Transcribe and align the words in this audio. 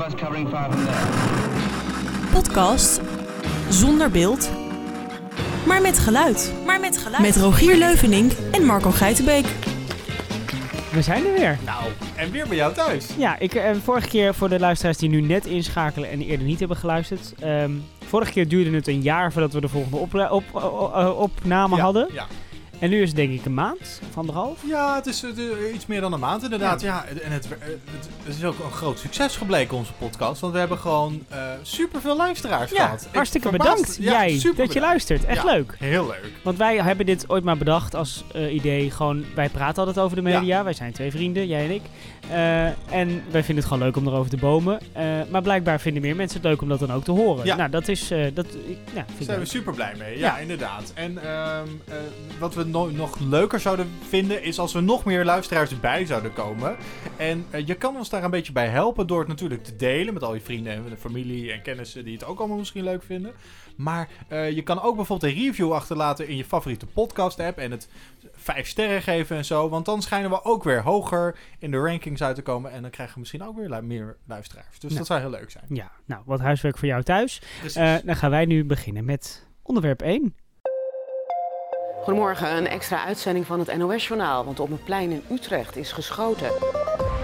of 0.00 0.06
us 0.06 0.14
covering. 0.14 0.48
Podcast 2.32 3.00
zonder 3.68 4.10
beeld, 4.10 4.50
maar 5.66 5.82
met 5.82 5.98
geluid. 5.98 6.52
Maar 6.66 6.80
met 6.80 6.98
geluid. 6.98 7.22
Met 7.22 7.36
Rogier 7.36 7.76
Leuvenink 7.76 8.32
en 8.52 8.64
Marco 8.64 8.90
Geitenbeek. 8.90 9.44
We 10.92 11.02
zijn 11.02 11.26
er 11.26 11.32
weer. 11.32 11.58
Nou, 11.64 11.84
en 12.16 12.30
weer 12.30 12.48
bij 12.48 12.56
jou 12.56 12.74
thuis. 12.74 13.06
Ja, 13.18 13.38
ik, 13.38 13.54
eh, 13.54 13.70
vorige 13.82 14.08
keer 14.08 14.34
voor 14.34 14.48
de 14.48 14.58
luisteraars 14.58 14.96
die 14.98 15.08
nu 15.08 15.20
net 15.20 15.46
inschakelen 15.46 16.10
en 16.10 16.20
eerder 16.20 16.46
niet 16.46 16.58
hebben 16.58 16.76
geluisterd. 16.76 17.34
ehm, 17.40 17.70
vorige 18.06 18.32
keer 18.32 18.48
duurde 18.48 18.70
het 18.76 18.88
een 18.88 19.02
jaar 19.02 19.32
voordat 19.32 19.52
we 19.52 19.60
de 19.60 19.68
volgende 19.68 20.30
op, 20.30 20.44
opname 21.16 21.76
Ja, 21.76 21.82
hadden. 21.82 22.08
Ja, 22.12 22.26
En 22.80 22.90
nu 22.90 23.02
is 23.02 23.08
het 23.08 23.16
denk 23.16 23.32
ik 23.32 23.44
een 23.44 23.54
maand, 23.54 24.00
of 24.10 24.16
anderhalf. 24.16 24.58
ja 24.66 24.94
het 24.94 25.06
is 25.06 25.22
eh, 25.22 25.74
iets 25.74 25.86
meer 25.86 26.00
dan 26.00 26.12
een 26.12 26.20
maand 26.20 26.42
inderdaad. 26.42 26.80
Ja. 26.80 27.04
en 27.22 27.32
het, 27.32 27.44
eh, 27.44 27.50
het, 27.60 28.08
het 28.24 28.36
is 28.36 28.44
ook 28.44 28.58
een 28.64 28.70
groot 28.70 28.98
succes 28.98 29.36
gebleken, 29.36 29.76
onze 29.76 29.92
podcast. 29.92 30.40
Want 30.40 30.52
we 30.52 30.58
hebben 30.58 30.78
gewoon 30.78 31.24
eh 31.28 31.38
super 31.62 32.00
veel 32.00 32.16
luisteraars 32.16 32.70
Ja, 32.70 32.84
gehad. 32.84 33.02
Ik 33.02 33.14
hartstikke 33.14 33.50
bedankt 33.50 33.96
ja, 34.00 34.26
jij 34.26 34.52
dat 34.56 34.72
je 34.72 34.80
luistert. 34.80 35.24
Echt 35.24 35.42
Ja, 35.42 35.52
leuk. 35.52 35.74
Heel 35.78 36.06
leuk. 36.06 36.30
Want 36.42 36.58
wij 36.58 36.76
hebben 36.76 37.06
dit 37.06 37.24
ooit 37.28 37.44
maar 37.44 37.56
bedacht 37.56 37.94
als 37.94 38.24
eh, 38.34 38.54
idee. 38.54 38.90
Gewoon, 38.90 39.24
wij 39.34 39.48
praten 39.48 39.78
altijd 39.78 40.04
over 40.04 40.16
de 40.16 40.22
media. 40.22 40.64
Wij 40.64 40.72
zijn 40.72 40.92
twee 40.92 41.10
vrienden, 41.10 41.46
jij 41.46 41.64
en 41.64 41.70
ik. 41.70 41.82
Eh, 42.30 42.64
en 42.94 43.22
wij 43.30 43.44
vinden 43.44 43.56
het 43.56 43.64
gewoon 43.64 43.82
leuk 43.82 43.96
om 43.96 44.06
erover 44.06 44.30
te 44.30 44.36
bomen. 44.36 44.80
Eh, 44.92 45.04
maar 45.30 45.42
blijkbaar 45.42 45.80
vinden 45.80 46.02
meer 46.02 46.16
mensen 46.16 46.36
het 46.40 46.46
leuk 46.46 46.62
om 46.62 46.68
dat 46.68 46.78
dan 46.78 46.92
ook 46.92 47.04
te 47.04 47.10
horen. 47.10 47.44
Ja. 47.46 47.56
Nou, 47.56 47.70
dat 47.70 47.88
is... 47.88 48.10
eh, 48.10 48.26
dat, 48.34 48.46
ik, 48.66 48.78
Daar 48.94 49.04
zijn 49.20 49.38
we 49.38 49.44
super 49.44 49.74
blij 49.74 49.94
mee. 49.98 50.18
Ja, 50.18 50.38
inderdaad. 50.38 50.92
En 50.94 51.18
ehm, 51.24 51.66
eh, 51.88 51.94
wat 52.38 52.54
we 52.54 52.69
no- 52.70 52.90
nog 52.90 53.18
leuker 53.18 53.60
zouden 53.60 53.90
vinden, 54.08 54.42
is 54.42 54.58
als 54.58 54.74
er 54.74 54.82
nog 54.82 55.04
meer 55.04 55.24
luisteraars 55.24 55.70
erbij 55.70 56.06
zouden 56.06 56.32
komen. 56.32 56.76
En 57.16 57.44
eh, 57.50 57.66
je 57.66 57.74
kan 57.74 57.96
ons 57.96 58.08
daar 58.08 58.24
een 58.24 58.30
beetje 58.30 58.52
bij 58.52 58.68
helpen 58.68 59.06
door 59.06 59.18
het 59.18 59.28
natuurlijk 59.28 59.64
te 59.64 59.76
delen 59.76 60.14
met 60.14 60.22
al 60.22 60.34
je 60.34 60.40
vrienden 60.40 60.72
en 60.72 60.84
de 60.88 60.96
familie 60.96 61.52
en 61.52 61.62
kennissen 61.62 62.04
die 62.04 62.12
het 62.14 62.24
ook 62.24 62.38
allemaal 62.38 62.58
misschien 62.58 62.84
leuk 62.84 63.02
vinden. 63.02 63.32
Maar 63.76 64.08
eh, 64.28 64.50
je 64.50 64.62
kan 64.62 64.82
ook 64.82 64.96
bijvoorbeeld 64.96 65.32
een 65.32 65.38
review 65.38 65.72
achterlaten 65.72 66.28
in 66.28 66.36
je 66.36 66.44
favoriete 66.44 66.86
podcast 66.86 67.40
app 67.40 67.58
en 67.58 67.70
het 67.70 67.88
vijf 68.32 68.66
sterren 68.68 69.02
geven 69.02 69.36
en 69.36 69.44
zo. 69.44 69.68
Want 69.68 69.84
dan 69.84 70.02
schijnen 70.02 70.30
we 70.30 70.44
ook 70.44 70.64
weer 70.64 70.82
hoger 70.82 71.36
in 71.58 71.70
de 71.70 71.76
rankings 71.78 72.22
uit 72.22 72.34
te 72.36 72.42
komen. 72.42 72.72
En 72.72 72.82
dan 72.82 72.90
krijgen 72.90 73.14
we 73.14 73.20
misschien 73.20 73.42
ook 73.44 73.56
weer 73.56 73.68
lu- 73.68 73.82
meer 73.82 74.16
luisteraars. 74.26 74.78
Dus 74.78 74.94
dat 74.94 75.06
zou 75.06 75.20
heel 75.20 75.30
leuk 75.30 75.50
zijn. 75.50 75.64
Ja, 75.68 75.90
nou, 76.04 76.22
wat 76.26 76.40
huiswerk 76.40 76.78
voor 76.78 76.88
jou 76.88 77.02
thuis. 77.02 77.42
Eh, 77.74 77.94
dan 78.04 78.16
gaan 78.16 78.30
wij 78.30 78.44
nu 78.44 78.64
beginnen 78.64 79.04
met 79.04 79.46
onderwerp 79.62 80.02
1. 80.02 80.34
Goedemorgen, 82.02 82.56
een 82.56 82.68
extra 82.68 83.04
uitzending 83.04 83.46
van 83.46 83.58
het 83.58 83.76
NOS-journaal. 83.76 84.44
Want 84.44 84.60
op 84.60 84.70
een 84.70 84.82
plein 84.84 85.10
in 85.10 85.22
Utrecht 85.30 85.76
is 85.76 85.92
geschoten. 85.92 86.50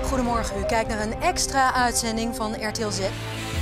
Goedemorgen, 0.03 0.59
u 0.59 0.65
kijkt 0.65 0.89
naar 0.89 1.01
een 1.01 1.21
extra 1.21 1.75
uitzending 1.75 2.37
van 2.37 2.53
RTL 2.53 2.89
Z. 2.89 2.99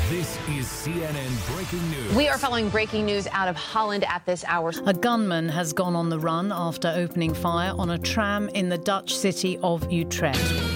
This 0.08 0.36
is 0.58 0.82
CNN 0.82 1.38
Breaking 1.54 1.82
News. 1.90 2.14
We 2.16 2.28
are 2.28 2.38
following 2.38 2.70
breaking 2.70 3.06
news 3.06 3.28
out 3.28 3.48
of 3.50 3.72
Holland 3.72 4.04
at 4.04 4.20
this 4.24 4.44
hour. 4.44 4.74
A 4.86 4.92
gunman 5.00 5.48
has 5.48 5.72
gone 5.74 5.98
on 5.98 6.10
the 6.10 6.18
run 6.18 6.52
after 6.52 7.02
opening 7.02 7.36
fire 7.36 7.72
on 7.76 7.90
a 7.90 7.98
tram 7.98 8.48
in 8.48 8.68
the 8.68 8.78
Dutch 8.82 9.10
city 9.10 9.58
of 9.60 9.82
Utrecht. 9.90 10.73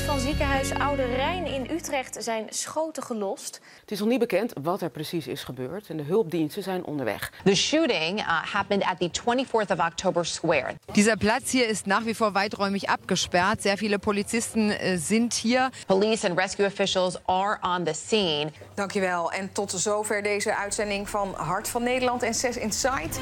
Buurt 0.00 0.12
van 0.12 0.20
ziekenhuis 0.20 0.70
Oude 0.74 1.04
Rijn 1.04 1.46
in 1.46 1.66
Utrecht 1.70 2.16
zijn 2.20 2.46
schoten 2.48 3.02
gelost. 3.02 3.60
Het 3.80 3.90
is 3.90 3.98
nog 3.98 4.08
niet 4.08 4.18
bekend 4.18 4.52
wat 4.62 4.80
er 4.82 4.90
precies 4.90 5.26
is 5.26 5.44
gebeurd 5.44 5.88
en 5.88 5.96
de 5.96 6.02
hulpdiensten 6.02 6.62
zijn 6.62 6.84
onderweg. 6.84 7.32
The 7.44 7.54
shooting 7.54 8.18
uh, 8.20 8.26
happened 8.52 8.84
at 8.84 8.98
the 8.98 9.10
24th 9.20 9.70
of 9.70 9.78
October 9.86 10.26
Square. 10.26 10.74
Dieser 10.92 11.16
Platz 11.16 11.50
hier 11.52 11.68
ist 11.68 11.86
nach 11.86 12.04
wie 12.04 12.14
vor 12.14 12.32
weiträumig 12.32 12.86
abgesperrt. 12.86 13.62
Sehr 13.62 13.76
viele 13.76 13.98
Polizisten 13.98 14.72
sind 14.98 15.34
hier. 15.34 15.70
Police 15.86 16.28
and 16.28 16.38
rescue 16.38 16.66
officials 16.66 17.18
are 17.26 17.58
on 17.62 17.84
the 17.84 17.94
scene. 17.94 18.50
Dankjewel. 18.74 19.32
En 19.32 19.52
tot 19.52 19.70
zover 19.70 20.22
deze 20.22 20.56
uitzending 20.56 21.08
van 21.08 21.34
Hart 21.36 21.68
van 21.68 21.82
Nederland 21.82 22.22
en 22.22 22.34
6 22.34 22.56
Insight. 22.56 23.18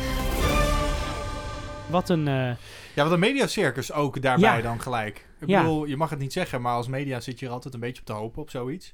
Wat 1.86 2.08
een... 2.08 2.28
eh, 2.28 2.50
Ja, 2.94 3.02
wat 3.02 3.12
een 3.12 3.18
mediacircus 3.18 3.92
ook 3.92 4.22
daarbij 4.22 4.56
Ja. 4.56 4.62
dan 4.62 4.80
gelijk. 4.80 5.26
Ik 5.40 5.48
Ja. 5.48 5.60
bedoel, 5.62 5.84
je 5.84 5.96
mag 5.96 6.10
het 6.10 6.18
niet 6.18 6.32
zeggen, 6.32 6.60
maar 6.62 6.74
als 6.74 6.88
media 6.88 7.20
zit 7.20 7.38
je 7.38 7.46
er 7.46 7.52
altijd 7.52 7.74
een 7.74 7.80
beetje 7.80 8.00
op 8.00 8.06
te 8.06 8.12
hopen 8.12 8.42
op 8.42 8.50
zoiets. 8.50 8.92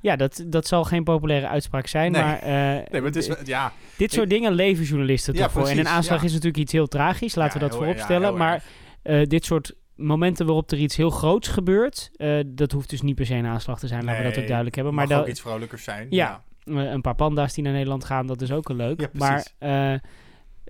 ja, 0.00 0.16
dat, 0.16 0.44
dat 0.46 0.66
zal 0.66 0.84
geen 0.84 1.04
populaire 1.04 1.48
uitspraak 1.48 1.86
zijn, 1.86 2.12
Nee. 2.12 2.22
maar... 2.22 2.38
eh, 2.38 2.48
Nee, 2.50 2.84
maar 2.90 3.02
het 3.02 3.16
is, 3.16 3.30
ja, 3.44 3.72
dit 3.96 4.12
soort 4.12 4.30
dingen 4.30 4.52
leven 4.52 4.84
journalisten 4.84 5.34
Ja, 5.34 5.42
toch 5.42 5.52
voor. 5.52 5.66
En 5.68 5.78
een 5.78 5.88
aanslag 5.88 6.22
is 6.22 6.30
natuurlijk 6.32 6.58
iets 6.62 6.72
heel 6.72 6.86
tragisch, 6.86 7.34
laten 7.34 7.52
we 7.52 7.58
dat 7.58 7.68
heel- 7.70 7.78
voorop 7.78 7.96
ja, 7.96 8.04
stellen. 8.04 8.28
heel 8.28 8.36
maar 8.36 8.64
eh, 9.02 9.22
dit 9.26 9.44
soort 9.44 9.72
momenten 9.96 10.46
waarop 10.46 10.70
er 10.70 10.78
iets 10.78 10.96
heel 10.96 11.10
groots 11.10 11.48
gebeurt, 11.48 12.10
eh, 12.16 12.38
dat 12.46 12.72
hoeft 12.72 12.90
dus 12.90 13.02
niet 13.02 13.14
per 13.14 13.26
se 13.26 13.34
een 13.34 13.46
aanslag 13.46 13.78
te 13.78 13.86
zijn, 13.86 14.04
laten 14.04 14.22
we 14.22 14.28
dat 14.28 14.38
ook 14.38 14.46
duidelijk 14.46 14.74
hebben. 14.76 14.94
Maar 14.94 15.04
ook 15.04 15.10
dat, 15.10 15.28
iets 15.28 15.40
vrolijkers 15.40 15.84
zijn. 15.84 16.06
Ja. 16.10 16.42
een 16.64 17.00
paar 17.00 17.14
panda's 17.14 17.54
die 17.54 17.64
naar 17.64 17.72
Nederland 17.72 18.04
gaan, 18.04 18.26
dat 18.26 18.40
is 18.42 18.52
ook 18.52 18.68
wel 18.68 18.76
leuk. 18.76 19.08
Maar 19.12 19.46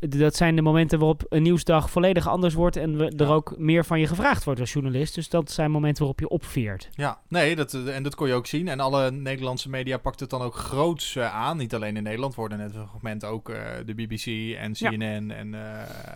dat 0.08 0.36
zijn 0.36 0.56
de 0.56 0.62
momenten 0.62 0.98
waarop 0.98 1.26
een 1.28 1.42
nieuwsdag 1.42 1.90
volledig 1.90 2.28
anders 2.28 2.54
wordt 2.54 2.76
en 2.76 2.96
we, 2.96 3.04
er 3.04 3.26
Ja. 3.26 3.32
ook 3.32 3.54
meer 3.58 3.84
van 3.84 4.00
je 4.00 4.06
gevraagd 4.06 4.44
wordt 4.44 4.60
als 4.60 4.72
journalist. 4.72 5.14
Dus 5.14 5.28
dat 5.28 5.50
zijn 5.50 5.70
momenten 5.70 5.98
waarop 5.98 6.20
je 6.20 6.28
opveert. 6.28 6.88
Ja, 6.94 7.20
nee, 7.28 7.56
dat, 7.56 7.74
eh, 7.74 7.96
en 7.96 8.02
dat 8.02 8.14
kon 8.14 8.28
je 8.28 8.34
ook 8.34 8.46
zien. 8.46 8.68
En 8.68 8.80
alle 8.80 9.10
Nederlandse 9.10 9.68
media 9.68 9.96
pakt 9.98 10.20
het 10.20 10.30
dan 10.30 10.40
ook 10.42 10.54
groots 10.54 11.16
eh, 11.16 11.34
aan. 11.34 11.56
Niet 11.56 11.74
alleen 11.74 11.96
in 11.96 12.02
Nederland 12.02 12.34
worden 12.34 12.58
net 12.58 12.74
een 12.74 12.88
moment 12.92 13.24
ook 13.24 13.48
eh, 13.48 13.62
de 13.86 13.94
BBC 13.94 14.26
en 14.56 14.70
Ja. 14.74 14.90
CNN 14.90 15.30
en 15.30 15.54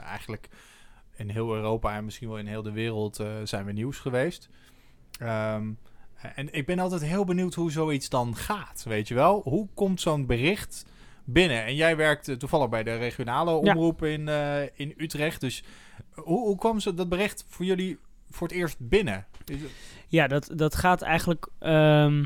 eigenlijk 0.04 0.48
in 1.16 1.28
heel 1.30 1.54
Europa 1.54 1.96
en 1.96 2.04
misschien 2.04 2.28
wel 2.28 2.38
in 2.38 2.46
heel 2.46 2.62
de 2.62 2.72
wereld 2.72 3.20
zijn 3.44 3.64
we 3.64 3.72
nieuws 3.72 3.98
geweest. 3.98 4.48
Ehm, 5.18 5.70
en 6.34 6.52
ik 6.54 6.66
ben 6.66 6.78
altijd 6.78 7.02
heel 7.04 7.24
benieuwd 7.24 7.54
hoe 7.54 7.70
zoiets 7.70 8.08
dan 8.08 8.36
gaat, 8.36 8.82
weet 8.88 9.08
je 9.08 9.14
wel? 9.14 9.40
Hoe 9.44 9.68
komt 9.74 10.00
zo'n 10.00 10.26
bericht 10.26 10.84
binnen? 11.24 11.64
En 11.64 11.74
jij 11.74 11.96
werkt 11.96 12.28
eh, 12.28 12.36
toevallig 12.36 12.68
bij 12.68 12.82
de 12.82 12.96
regionale 12.96 13.50
omroep 13.50 14.04
in, 14.04 14.28
eh, 14.28 14.62
in 14.74 14.94
Utrecht. 14.96 15.40
Dus 15.40 15.62
hoe, 16.14 16.40
hoe 16.46 16.56
kwam 16.58 16.80
zo 16.80 16.94
dat 16.94 17.08
bericht 17.08 17.44
voor 17.48 17.64
jullie 17.64 17.98
voor 18.30 18.46
het 18.48 18.56
eerst 18.56 18.76
binnen? 18.78 19.26
Is 19.44 19.60
het- 19.60 19.70
Ja, 20.08 20.26
dat, 20.26 20.50
dat 20.54 20.74
gaat 20.74 21.02
eigenlijk. 21.02 21.48
ehm, 21.58 22.24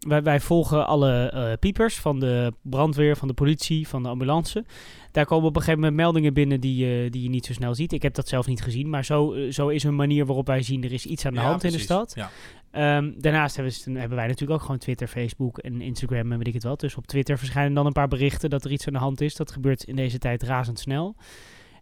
wij, 0.00 0.22
wij 0.22 0.40
volgen 0.40 0.86
alle 0.86 1.30
eh, 1.30 1.52
piepers 1.58 1.96
van 1.98 2.20
de 2.20 2.52
brandweer, 2.62 3.16
van 3.16 3.28
de 3.28 3.34
politie, 3.34 3.88
van 3.88 4.02
de 4.02 4.08
ambulance. 4.08 4.64
Daar 5.12 5.24
komen 5.26 5.48
op 5.48 5.54
een 5.56 5.60
gegeven 5.62 5.80
moment 5.80 6.00
meldingen 6.00 6.34
binnen 6.34 6.60
die, 6.60 6.86
je 6.86 7.10
die 7.10 7.22
je 7.22 7.28
niet 7.28 7.46
zo 7.46 7.52
snel 7.52 7.74
ziet. 7.74 7.92
Ik 7.92 8.02
heb 8.02 8.14
dat 8.14 8.28
zelf 8.28 8.46
niet 8.46 8.62
gezien, 8.62 8.90
maar 8.90 9.04
zo, 9.04 9.34
zo 9.50 9.68
is 9.68 9.82
een 9.84 9.96
manier 9.96 10.26
waarop 10.26 10.46
wij 10.46 10.62
zien 10.62 10.84
er 10.84 10.92
is 10.92 11.06
iets 11.06 11.26
aan 11.26 11.34
de 11.34 11.40
Ja, 11.40 11.46
hand 11.46 11.64
in 11.64 11.72
de 11.72 11.78
stad. 11.78 12.12
Ja. 12.14 12.30
Ehm, 12.70 13.12
daarnaast 13.16 13.56
hebben, 13.56 14.16
wij 14.16 14.26
natuurlijk 14.26 14.50
ook 14.50 14.60
gewoon 14.60 14.78
Twitter, 14.78 15.08
Facebook 15.08 15.58
en 15.58 15.80
Instagram 15.80 16.32
en 16.32 16.38
weet 16.38 16.46
ik 16.46 16.54
het 16.54 16.62
wel. 16.62 16.76
Dus 16.76 16.96
op 16.96 17.06
Twitter 17.06 17.38
verschijnen 17.38 17.74
dan 17.74 17.86
een 17.86 17.92
paar 17.92 18.08
berichten 18.08 18.50
dat 18.50 18.64
er 18.64 18.70
iets 18.70 18.86
aan 18.86 18.92
de 18.92 18.98
hand 18.98 19.20
is. 19.20 19.34
Dat 19.34 19.52
gebeurt 19.52 19.84
in 19.84 19.96
deze 19.96 20.18
tijd 20.18 20.42
razendsnel. 20.42 21.16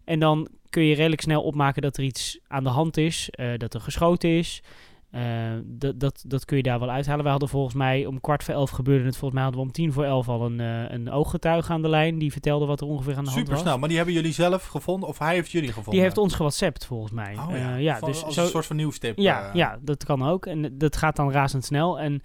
En 0.03 0.19
dan 0.19 0.47
kun 0.69 0.83
je 0.83 0.95
redelijk 0.95 1.21
snel 1.21 1.43
opmaken 1.43 1.81
dat 1.81 1.97
er 1.97 2.03
iets 2.03 2.39
aan 2.47 2.63
de 2.63 2.69
hand 2.69 2.97
is, 2.97 3.29
eh, 3.29 3.57
dat 3.57 3.73
er 3.73 3.81
geschoten 3.81 4.29
is. 4.29 4.63
Eh, 5.11 5.21
dat, 5.63 5.99
dat, 5.99 6.23
dat 6.27 6.45
kun 6.45 6.57
je 6.57 6.63
daar 6.63 6.79
wel 6.79 6.89
uithalen. 6.89 7.23
We 7.23 7.29
hadden 7.29 7.49
volgens 7.49 7.73
mij 7.75 8.05
om 8.05 8.21
kwart 8.21 8.43
voor 8.43 8.53
elf 8.53 8.69
gebeurde 8.69 9.05
het. 9.05 9.17
Volgens 9.17 9.33
mij 9.33 9.43
hadden 9.43 9.61
we 9.61 9.67
om 9.67 9.73
tien 9.73 9.93
voor 9.93 10.03
elf 10.03 10.27
al 10.29 10.45
een, 10.45 10.59
eh, 10.59 10.83
een 10.91 11.11
ooggetuige 11.11 11.71
aan 11.73 11.81
de 11.81 11.89
lijn. 11.89 12.17
Die 12.19 12.31
vertelde 12.31 12.65
wat 12.65 12.81
er 12.81 12.87
ongeveer 12.87 13.15
aan 13.15 13.23
de 13.23 13.29
hand 13.29 13.37
Super 13.39 13.53
was. 13.53 13.61
snel, 13.61 13.77
maar 13.77 13.87
die 13.87 13.97
hebben 13.97 14.15
jullie 14.15 14.31
zelf 14.33 14.65
gevonden 14.65 15.09
of 15.09 15.19
hij 15.19 15.33
heeft 15.33 15.51
jullie 15.51 15.67
gevonden? 15.67 15.91
Die 15.93 16.01
heeft 16.01 16.17
ons 16.17 16.33
gewhatsappt 16.35 16.85
volgens 16.85 17.11
mij. 17.11 17.35
Oh, 17.37 17.53
Eh, 17.53 17.59
ja. 17.59 17.75
ja, 17.75 17.97
Van- 17.97 18.07
dus 18.09 18.23
als 18.23 18.33
zo, 18.35 18.41
een 18.41 18.47
soort 18.47 18.65
van 18.65 18.75
nieuwstip. 18.75 19.17
ja, 19.17 19.47
eh. 19.47 19.53
ja, 19.53 19.79
dat 19.81 20.03
kan 20.03 20.23
ook. 20.27 20.45
En 20.45 20.77
dat 20.77 20.97
gaat 20.97 21.15
dan 21.15 21.31
razendsnel. 21.31 21.99
En 21.99 22.21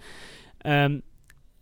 ehm, 0.57 0.99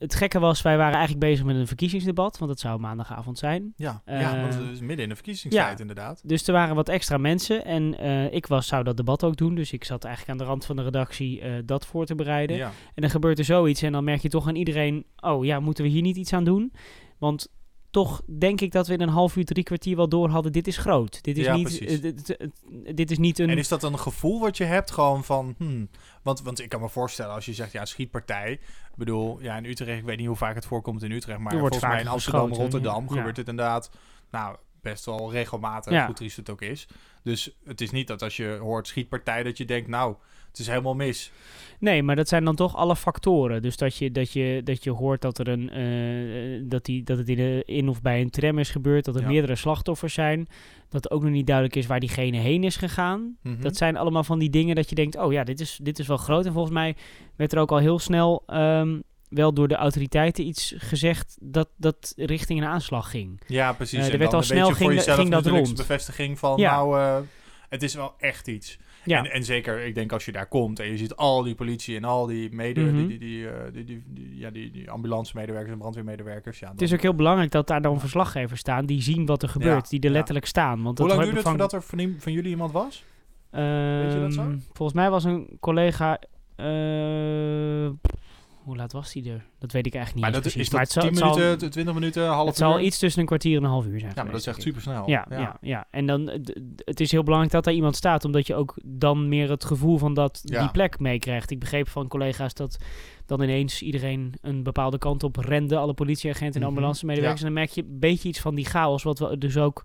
het 0.04 0.16
gekke 0.16 0.40
was, 0.40 0.62
wij 0.62 0.78
waren 0.78 0.94
eigenlijk 0.94 1.26
bezig 1.26 1.46
met 1.46 1.56
een 1.56 1.68
verkiezingsdebat. 1.68 2.38
Want 2.38 2.52
het 2.52 2.60
zou 2.60 2.80
maandagavond 2.80 3.38
zijn. 3.38 3.74
Ja, 3.76 4.02
ja, 4.06 4.42
want 4.42 4.54
het 4.54 4.70
is 4.72 4.80
midden 4.80 5.04
in 5.04 5.10
de 5.10 5.16
verkiezingstijd 5.16 5.74
ja. 5.74 5.82
inderdaad. 5.82 6.22
Dus 6.26 6.48
er 6.48 6.54
waren 6.54 6.76
wat 6.76 6.90
extra 6.90 7.18
mensen. 7.18 7.66
En 7.66 8.00
eh, 8.00 8.34
ik 8.34 8.46
was, 8.48 8.68
zou 8.68 8.84
dat 8.84 8.98
debat 8.98 9.24
ook 9.24 9.36
doen. 9.36 9.56
Dus 9.56 9.72
ik 9.72 9.84
zat 9.84 10.04
eigenlijk 10.04 10.34
aan 10.34 10.46
de 10.46 10.52
rand 10.52 10.66
van 10.66 10.76
de 10.76 10.84
redactie 10.84 11.42
eh, 11.42 11.52
dat 11.66 11.86
voor 11.86 12.06
te 12.06 12.16
bereiden. 12.16 12.56
Ja. 12.56 12.72
En 12.96 13.02
dan 13.02 13.10
gebeurt 13.10 13.40
er 13.40 13.46
zoiets. 13.46 13.82
En 13.82 13.92
dan 13.92 14.04
merk 14.04 14.22
je 14.22 14.30
toch 14.30 14.48
aan 14.48 14.56
iedereen... 14.56 15.06
Oh 15.20 15.46
ja, 15.46 15.60
moeten 15.60 15.84
we 15.84 15.90
hier 15.90 16.02
niet 16.02 16.18
iets 16.18 16.34
aan 16.34 16.44
doen? 16.44 16.74
Want 17.18 17.48
toch 17.90 18.22
denk 18.38 18.62
ik 18.62 18.72
dat 18.72 18.88
we 18.88 18.94
in 18.94 19.02
een 19.02 19.10
half 19.10 19.36
uur, 19.36 19.46
drie 19.46 19.64
kwartier 19.64 19.96
wel 19.96 20.10
door 20.10 20.30
hadden... 20.30 20.52
Dit 20.52 20.68
is 20.68 20.78
groot. 20.78 21.24
Dit 21.24 21.38
is, 21.38 21.46
Ja, 21.46 21.56
niet, 21.56 21.64
precies. 21.64 21.96
eh, 21.96 22.02
dit, 22.02 22.26
dit- 22.26 22.50
dit 22.96 23.12
is 23.12 23.18
niet 23.18 23.40
een... 23.40 23.50
En 23.50 23.58
is 23.58 23.68
dat 23.68 23.84
een 23.84 24.00
gevoel 24.00 24.40
wat 24.40 24.58
je 24.58 24.64
hebt 24.64 24.92
gewoon 24.92 25.24
van... 25.24 25.56
Hmm, 25.58 25.90
want, 26.24 26.42
want 26.42 26.60
ik 26.60 26.70
kan 26.70 26.82
me 26.82 26.90
voorstellen 26.90 27.34
als 27.34 27.46
je 27.46 27.54
zegt, 27.54 27.72
ja, 27.72 27.86
schietpartij. 27.86 28.52
Ik 28.52 28.96
bedoel, 28.96 29.42
ja, 29.42 29.58
in 29.58 29.66
Utrecht, 29.66 30.00
ik 30.00 30.06
weet 30.06 30.18
niet 30.18 30.28
hoe 30.28 30.36
vaak 30.36 30.56
het 30.56 30.66
voorkomt 30.66 31.04
in 31.04 31.12
Utrecht. 31.12 31.40
Maar 31.40 31.58
volgens 31.58 31.82
mij 31.82 32.00
in 32.00 32.08
Amsterdam, 32.08 32.48
geschoten, 32.48 32.64
Rotterdam 32.64 33.04
ja. 33.04 33.16
gebeurt 33.16 33.38
het 33.38 33.48
inderdaad... 33.48 33.92
Nou, 34.32 34.58
best 34.84 35.06
wel 35.06 35.32
regelmatig, 35.32 35.92
Ja. 35.94 36.06
hoe 36.06 36.16
triest 36.16 36.38
het 36.38 36.50
ook 36.50 36.62
is. 36.62 36.88
Dus 37.24 37.52
het 37.66 37.82
is 37.82 37.92
niet 37.92 38.08
dat 38.08 38.22
als 38.22 38.38
je 38.38 38.58
hoort 38.62 38.88
schietpartij 38.88 39.44
dat 39.44 39.58
je 39.58 39.66
denkt... 39.66 39.88
Nou, 39.88 40.16
het 40.48 40.60
is 40.62 40.68
helemaal 40.68 40.96
mis. 40.96 41.32
Nee, 41.80 42.04
maar 42.04 42.16
dat 42.16 42.28
zijn 42.28 42.44
dan 42.46 42.56
toch 42.56 42.76
alle 42.76 42.96
factoren. 42.96 43.62
Dus 43.62 43.78
dat 43.78 43.96
je, 43.98 44.12
dat 44.12 44.32
je, 44.32 44.62
dat 44.64 44.84
je 44.84 44.92
hoort 44.92 45.22
dat, 45.22 45.38
er 45.40 45.48
een, 45.48 45.70
eh, 45.70 46.62
dat, 46.70 46.86
die, 46.86 47.04
dat 47.04 47.18
het 47.18 47.30
in, 47.30 47.36
de, 47.36 47.64
in 47.66 47.90
of 47.90 48.02
bij 48.02 48.22
een 48.22 48.30
tram 48.30 48.60
is 48.60 48.70
gebeurd, 48.70 49.06
dat 49.06 49.16
er 49.16 49.22
Ja. 49.22 49.28
meerdere 49.28 49.56
slachtoffers 49.56 50.14
zijn. 50.14 50.48
Dat 50.90 51.12
ook 51.12 51.22
nog 51.22 51.32
niet 51.32 51.48
duidelijk 51.48 51.76
is 51.76 51.86
waar 51.86 52.00
diegene 52.00 52.38
heen 52.38 52.64
is 52.64 52.76
gegaan. 52.76 53.38
Mhm. 53.42 53.62
Dat 53.62 53.76
zijn 53.78 53.98
allemaal 53.98 54.24
van 54.24 54.40
die 54.40 54.50
dingen 54.50 54.76
dat 54.76 54.90
je 54.90 54.96
denkt, 54.96 55.18
oh 55.18 55.32
ja, 55.32 55.44
dit 55.44 55.60
is, 55.60 55.80
dit 55.82 56.00
is 56.00 56.08
wel 56.08 56.18
groot. 56.18 56.46
En 56.46 56.54
volgens 56.54 56.74
mij 56.74 56.96
werd 57.36 57.54
er 57.54 57.60
ook 57.60 57.72
al 57.72 57.78
heel 57.78 58.00
snel, 58.00 58.44
ehm, 58.48 59.00
wel 59.34 59.54
door 59.54 59.68
de 59.68 59.76
autoriteiten 59.76 60.46
iets 60.46 60.74
gezegd 60.78 61.38
dat 61.42 61.70
dat 61.78 62.14
richting 62.16 62.62
een 62.62 62.68
aanslag 62.68 63.10
ging. 63.10 63.42
Ja, 63.48 63.74
precies. 63.74 64.00
Eh, 64.00 64.06
En 64.06 64.12
er 64.12 64.18
werd 64.18 64.34
al 64.34 64.42
snel 64.42 64.72
ging, 64.72 65.02
ging 65.04 65.30
dat 65.30 65.46
rond. 65.46 65.76
bevestiging 65.76 66.40
van, 66.40 66.58
Ja. 66.60 66.76
nou, 66.76 67.00
eh, 67.00 67.18
het 67.70 67.84
is 67.84 67.96
wel 67.96 68.14
echt 68.18 68.48
iets. 68.48 68.78
Ja. 69.06 69.18
En, 69.18 69.32
en 69.32 69.44
zeker, 69.44 69.80
ik 69.86 69.96
denk 69.96 70.12
als 70.12 70.26
je 70.26 70.32
daar 70.32 70.48
komt 70.48 70.80
en 70.80 70.88
je 70.90 70.98
ziet 70.98 71.16
al 71.16 71.44
die 71.44 71.56
politie 71.56 71.96
en 71.98 72.04
al 72.04 72.26
die 72.26 72.52
mede, 72.54 72.82
Mhm. 72.82 72.96
die, 72.96 73.08
die, 73.08 73.20
die, 73.20 73.50
eh, 73.50 73.74
die, 73.74 73.84
die, 73.84 74.04
die- 74.08 74.38
ja, 74.38 74.50
die, 74.50 74.72
die 74.72 74.90
ambulance-medewerkers 74.92 75.72
en 75.74 75.78
brandweermedewerkers. 75.80 76.60
Ja, 76.60 76.72
Het 76.72 76.82
is 76.82 76.94
ook 76.94 77.02
heel 77.02 77.16
belangrijk 77.16 77.52
dat 77.52 77.68
daar 77.68 77.82
dan 77.82 78.00
verslaggevers 78.00 78.60
staan 78.60 78.86
die 78.86 79.02
zien 79.02 79.26
wat 79.26 79.44
er 79.44 79.50
gebeurt, 79.50 79.84
Ja, 79.84 79.90
die 79.90 80.00
er 80.00 80.10
letterlijk 80.10 80.46
staan. 80.46 80.84
Want 80.84 80.98
Hoe 80.98 81.08
lang 81.08 81.20
duurde 81.20 81.36
het 81.36 81.44
van- 81.48 81.52
voordat 81.58 81.74
er 81.74 81.84
van, 81.84 82.16
van 82.20 82.32
jullie 82.32 82.50
iemand 82.50 82.72
was? 82.72 83.04
Weet 83.50 84.14
je 84.14 84.20
dat 84.20 84.34
zo? 84.34 84.42
Ehm, 84.42 84.58
Volgens 84.74 84.98
mij 84.98 85.10
was 85.10 85.24
een 85.24 85.58
collega. 85.60 86.20
Hoe 88.64 88.76
laat 88.76 88.92
was 88.92 89.14
hij 89.14 89.24
er? 89.26 89.46
Dat 89.60 89.72
weet 89.72 89.86
ik 89.86 89.94
eigenlijk 89.96 90.26
Maar 90.26 90.34
niet. 90.36 90.44
dat 90.44 90.54
eens 90.54 90.62
is 90.62 90.70
dat 90.70 90.74
maar 90.74 90.82
het 90.82 90.92
zal, 90.92 91.02
10 91.04 91.12
het 91.12 91.20
zal- 91.20 91.38
minuten, 91.38 91.70
20 91.72 91.94
minuten, 91.94 92.28
half 92.28 92.48
Het 92.48 92.58
zal 92.58 92.80
iets 92.80 92.98
tussen 92.98 93.22
een 93.22 93.28
kwartier 93.28 93.58
en 93.58 93.64
een 93.64 93.70
half 93.70 93.86
uur 93.86 94.00
zijn. 94.00 94.12
Ja, 94.16 94.24
maar 94.24 94.32
dat 94.32 94.42
is 94.42 94.48
echt 94.48 94.58
ik. 94.58 94.64
supersnel. 94.64 95.10
Ja, 95.10 95.26
Ja. 95.30 95.40
ja. 95.40 95.58
Ja, 95.62 95.86
en 95.92 96.06
dan, 96.06 96.28
het 96.78 97.00
is 97.00 97.12
heel 97.12 97.24
belangrijk 97.24 97.54
dat 97.54 97.64
daar 97.64 97.74
iemand 97.74 97.96
staat, 97.96 98.26
omdat 98.26 98.48
je 98.48 98.56
ook 98.56 98.76
dan 98.86 99.30
meer 99.30 99.50
het 99.50 99.66
gevoel 99.66 99.98
van 99.98 100.14
dat, 100.14 100.42
Ja. 100.44 100.60
die 100.62 100.72
plek 100.72 101.00
meekrijgt. 101.00 101.52
Ik 101.52 101.60
begreep 101.60 101.90
van 101.90 102.08
collega's 102.08 102.54
dat 102.54 102.78
dan 103.26 103.42
ineens 103.42 103.82
iedereen 103.82 104.34
een 104.42 104.64
bepaalde 104.64 104.98
kant 104.98 105.24
op 105.24 105.36
rende, 105.36 105.78
alle 105.78 105.94
politieagenten 105.94 106.54
en 106.56 106.60
Mhm, 106.60 106.68
ambulance 106.70 107.06
medewerkers. 107.06 107.42
ja. 107.42 107.48
En 107.48 107.54
dan 107.54 107.64
merk 107.64 107.76
je 107.76 107.82
een 107.84 108.00
beetje 108.00 108.30
iets 108.30 108.40
van 108.40 108.56
die 108.56 108.66
chaos, 108.66 109.04
wat 109.04 109.20
we 109.20 109.38
dus 109.38 109.58
ook, 109.58 109.84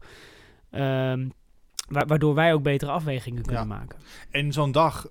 ehm, 0.71 1.29
wa- 1.89 2.07
waardoor 2.07 2.35
wij 2.35 2.53
ook 2.53 2.63
betere 2.63 2.91
afwegingen 2.91 3.43
kunnen 3.43 3.63
Ja. 3.63 3.69
maken. 3.69 3.99
En 4.31 4.53
zo'n 4.53 4.73
dag, 4.73 5.07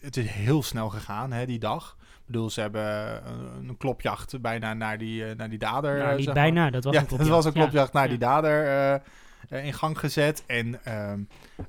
het 0.00 0.16
is 0.16 0.26
heel 0.30 0.62
snel 0.62 0.88
gegaan, 0.88 1.32
hè, 1.32 1.46
die 1.46 1.58
dag. 1.58 1.96
Bedoel, 2.30 2.50
ze 2.50 2.60
hebben 2.60 2.82
eh, 3.24 3.30
een 3.68 3.76
klopjacht 3.76 4.40
bijna 4.40 4.74
naar 4.74 4.98
die, 4.98 5.24
eh, 5.24 5.36
naar 5.36 5.48
die 5.48 5.58
dader. 5.58 5.98
Nou, 5.98 6.10
eh, 6.10 6.16
niet 6.16 6.32
bijna, 6.32 6.62
maar. 6.62 6.70
dat 6.70 6.84
was 6.84 6.94
ja, 6.94 7.00
een 7.00 7.06
dat 7.08 7.16
klopjacht. 7.18 7.44
was 7.44 7.44
een 7.44 7.60
Ja, 7.60 7.60
klopjacht 7.60 7.92
naar 7.92 8.02
ja. 8.02 8.08
die 8.08 8.18
dader 8.18 9.02
in 9.48 9.72
gang 9.72 9.98
gezet. 9.98 10.44
En 10.46 10.84
ehm, 10.84 11.20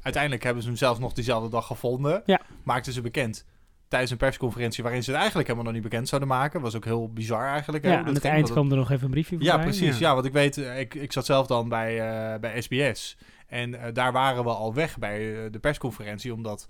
uiteindelijk 0.01 0.43
hebben 0.43 0.63
ze 0.63 0.69
hem 0.69 0.77
zelfs 0.77 0.99
nog 0.99 1.13
diezelfde 1.13 1.49
dag 1.49 1.67
gevonden. 1.67 2.21
Ja. 2.25 2.41
Maakten 2.63 2.93
ze 2.93 3.01
bekend 3.01 3.45
tijdens 3.87 4.11
een 4.11 4.17
persconferentie 4.17 4.83
waarin 4.83 5.03
ze 5.03 5.09
het 5.09 5.19
eigenlijk 5.19 5.47
helemaal 5.49 5.71
nog 5.71 5.81
niet 5.81 5.89
bekend 5.89 6.07
zouden 6.07 6.29
maken. 6.29 6.61
Was 6.61 6.75
ook 6.75 6.85
heel 6.85 7.13
bizar 7.13 7.47
eigenlijk. 7.47 7.85
Ja, 7.85 7.97
aan 7.97 8.05
het 8.13 8.21
ging, 8.21 8.33
eind 8.33 8.51
kwam 8.51 8.71
er 8.71 8.77
nog 8.77 8.91
even 8.91 9.05
een 9.05 9.11
briefje 9.11 9.35
ja, 9.39 9.45
voorbij. 9.45 9.63
precies. 9.65 9.97
Ja. 9.97 10.13
want 10.13 10.25
ik 10.25 10.33
weet, 10.33 10.57
ik, 10.57 10.93
ik 10.93 11.11
zat 11.11 11.25
zelf 11.25 11.47
dan 11.47 11.69
bij, 11.69 11.95
bij 12.39 12.61
SBS. 12.61 13.17
En 13.47 13.93
daar 13.93 14.11
waren 14.11 14.43
we 14.43 14.49
al 14.49 14.73
weg 14.73 14.97
bij 14.97 15.49
de 15.49 15.59
persconferentie, 15.59 16.33
omdat 16.33 16.67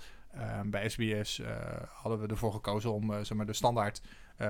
bij 0.65 0.89
SBS 0.89 1.39
eh, 1.39 1.49
hadden 1.93 2.21
we 2.21 2.27
ervoor 2.27 2.51
gekozen 2.51 2.93
om 2.93 3.13
eh, 3.13 3.19
zeg 3.21 3.37
maar, 3.37 3.45
de 3.45 3.53
standaard 3.53 4.01
eh, 4.37 4.49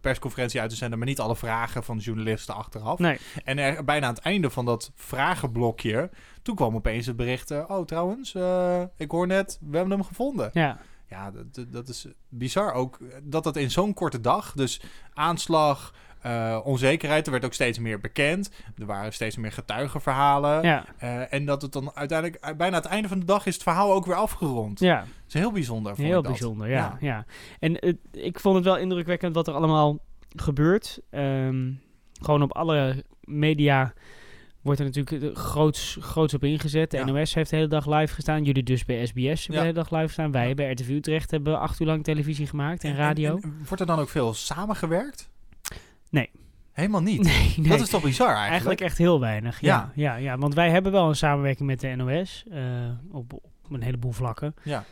persconferentie 0.00 0.60
uit 0.60 0.70
te 0.70 0.76
zenden, 0.76 0.98
maar 0.98 1.08
niet 1.08 1.20
alle 1.20 1.36
vragen 1.36 1.84
van 1.84 1.98
journalisten 1.98 2.54
achteraf. 2.54 2.98
Nee. 2.98 3.18
En 3.44 3.58
er, 3.58 3.84
bijna 3.84 4.06
aan 4.06 4.14
het 4.14 4.22
einde 4.22 4.50
van 4.50 4.64
dat 4.64 4.92
vragenblokje, 4.94 6.10
toen 6.42 6.54
kwam 6.54 6.74
opeens 6.74 7.06
het 7.06 7.16
bericht, 7.16 7.50
oh 7.50 7.84
trouwens, 7.84 8.34
ik 8.96 9.10
hoor 9.10 9.26
net, 9.26 9.58
we 9.60 9.76
hebben 9.76 9.98
hem 9.98 10.06
gevonden. 10.06 10.50
Ja. 10.52 10.78
Ja, 11.10 11.30
dat, 11.30 11.72
dat 11.72 11.88
is 11.88 12.06
bizar 12.28 12.72
ook. 12.72 12.98
Dat 13.22 13.44
dat 13.44 13.56
in 13.56 13.70
zo'n 13.70 13.94
korte 13.94 14.20
dag, 14.20 14.52
dus 14.52 14.80
aanslag, 15.12 15.94
eh, 16.22 16.60
onzekerheid, 16.64 17.26
er 17.26 17.32
werd 17.32 17.44
ook 17.44 17.52
steeds 17.54 17.78
meer 17.78 18.00
bekend. 18.00 18.50
Er 18.78 18.86
waren 18.86 19.12
steeds 19.12 19.36
meer 19.36 19.52
getuigenverhalen. 19.52 20.62
Ja. 20.62 20.84
Eh, 20.98 21.32
en 21.32 21.44
dat 21.44 21.62
het 21.62 21.72
dan 21.72 21.90
uiteindelijk, 21.94 22.42
eh, 22.44 22.54
bijna 22.56 22.76
het 22.76 22.84
einde 22.84 23.08
van 23.08 23.18
de 23.18 23.24
dag, 23.26 23.46
is 23.46 23.54
het 23.54 23.62
verhaal 23.62 23.92
ook 23.92 24.06
weer 24.06 24.14
afgerond. 24.14 24.80
Ja. 24.80 24.98
Dat 24.98 25.06
is 25.26 25.34
heel 25.34 25.52
bijzonder. 25.52 25.94
vond 25.94 26.06
Heel 26.08 26.18
ik 26.20 26.26
bijzonder, 26.26 26.68
ja. 26.68 26.96
ja. 27.00 27.24
En 27.58 27.98
ik 28.12 28.40
vond 28.40 28.54
het 28.54 28.64
wel 28.64 28.76
indrukwekkend 28.78 29.34
wat 29.34 29.48
er 29.48 29.54
allemaal 29.54 29.98
gebeurt. 30.36 31.00
Ehm, 31.10 31.70
gewoon 32.20 32.42
op 32.42 32.52
alle 32.56 33.04
media 33.20 33.92
wordt 34.62 34.80
er 34.80 34.86
natuurlijk 34.86 35.38
groots, 35.38 35.96
groots 36.00 36.34
op 36.34 36.44
ingezet. 36.44 36.90
De 36.90 36.96
Ja. 36.96 37.04
NOS 37.04 37.34
heeft 37.34 37.50
de 37.50 37.56
hele 37.56 37.68
dag 37.68 37.86
live 37.86 38.14
gestaan. 38.14 38.44
Jullie 38.44 38.62
dus 38.62 38.84
bij 38.84 39.06
SBS 39.06 39.16
hebben 39.22 39.44
Ja. 39.46 39.50
de 39.52 39.58
hele 39.58 39.72
dag 39.72 39.90
live 39.90 40.06
gestaan. 40.06 40.32
Wij 40.32 40.54
bij 40.54 40.70
RTV 40.72 40.88
Utrecht 40.88 41.30
hebben 41.30 41.60
acht 41.60 41.80
uur 41.80 41.86
lang 41.86 42.04
televisie 42.04 42.46
gemaakt 42.46 42.84
en 42.84 42.94
radio. 42.94 43.36
En- 43.36 43.42
en 43.42 43.56
wordt 43.66 43.80
er 43.80 43.86
dan 43.86 43.98
ook 43.98 44.08
veel 44.08 44.34
samengewerkt? 44.34 45.30
Nee. 46.10 46.30
Helemaal 46.72 47.02
niet. 47.02 47.22
Nee, 47.22 47.54
nee. 47.56 47.68
Dat 47.68 47.80
is 47.80 47.90
toch 47.90 48.02
bizar 48.02 48.26
eigenlijk? 48.26 48.50
Eigenlijk 48.50 48.80
echt 48.80 48.98
heel 48.98 49.20
weinig. 49.20 49.60
Ja. 49.60 49.92
Ja. 49.94 50.12
Ja, 50.12 50.16
ja, 50.16 50.38
want 50.38 50.54
wij 50.54 50.70
hebben 50.70 50.92
wel 50.92 51.08
een 51.08 51.16
samenwerking 51.16 51.68
met 51.68 51.80
de 51.80 51.88
NOS 51.88 52.44
eh, 52.50 52.60
op, 53.10 53.32
op 53.32 53.70
een 53.70 53.82
heleboel 53.82 54.12
vlakken. 54.12 54.54
Ja. 54.62 54.84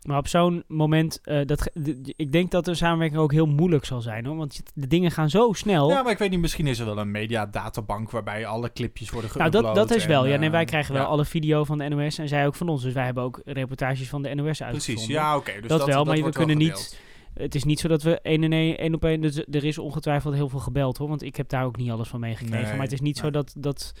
Maar 0.00 0.18
op 0.18 0.28
zo'n 0.28 0.64
moment, 0.66 1.20
eh, 1.22 1.46
dat, 1.46 1.70
ik 2.16 2.32
denk 2.32 2.50
dat 2.50 2.64
de 2.64 2.74
samenwerking 2.74 3.20
ook 3.20 3.32
heel 3.32 3.46
moeilijk 3.46 3.84
zal 3.84 4.00
zijn 4.00 4.26
hoor. 4.26 4.36
Want 4.36 4.60
de 4.74 4.86
dingen 4.86 5.10
gaan 5.10 5.30
zo 5.30 5.52
snel. 5.52 5.90
Ja, 5.90 6.02
maar 6.02 6.12
ik 6.12 6.18
weet 6.18 6.30
niet, 6.30 6.40
misschien 6.40 6.66
is 6.66 6.78
er 6.78 6.86
wel 6.86 6.98
een 6.98 7.10
mediadatabank 7.10 8.10
waarbij 8.10 8.46
alle 8.46 8.72
clipjes 8.72 9.10
worden 9.10 9.30
nou, 9.34 9.50
geüpload. 9.50 9.62
dat, 9.62 9.74
dat 9.74 9.90
is 9.90 10.06
wel. 10.06 10.24
en, 10.24 10.30
ja, 10.30 10.36
nee, 10.36 10.50
wij 10.50 10.60
eh, 10.60 10.66
krijgen 10.66 10.94
ja. 10.94 11.00
wel 11.00 11.10
alle 11.10 11.24
video 11.24 11.64
van 11.64 11.78
de 11.78 11.88
NOS 11.88 12.18
en 12.18 12.28
zij 12.28 12.46
ook 12.46 12.54
van 12.54 12.68
ons. 12.68 12.82
Dus 12.82 12.92
wij 12.92 13.04
hebben 13.04 13.22
ook 13.22 13.40
reportages 13.44 14.08
van 14.08 14.22
de 14.22 14.34
NOS 14.34 14.62
uitgezonden. 14.62 14.94
Precies, 14.94 15.06
ja, 15.06 15.36
oké. 15.36 15.52
dus 15.52 15.68
dat, 15.68 15.78
dat- 15.78 15.88
wel, 15.88 16.04
dat 16.04 16.14
maar 16.14 16.24
we 16.24 16.32
kunnen 16.32 16.56
gedeeld. 16.56 16.78
niet... 16.78 17.08
Het 17.34 17.54
is 17.54 17.64
niet 17.64 17.80
zo 17.80 17.88
dat 17.88 18.02
we 18.02 18.20
één 18.20 18.42
en 18.44 18.52
één, 18.52 18.78
één 18.78 18.94
op 18.94 19.04
één... 19.04 19.20
Dus 19.20 19.36
er 19.36 19.64
is 19.64 19.78
ongetwijfeld 19.78 20.34
heel 20.34 20.48
veel 20.48 20.58
gebeld 20.58 20.96
hoor. 20.98 21.08
Want 21.08 21.22
ik 21.22 21.36
heb 21.36 21.48
daar 21.48 21.64
ook 21.64 21.76
niet 21.76 21.90
alles 21.90 22.08
van 22.08 22.20
meegekregen. 22.20 22.62
Nee, 22.66 22.72
maar 22.72 22.82
het 22.82 22.92
is 22.92 23.00
niet 23.00 23.18
zo 23.18 23.30
dat... 23.30 23.54
dat 23.58 23.92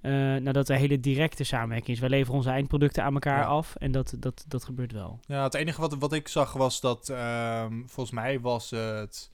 eh, 0.00 0.10
nou, 0.12 0.52
dat 0.52 0.68
er 0.68 0.76
hele 0.76 1.00
directe 1.00 1.44
samenwerking 1.44 1.88
is. 1.96 2.00
Wij 2.00 2.08
leveren 2.08 2.34
onze 2.34 2.50
eindproducten 2.50 3.04
aan 3.04 3.12
elkaar 3.14 3.38
Ja. 3.38 3.44
af. 3.46 3.74
En 3.74 3.92
dat, 3.92 4.14
dat, 4.18 4.44
dat 4.48 4.64
gebeurt 4.64 4.92
wel. 4.92 5.20
Ja, 5.26 5.42
het 5.42 5.54
enige 5.54 5.80
wat, 5.80 5.94
wat 5.98 6.12
ik 6.12 6.28
zag 6.28 6.52
was 6.52 6.80
dat, 6.80 7.08
ehm, 7.08 7.72
volgens 7.86 8.10
mij 8.10 8.40
was 8.40 8.70
het 8.70 9.30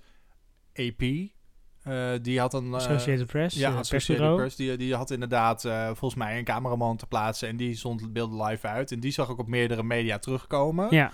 AP. 0.74 1.02
eh, 1.82 2.10
die 2.22 2.40
had 2.40 2.54
een... 2.54 2.66
eh, 2.66 2.72
Associated 2.74 3.26
Press, 3.26 3.56
Ja, 3.56 3.74
Associated. 3.74 4.36
Press. 4.36 4.56
Die, 4.56 4.76
die 4.76 4.94
had 4.94 5.10
inderdaad 5.10 5.60
volgens 5.86 6.14
mij 6.14 6.38
een 6.38 6.44
cameraman 6.44 6.96
te 6.96 7.06
plaatsen. 7.06 7.48
En 7.48 7.56
die 7.56 7.74
zond 7.74 8.12
beelden 8.12 8.42
live 8.46 8.66
uit. 8.66 8.92
En 8.92 9.00
die 9.00 9.10
zag 9.12 9.28
ik 9.28 9.38
op 9.38 9.48
meerdere 9.48 9.82
media 9.82 10.18
terugkomen. 10.18 10.86
Ja. 10.90 11.12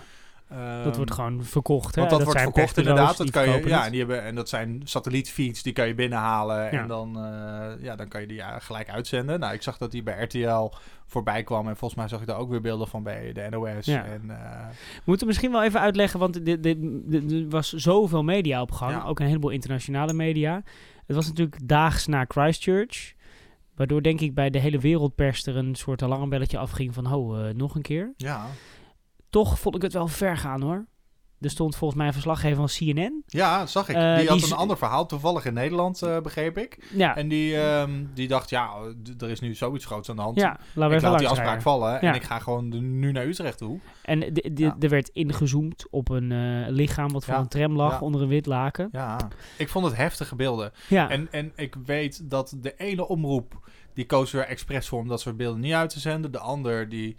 Ehm, 0.50 0.84
dat 0.84 0.96
wordt 0.96 1.10
gewoon 1.12 1.44
verkocht. 1.44 1.94
Hè? 1.94 2.00
Want 2.00 2.12
dat, 2.12 2.22
wordt 2.22 2.38
zijn 2.40 2.52
verkocht 2.52 2.78
inderdaad. 2.78 3.16
Dat 3.16 3.30
kan 3.30 3.48
je, 3.48 3.68
ja, 3.68 3.84
en, 3.84 3.90
die 3.90 3.98
hebben, 4.00 4.22
en 4.22 4.34
dat 4.34 4.48
zijn 4.48 4.80
satellietfeeds, 4.84 5.62
die 5.62 5.72
kan 5.72 5.86
je 5.86 5.94
binnenhalen. 5.94 6.56
Ja. 6.64 6.70
En 6.70 6.88
dan, 6.88 7.16
eh, 7.16 7.84
ja, 7.84 7.96
dan 7.96 8.08
kan 8.08 8.20
je 8.20 8.26
die 8.26 8.36
ja, 8.36 8.58
gelijk 8.58 8.90
uitzenden. 8.90 9.40
Nou, 9.40 9.54
ik 9.54 9.62
zag 9.62 9.78
dat 9.78 9.90
die 9.90 10.02
bij 10.02 10.22
RTL 10.22 10.72
voorbij 11.06 11.42
kwam. 11.42 11.68
En 11.68 11.76
volgens 11.76 12.00
mij 12.00 12.08
zag 12.08 12.20
ik 12.20 12.26
daar 12.26 12.38
ook 12.38 12.50
weer 12.50 12.60
beelden 12.60 12.88
van 12.88 13.02
bij 13.02 13.32
de 13.32 13.46
NOS. 13.50 13.86
Ja. 13.86 14.04
En, 14.04 14.22
eh, 14.30 14.66
We 14.94 15.02
moeten 15.04 15.26
misschien 15.26 15.52
wel 15.52 15.62
even 15.64 15.80
uitleggen, 15.80 16.18
want 16.20 16.44
dit- 16.44 16.62
dit- 16.62 16.78
dit- 17.10 17.32
er 17.32 17.48
was 17.48 17.72
zoveel 17.72 18.22
media 18.24 18.60
op 18.60 18.70
gang. 18.70 18.92
Ja. 18.92 19.02
Ook 19.04 19.20
een 19.20 19.26
heleboel 19.26 19.50
internationale 19.50 20.12
media. 20.12 20.62
Het 21.06 21.16
was 21.16 21.26
natuurlijk 21.26 21.68
daags 21.68 22.06
na 22.06 22.24
Christchurch. 22.28 23.12
Waardoor 23.74 24.02
denk 24.02 24.20
ik 24.20 24.34
bij 24.34 24.50
de 24.50 24.58
hele 24.58 24.78
wereldpers 24.78 25.46
er 25.46 25.56
een 25.56 25.74
soort 25.74 26.02
alarmbelletje 26.02 26.58
afging 26.58 26.94
van... 26.94 27.06
ho, 27.06 27.36
eh, 27.36 27.54
nog 27.54 27.74
een 27.74 27.82
keer. 27.82 28.12
ja. 28.16 28.46
Toch 29.34 29.58
vond 29.58 29.76
ik 29.76 29.82
het 29.82 29.92
wel 29.92 30.06
ver 30.08 30.36
gaan 30.36 30.62
hoor. 30.62 30.86
Er 31.40 31.50
stond 31.50 31.76
volgens 31.76 31.98
mij 31.98 32.06
een 32.06 32.12
verslaggever 32.12 32.56
van 32.56 32.66
CNN. 32.66 33.22
ja, 33.26 33.66
zag 33.66 33.88
ik. 33.88 33.96
Eh, 33.96 34.16
die 34.18 34.28
had 34.28 34.42
een 34.42 34.52
ander 34.52 34.76
verhaal, 34.78 35.06
toevallig 35.06 35.44
in 35.44 35.54
Nederland, 35.54 36.02
eh, 36.02 36.20
begreep 36.20 36.58
ik. 36.58 36.88
Ja. 36.92 37.16
En 37.16 37.28
die, 37.28 37.56
ehm, 37.60 38.04
die 38.14 38.28
dacht, 38.28 38.50
ja, 38.50 38.70
er 39.18 39.30
is 39.30 39.40
nu 39.40 39.54
zoiets 39.54 39.84
groots 39.84 40.10
aan 40.10 40.16
de 40.16 40.22
hand. 40.22 40.36
Ja, 40.40 40.58
we 40.74 40.94
ik 40.94 41.00
laat 41.02 41.18
die 41.18 41.28
afspraak 41.28 41.44
rijden. 41.46 41.62
vallen 41.62 41.92
Ja. 41.92 42.00
en 42.00 42.14
ik 42.14 42.22
ga 42.22 42.38
gewoon 42.38 42.70
de- 42.70 42.80
nu 42.80 43.12
naar 43.12 43.26
Utrecht 43.26 43.58
toe. 43.58 43.78
En 44.02 44.20
de- 44.20 44.50
de- 44.52 44.74
er 44.80 44.88
werd 44.88 45.08
ingezoomd 45.08 45.86
op 45.90 46.08
een 46.08 46.32
eh, 46.32 46.68
lichaam 46.72 47.12
wat 47.12 47.24
voor 47.24 47.34
een 47.34 47.48
tram 47.48 47.76
lag 47.76 48.00
onder 48.00 48.22
een 48.22 48.28
wit 48.28 48.46
laken. 48.46 48.88
Ja, 48.92 49.16
ik 49.56 49.68
vond 49.68 49.84
het 49.86 49.96
heftige 49.96 50.36
beelden. 50.36 50.72
Ja. 50.88 51.10
En, 51.10 51.28
en 51.32 51.52
ik 51.56 51.76
weet 51.84 52.30
dat 52.30 52.56
de 52.60 52.74
ene 52.76 53.08
omroep, 53.08 53.68
die 53.94 54.06
koos 54.06 54.32
er 54.32 54.46
expres 54.46 54.88
voor 54.88 54.98
om 55.00 55.08
dat 55.08 55.20
soort 55.20 55.36
beelden 55.36 55.60
niet 55.60 55.72
uit 55.72 55.90
te 55.90 56.00
zenden. 56.00 56.32
De 56.32 56.38
ander, 56.38 56.88
die, 56.88 57.16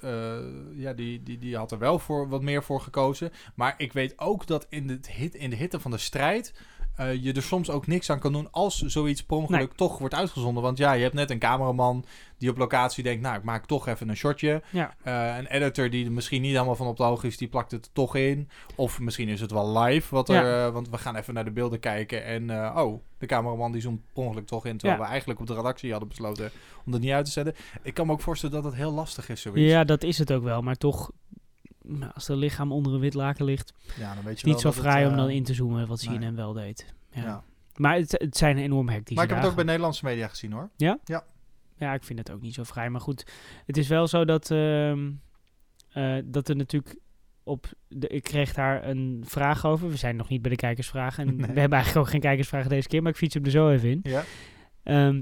eh, 0.00 0.38
ja, 0.74 0.92
die, 0.92 1.22
die, 1.22 1.38
die 1.38 1.56
had 1.56 1.72
er 1.72 1.78
wel 1.78 1.98
voor, 1.98 2.28
wat 2.28 2.42
meer 2.42 2.62
voor 2.62 2.80
gekozen. 2.80 3.32
Maar 3.54 3.74
ik 3.76 3.92
weet 3.92 4.18
ook 4.18 4.46
dat 4.46 4.66
in 4.68 4.86
de, 4.86 4.98
hit, 5.08 5.34
in 5.34 5.50
de 5.50 5.56
hitte 5.56 5.80
van 5.80 5.90
de 5.90 5.98
strijd... 5.98 6.54
eh, 6.96 7.22
je 7.24 7.32
er 7.32 7.42
soms 7.42 7.70
ook 7.70 7.86
niks 7.86 8.10
aan 8.10 8.18
kan 8.18 8.32
doen 8.32 8.48
als 8.50 8.78
zoiets 8.78 9.22
per 9.22 9.36
ongeluk 9.36 9.58
Nee. 9.60 9.68
toch 9.76 9.98
wordt 9.98 10.14
uitgezonden. 10.14 10.62
Want 10.62 10.78
ja, 10.78 10.92
je 10.92 11.02
hebt 11.02 11.14
net 11.14 11.30
een 11.30 11.38
cameraman 11.38 12.04
die 12.38 12.50
op 12.50 12.56
locatie 12.56 13.02
denkt... 13.02 13.22
nou, 13.22 13.36
ik 13.36 13.42
maak 13.42 13.66
toch 13.66 13.86
even 13.88 14.08
een 14.08 14.16
shotje. 14.16 14.62
Ja. 14.70 14.94
Eh, 15.02 15.36
een 15.38 15.46
editor 15.46 15.90
die 15.90 16.04
er 16.04 16.12
misschien 16.12 16.42
niet 16.42 16.52
helemaal 16.52 16.76
van 16.76 16.86
op 16.86 16.96
de 16.96 17.02
hoogte 17.02 17.26
is... 17.26 17.36
die 17.36 17.48
plakt 17.48 17.70
het 17.70 17.84
er 17.86 17.92
toch 17.92 18.16
in. 18.16 18.48
Of 18.74 19.00
misschien 19.00 19.28
is 19.28 19.40
het 19.40 19.50
wel 19.50 19.78
live. 19.78 20.14
Wat 20.14 20.28
er, 20.28 20.34
Ja. 20.34 20.66
eh, 20.66 20.72
want 20.72 20.88
we 20.88 20.98
gaan 20.98 21.16
even 21.16 21.34
naar 21.34 21.44
de 21.44 21.50
beelden 21.50 21.80
kijken. 21.80 22.24
En 22.24 22.50
oh, 22.78 23.02
de 23.18 23.26
cameraman 23.26 23.72
die 23.72 23.82
per 24.12 24.22
ongeluk 24.24 24.46
toch 24.46 24.66
in... 24.66 24.76
terwijl 24.76 24.98
Ja. 25.00 25.04
we 25.04 25.10
eigenlijk 25.10 25.40
op 25.40 25.46
de 25.46 25.54
redactie 25.54 25.90
hadden 25.90 26.08
besloten 26.08 26.50
om 26.86 26.92
dat 26.92 27.00
niet 27.00 27.10
uit 27.12 27.24
te 27.24 27.30
zetten. 27.30 27.54
Ik 27.82 27.94
kan 27.94 28.06
me 28.06 28.12
ook 28.12 28.20
voorstellen 28.20 28.54
dat 28.54 28.64
het 28.64 28.74
heel 28.74 28.92
lastig 28.92 29.28
is, 29.28 29.40
zoiets. 29.40 29.70
Ja, 29.72 29.84
dat 29.84 30.02
is 30.02 30.18
het 30.18 30.32
ook 30.32 30.42
wel. 30.42 30.62
Maar 30.62 30.76
toch, 30.76 31.10
nou, 31.98 32.12
als 32.14 32.28
er 32.28 32.36
lichaam 32.36 32.72
onder 32.72 32.94
een 32.94 33.00
wit 33.00 33.14
laken 33.14 33.44
ligt... 33.44 33.74
Ja, 33.98 34.14
dan 34.14 34.24
weet 34.24 34.40
je 34.40 34.46
niet 34.46 34.62
wel 34.62 34.72
zo 34.72 34.80
het, 34.80 34.88
vrij 34.88 35.06
om 35.06 35.12
eh, 35.12 35.16
dan 35.16 35.30
in 35.30 35.44
te 35.44 35.54
zoomen, 35.54 35.86
wat 35.86 36.04
nee. 36.06 36.18
CNN 36.18 36.34
wel 36.34 36.52
deed. 36.52 36.94
Ja. 37.10 37.22
Ja. 37.22 37.42
Maar 37.76 37.96
het, 37.96 38.12
het 38.12 38.36
zijn 38.36 38.58
enorm 38.58 38.88
hectische 38.88 39.14
Maar 39.14 39.24
ik 39.24 39.30
heb 39.30 39.38
het 39.38 39.48
ook 39.48 39.54
bij. 39.54 39.64
Nederlandse 39.64 40.04
media 40.04 40.28
gezien, 40.28 40.52
hoor. 40.52 40.70
Ja? 40.76 40.98
Ja. 41.04 41.24
Ja, 41.76 41.94
ik 41.94 42.04
vind 42.04 42.18
het 42.18 42.30
ook 42.30 42.40
niet 42.40 42.54
zo 42.54 42.62
vrij. 42.62 42.90
Maar 42.90 43.00
goed, 43.00 43.26
het 43.66 43.76
is 43.76 43.88
wel 43.88 44.06
zo 44.06 44.24
dat, 44.24 44.50
ehm, 44.50 45.10
eh, 45.92 46.16
dat 46.24 46.48
er 46.48 46.56
natuurlijk 46.56 46.98
op 47.42 47.66
de, 47.88 48.08
ik 48.08 48.22
kreeg 48.22 48.54
daar 48.54 48.88
een 48.88 49.24
vraag 49.26 49.66
over. 49.66 49.88
We 49.88 49.96
zijn 49.96 50.16
nog 50.16 50.28
niet 50.28 50.42
bij 50.42 50.50
de 50.50 50.56
kijkersvragen. 50.56 51.28
En 51.28 51.36
Nee. 51.36 51.52
we 51.54 51.60
hebben 51.60 51.78
eigenlijk 51.78 52.06
ook 52.06 52.12
geen 52.12 52.20
kijkersvragen 52.20 52.70
deze 52.70 52.88
keer, 52.88 53.02
maar 53.02 53.12
ik 53.12 53.18
fiets 53.18 53.34
hem 53.34 53.44
er 53.44 53.50
zo 53.50 53.70
even 53.70 53.90
in. 53.90 54.00
Ja. 54.02 54.24
Ehm, 54.82 55.20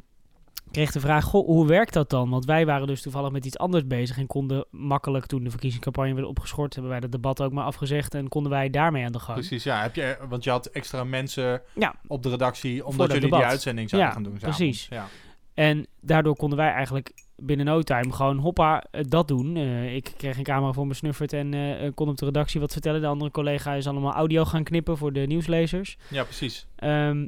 kreeg 0.71 0.93
de 0.93 1.01
vraag, 1.01 1.25
goh, 1.25 1.47
hoe 1.47 1.67
werkt 1.67 1.93
dat 1.93 2.11
dan? 2.11 2.31
Want 2.31 2.45
wij 2.45 2.67
waren 2.67 2.87
dus 2.87 3.03
toevallig 3.03 3.31
met 3.31 3.45
iets 3.45 3.59
anders 3.59 3.87
bezig 3.87 4.19
en 4.19 4.27
konden 4.27 4.65
makkelijk, 4.71 5.27
toen 5.27 5.45
de 5.45 5.51
verkiezingscampagne 5.51 6.15
werd 6.15 6.27
opgeschort, 6.27 6.73
hebben 6.75 6.93
wij 6.93 7.01
dat 7.01 7.13
debat 7.13 7.43
ook 7.43 7.53
maar 7.53 7.65
afgezegd 7.65 8.15
en 8.15 8.29
konden 8.29 8.53
wij 8.53 8.71
daarmee 8.71 9.05
aan 9.05 9.13
de 9.13 9.19
gang. 9.19 9.39
Precies, 9.39 9.65
ja. 9.65 9.83
Heb 9.83 9.95
je, 9.95 10.17
want 10.29 10.45
je 10.45 10.51
had 10.51 10.67
extra 10.67 11.05
mensen 11.05 11.63
Ja. 11.75 11.95
op 12.07 12.23
de 12.23 12.29
redactie, 12.31 12.85
omdat 12.85 12.99
dat 12.99 13.07
jullie 13.17 13.23
debat. 13.23 13.41
die 13.41 13.49
uitzending 13.49 13.89
zouden 13.89 14.11
Ja, 14.11 14.15
gaan 14.17 14.25
doen. 14.25 14.39
precies. 14.39 14.83
s'avonds. 14.83 14.89
Ja. 14.89 15.19
En 15.55 15.87
daardoor 16.01 16.37
konden 16.37 16.59
wij 16.59 16.71
eigenlijk 16.73 17.13
binnen 17.37 17.67
no 17.67 17.83
time 17.83 18.13
gewoon 18.13 18.39
hoppa 18.39 18.85
eh, 18.91 19.05
dat 19.09 19.29
doen. 19.29 19.57
Eh, 19.57 19.95
ik 19.95 20.13
kreeg 20.17 20.37
een 20.39 20.43
camera 20.45 20.73
voor 20.73 20.87
me 20.87 20.95
snuffert 20.95 21.33
en 21.33 21.55
eh, 21.55 21.91
kon 21.95 22.09
op 22.09 22.17
de 22.17 22.25
redactie 22.25 22.61
wat 22.61 22.73
vertellen. 22.73 23.01
De 23.01 23.07
andere 23.07 23.31
collega 23.31 23.73
is 23.75 23.87
allemaal 23.87 24.13
audio 24.13 24.45
gaan 24.45 24.65
knippen 24.65 24.97
voor 24.97 25.13
de 25.13 25.21
nieuwslezers. 25.21 25.97
ja, 26.09 26.23
precies. 26.25 26.67
Ehm, 26.77 27.27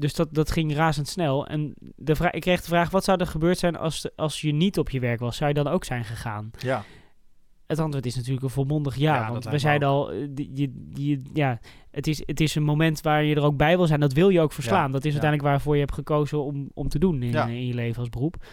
dus 0.00 0.14
dat, 0.14 0.34
dat 0.34 0.50
ging 0.50 0.74
razendsnel. 0.74 1.46
En 1.46 1.74
de 1.96 2.28
ik 2.30 2.40
kreeg 2.40 2.60
de 2.60 2.66
vraag, 2.68 2.90
wat 2.90 3.04
zou 3.04 3.20
er 3.20 3.26
gebeurd 3.26 3.58
zijn 3.58 3.76
als, 3.76 4.08
als 4.16 4.40
je 4.40 4.52
niet 4.52 4.78
op 4.78 4.90
je 4.90 5.00
werk 5.00 5.20
was? 5.20 5.36
Zou 5.36 5.48
je 5.48 5.62
dan 5.62 5.72
ook 5.72 5.84
zijn 5.84 6.04
gegaan? 6.04 6.50
Ja. 6.58 6.84
Het 7.66 7.78
antwoord 7.78 8.06
is 8.06 8.16
natuurlijk 8.16 8.42
een 8.42 8.50
volmondig 8.50 8.96
ja. 8.96 9.30
Want 9.30 9.44
we 9.44 9.58
zeiden 9.58 9.88
al, 9.88 10.12
eh, 10.12 10.26
die- 10.30 10.84
je, 10.94 11.22
ja, 11.34 11.60
het, 11.90 12.06
is, 12.06 12.22
het 12.26 12.40
is 12.40 12.54
een 12.54 12.62
moment 12.62 13.00
waar 13.00 13.24
je 13.24 13.34
er 13.34 13.42
ook 13.42 13.56
bij 13.56 13.76
wil 13.76 13.86
zijn. 13.86 14.00
Dat 14.00 14.12
wil 14.12 14.28
je 14.28 14.40
ook 14.40 14.52
verslaan. 14.52 14.86
Ja, 14.86 14.92
Dat 14.92 15.04
is 15.04 15.12
uiteindelijk 15.12 15.50
waarvoor 15.50 15.74
je 15.74 15.80
hebt 15.80 15.94
gekozen 15.94 16.44
om, 16.44 16.70
om 16.74 16.88
te 16.88 16.98
doen 16.98 17.22
in, 17.22 17.30
Ja. 17.30 17.46
in 17.46 17.66
je 17.66 17.74
leven 17.74 18.00
als 18.00 18.08
beroep. 18.08 18.44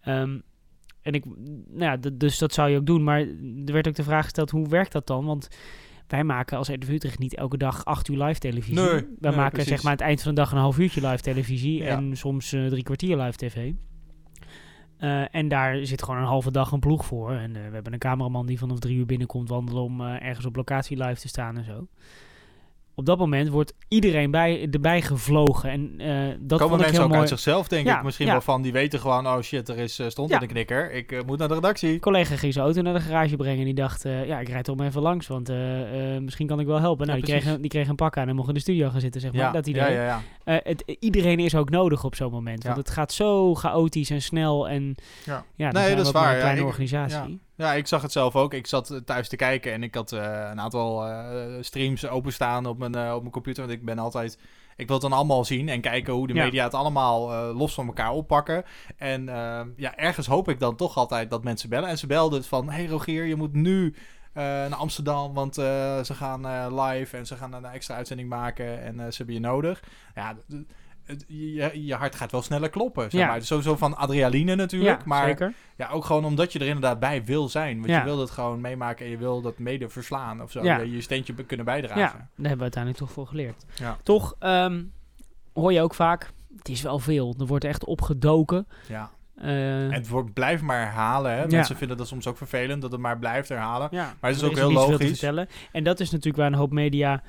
Ehm, 0.00 0.38
en 1.02 1.12
ik, 1.12 1.24
nou 1.68 1.98
ja, 2.00 2.10
dus 2.12 2.38
dat 2.38 2.52
zou 2.52 2.70
je 2.70 2.76
ook 2.76 2.86
doen. 2.86 3.04
Maar 3.04 3.20
er 3.66 3.72
werd 3.72 3.88
ook 3.88 3.94
de 3.94 4.02
vraag 4.02 4.24
gesteld, 4.24 4.50
hoe 4.50 4.68
werkt 4.68 4.92
dat 4.92 5.06
dan? 5.06 5.24
Want 5.24 5.48
wij 6.12 6.24
maken 6.24 6.58
als 6.58 6.68
RTV 6.68 6.88
Utrecht 6.88 7.18
niet 7.18 7.34
elke 7.34 7.56
dag 7.56 7.84
acht 7.84 8.08
uur 8.08 8.24
live 8.24 8.38
televisie. 8.38 8.74
Nee, 8.74 8.84
wij 8.84 9.02
nee, 9.18 9.34
maken 9.34 9.52
precies. 9.52 9.68
zeg 9.68 9.82
maar 9.82 9.92
aan 9.92 9.98
het 9.98 10.06
eind 10.06 10.22
van 10.22 10.34
de 10.34 10.40
dag 10.40 10.52
een 10.52 10.58
half 10.58 10.78
uurtje 10.78 11.08
live 11.08 11.22
televisie. 11.22 11.82
Ja. 11.82 11.96
En 11.96 12.16
soms 12.16 12.52
eh, 12.52 12.66
drie 12.66 12.82
kwartier 12.82 13.16
live 13.16 13.36
tv. 13.36 13.72
Eh, 14.96 15.34
en 15.34 15.48
daar 15.48 15.86
zit 15.86 16.02
gewoon 16.02 16.20
een 16.20 16.26
halve 16.26 16.50
dag 16.50 16.72
een 16.72 16.80
ploeg 16.80 17.04
voor. 17.04 17.32
En 17.32 17.56
eh, 17.56 17.68
we 17.68 17.74
hebben 17.74 17.92
een 17.92 17.98
cameraman 17.98 18.46
die 18.46 18.58
vanaf 18.58 18.78
drie 18.78 18.96
uur 18.96 19.06
binnenkomt 19.06 19.48
wandelen 19.48 19.82
om 19.82 20.00
ergens 20.00 20.46
op 20.46 20.56
locatie 20.56 21.04
live 21.04 21.20
te 21.20 21.28
staan 21.28 21.56
en 21.56 21.64
zo. 21.64 21.86
Op 22.94 23.06
dat 23.06 23.18
moment 23.18 23.48
wordt 23.48 23.72
iedereen 23.88 24.30
bij, 24.30 24.68
erbij 24.70 25.02
gevlogen. 25.02 25.70
En 25.70 25.94
eh, 25.98 26.06
dat 26.40 26.58
Komen 26.58 26.58
vond 26.58 26.72
ik 26.72 26.78
mensen 26.78 26.92
heel 26.92 27.02
ook 27.02 27.08
mooi. 27.08 27.20
uit 27.20 27.28
zichzelf, 27.28 27.68
denk 27.68 27.86
Ja, 27.86 27.98
ik. 27.98 28.04
Misschien 28.04 28.26
ja. 28.26 28.32
wel 28.32 28.40
van, 28.40 28.62
die 28.62 28.72
weten 28.72 29.00
gewoon, 29.00 29.26
oh 29.26 29.40
shit, 29.40 29.68
er 29.68 29.78
is, 29.78 29.98
eh, 29.98 30.08
stond 30.08 30.28
Ja. 30.28 30.34
in 30.34 30.40
de 30.40 30.46
knikker. 30.52 30.92
Ik 30.92 31.12
eh, 31.12 31.20
moet 31.26 31.38
naar 31.38 31.48
de 31.48 31.54
redactie. 31.54 31.92
Een 31.92 32.00
collega 32.00 32.36
ging 32.36 32.52
zijn 32.52 32.64
auto 32.64 32.82
naar 32.82 32.94
de 32.94 33.00
garage 33.00 33.36
brengen. 33.36 33.58
En 33.58 33.64
die 33.64 33.74
dacht, 33.74 34.02
ja, 34.02 34.38
ik 34.40 34.48
rijd 34.48 34.64
toch 34.64 34.76
maar 34.76 34.86
even 34.86 35.02
langs. 35.02 35.26
Want 35.26 35.48
misschien 36.20 36.46
kan 36.46 36.60
ik 36.60 36.66
wel 36.66 36.80
helpen. 36.80 37.06
Nou, 37.06 37.18
die, 37.18 37.28
kreeg, 37.28 37.42
precies. 37.42 37.60
die 37.60 37.70
kreeg 37.70 37.88
een 37.88 37.94
pak 37.94 38.16
aan 38.16 38.28
en 38.28 38.34
mocht 38.34 38.48
in 38.48 38.54
de 38.54 38.60
studio 38.60 38.88
gaan 38.90 39.00
zitten, 39.00 39.20
zeg 39.20 39.32
maar. 39.32 39.52
Dat 39.52 39.66
idee. 39.66 39.98
het, 40.44 40.96
iedereen 41.00 41.38
is 41.38 41.54
ook 41.54 41.70
nodig 41.70 42.04
op 42.04 42.14
zo'n 42.14 42.30
moment. 42.30 42.64
Want 42.64 42.76
het 42.76 42.90
gaat 42.90 43.12
zo 43.12 43.54
chaotisch 43.54 44.10
en 44.10 44.22
snel. 44.22 44.68
En 44.68 44.94
Ja. 45.24 45.44
nee, 45.56 45.70
zijn 45.72 45.96
dat 45.96 45.96
we 45.96 46.02
is 46.02 46.10
waar. 46.10 46.34
een 46.34 46.40
kleine 46.40 46.64
organisatie. 46.64 47.40
Ja. 47.62 47.72
ik 47.72 47.86
zag 47.86 48.02
het 48.02 48.12
zelf 48.12 48.36
ook. 48.36 48.54
Ik 48.54 48.66
zat 48.66 48.90
eh, 48.90 48.98
thuis 48.98 49.28
te 49.28 49.36
kijken 49.36 49.72
en 49.72 49.82
ik 49.82 49.94
had 49.94 50.12
eh, 50.12 50.48
een 50.50 50.60
aantal 50.60 51.06
eh, 51.06 51.26
streams 51.60 52.08
openstaan 52.08 52.66
op 52.66 52.78
mijn, 52.78 53.12
op 53.14 53.20
mijn 53.20 53.32
computer. 53.32 53.66
Want 53.66 53.78
ik 53.78 53.84
ben 53.84 53.98
altijd... 53.98 54.38
Ik 54.76 54.86
wil 54.86 54.96
het 54.96 55.08
dan 55.08 55.18
allemaal 55.18 55.44
zien 55.44 55.68
en 55.68 55.80
kijken 55.80 56.12
hoe 56.12 56.26
de 56.26 56.34
Ja. 56.34 56.44
media 56.44 56.64
het 56.64 56.74
allemaal 56.74 57.52
los 57.54 57.74
van 57.74 57.86
elkaar 57.86 58.10
oppakken. 58.12 58.64
En 58.96 59.28
eh, 59.28 59.60
ja, 59.76 59.96
ergens 59.96 60.26
hoop 60.26 60.48
ik 60.48 60.60
dan 60.60 60.76
toch 60.76 60.96
altijd 60.96 61.30
dat 61.30 61.44
mensen 61.44 61.68
bellen. 61.68 61.88
En 61.88 61.98
ze 61.98 62.06
belden 62.06 62.44
van, 62.44 62.70
hey 62.70 62.86
Rogier, 62.86 63.24
je 63.24 63.36
moet 63.36 63.52
nu 63.52 63.94
naar 64.34 64.74
Amsterdam, 64.74 65.34
want 65.34 65.54
ze 65.54 66.14
gaan 66.14 66.74
live 66.80 67.16
en 67.16 67.26
ze 67.26 67.36
gaan 67.36 67.52
een 67.52 67.64
extra 67.64 67.94
uitzending 67.94 68.28
maken 68.28 68.82
en 68.82 68.94
ze 69.12 69.16
hebben 69.16 69.34
je 69.34 69.40
nodig. 69.40 69.82
Ja, 70.14 70.36
het- 71.04 71.24
je, 71.28 71.84
je 71.84 71.94
hart 71.94 72.14
gaat 72.14 72.30
wel 72.32 72.42
sneller 72.42 72.68
kloppen, 72.70 73.10
zeg 73.10 73.20
Ja. 73.20 73.26
maar. 73.26 73.42
Sowieso 73.42 73.76
van 73.76 73.96
adrenaline 73.96 74.54
natuurlijk, 74.54 74.98
Ja, 75.00 75.06
maar 75.06 75.26
zeker. 75.26 75.52
ja, 75.76 75.88
ook 75.88 76.04
gewoon 76.04 76.24
omdat 76.24 76.52
je 76.52 76.58
er 76.58 76.66
inderdaad 76.66 76.98
bij 77.00 77.24
wil 77.24 77.48
zijn. 77.48 77.76
Want 77.76 77.88
Ja. 77.90 77.98
je 77.98 78.04
wil 78.04 78.18
het 78.18 78.30
gewoon 78.30 78.60
meemaken 78.60 79.04
en 79.04 79.10
je 79.10 79.18
wil 79.18 79.40
dat 79.40 79.58
mede 79.58 79.88
verslaan 79.88 80.42
of 80.42 80.50
zo. 80.50 80.62
Je, 80.64 80.90
je 80.92 81.00
steentje 81.00 81.34
kunnen 81.34 81.66
bijdragen. 81.66 82.00
Ja, 82.02 82.12
daar 82.12 82.18
hebben 82.36 82.56
we 82.56 82.62
uiteindelijk 82.62 83.02
toch 83.04 83.12
voor 83.12 83.26
geleerd. 83.26 83.64
Toch 84.02 84.34
ehm, 84.38 84.82
hoor 85.52 85.72
je 85.72 85.80
ook 85.80 85.94
vaak, 85.94 86.30
het 86.56 86.68
is 86.68 86.82
wel 86.82 86.98
veel. 86.98 87.34
Er 87.38 87.46
wordt 87.46 87.64
echt 87.64 87.84
opgedoken. 87.84 88.66
Ja. 88.88 89.10
Eh, 89.36 89.50
het 89.90 90.08
wordt, 90.08 90.32
blijft 90.32 90.62
maar 90.62 90.78
herhalen. 90.80 91.32
Hè? 91.32 91.40
Ja. 91.40 91.46
Mensen 91.46 91.76
vinden 91.76 91.96
dat 91.96 92.08
soms 92.08 92.26
ook 92.26 92.36
vervelend, 92.36 92.82
dat 92.82 92.92
het 92.92 93.00
maar 93.00 93.18
blijft 93.18 93.48
herhalen. 93.48 93.88
Ja, 93.90 94.14
maar 94.20 94.30
het 94.30 94.38
is 94.40 94.44
ook 94.46 94.52
is 94.52 94.58
heel 94.58 94.72
logisch. 94.72 95.22
En 95.72 95.84
dat 95.84 96.00
is 96.00 96.10
natuurlijk 96.10 96.36
waar 96.36 96.46
een 96.46 96.58
hoop 96.58 96.72
media 96.72 97.22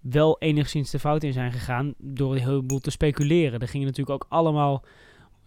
wel 0.00 0.38
enigszins 0.38 0.90
de 0.90 0.98
fout 0.98 1.22
in 1.22 1.32
zijn 1.32 1.52
gegaan 1.52 1.94
door 1.98 2.32
een 2.32 2.42
heleboel 2.42 2.78
te 2.78 2.90
speculeren. 2.90 3.60
Er 3.60 3.68
gingen 3.68 3.86
natuurlijk 3.86 4.22
ook 4.22 4.30
allemaal 4.32 4.84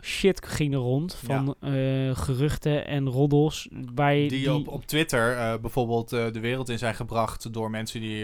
shit 0.03 0.45
ging 0.45 0.73
er 0.73 0.79
rond 0.79 1.15
van 1.15 1.55
eh, 1.59 1.71
geruchten 2.15 2.87
en 2.87 3.09
roddels 3.09 3.69
waar 3.95 4.13
Die, 4.13 4.29
die, 4.29 4.53
op, 4.53 4.67
op 4.67 4.85
Twitter 4.85 5.37
eh, 5.37 5.53
bijvoorbeeld 5.61 6.13
eh, 6.13 6.31
de 6.31 6.39
wereld 6.39 6.69
in 6.69 6.77
zijn 6.77 6.95
gebracht 6.95 7.53
door 7.53 7.69
mensen 7.69 8.01
die 8.01 8.17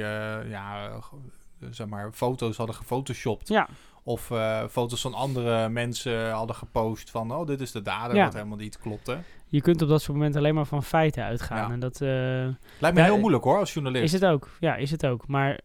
ja, 0.49 0.89
zeg 1.69 1.87
maar, 1.87 2.11
foto's 2.11 2.57
hadden 2.57 2.75
gefotoshopt. 2.75 3.47
Ja. 3.47 3.67
Of 4.03 4.31
foto's 4.69 5.01
van 5.01 5.13
andere 5.13 5.69
mensen 5.69 6.31
hadden 6.31 6.55
gepost 6.55 7.09
van, 7.09 7.31
oh, 7.31 7.47
dit 7.47 7.61
is 7.61 7.71
de 7.71 7.81
dader, 7.81 8.15
Ja. 8.15 8.23
wat 8.23 8.33
helemaal 8.33 8.57
niet 8.57 8.79
klopte. 8.79 9.17
je 9.45 9.61
kunt 9.61 9.81
op 9.81 9.89
dat 9.89 10.01
soort 10.01 10.17
momenten 10.17 10.39
alleen 10.39 10.55
maar 10.55 10.65
van 10.65 10.83
feiten 10.83 11.23
uitgaan. 11.23 11.71
En 11.71 11.79
dat, 11.79 11.99
Lijkt 11.99 12.97
me 12.97 13.01
heel 13.01 13.19
moeilijk 13.19 13.43
hoor, 13.43 13.57
als 13.57 13.73
journalist. 13.73 14.13
Is 14.13 14.19
het 14.21 14.25
ook, 14.25 14.49
ja, 14.59 14.75
is 14.75 14.91
het 14.91 15.05
ook. 15.05 15.27
Maar 15.27 15.59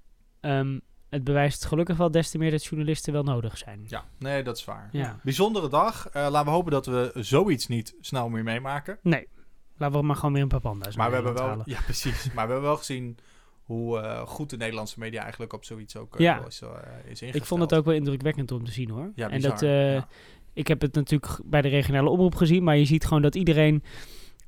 ehm, 0.44 0.78
het 1.08 1.24
bewijst 1.24 1.64
gelukkig 1.64 1.96
wel 1.96 2.10
des 2.10 2.30
te 2.30 2.38
meer 2.38 2.50
dat 2.50 2.64
journalisten 2.64 3.12
wel 3.12 3.22
nodig 3.22 3.58
zijn. 3.58 3.84
Ja, 3.86 4.04
nee, 4.18 4.42
dat 4.42 4.56
is 4.56 4.64
waar. 4.64 4.88
Ja. 4.92 5.20
Bijzondere 5.22 5.68
dag. 5.68 6.08
Eh, 6.08 6.26
laten 6.30 6.44
we 6.44 6.50
hopen 6.50 6.72
dat 6.72 6.86
we 6.86 7.10
zoiets 7.14 7.66
niet 7.66 7.94
snel 8.00 8.28
meer 8.28 8.42
meemaken. 8.42 8.98
Nee, 9.02 9.28
laten 9.76 10.00
we 10.00 10.06
maar 10.06 10.16
gewoon 10.16 10.32
weer 10.32 10.42
een 10.42 10.48
paar 10.48 10.60
panda's 10.60 10.96
Maar 10.96 11.08
we 11.08 11.14
hebben 11.14 11.34
wel, 11.34 11.62
ja 11.64 11.80
precies. 11.84 12.24
maar 12.34 12.46
we 12.46 12.52
hebben 12.52 12.68
wel 12.70 12.76
gezien 12.76 13.18
hoe 13.64 13.98
eh, 13.98 14.20
goed 14.26 14.50
de 14.50 14.56
Nederlandse 14.56 14.98
media 14.98 15.22
eigenlijk 15.22 15.52
op 15.52 15.64
zoiets 15.64 15.96
ook 15.96 16.14
eh, 16.14 16.20
Ja. 16.20 16.46
is, 16.46 16.60
is 16.60 16.60
ingesteld. 17.04 17.34
Ik 17.34 17.44
vond 17.44 17.60
het 17.60 17.74
ook 17.74 17.84
wel 17.84 17.94
indrukwekkend 17.94 18.52
om 18.52 18.64
te 18.64 18.72
zien 18.72 18.90
hoor. 18.90 19.12
Ja, 19.14 19.28
en 19.28 19.34
bizar, 19.34 19.50
dat, 19.50 19.62
eh, 19.62 19.94
ja. 19.94 20.08
Ik 20.52 20.68
heb 20.68 20.80
het 20.80 20.94
natuurlijk 20.94 21.38
bij 21.44 21.62
de 21.62 21.68
regionale 21.68 22.10
omroep 22.10 22.34
gezien, 22.34 22.64
maar 22.64 22.76
je 22.76 22.84
ziet 22.84 23.04
gewoon 23.04 23.22
dat 23.22 23.34
iedereen 23.34 23.82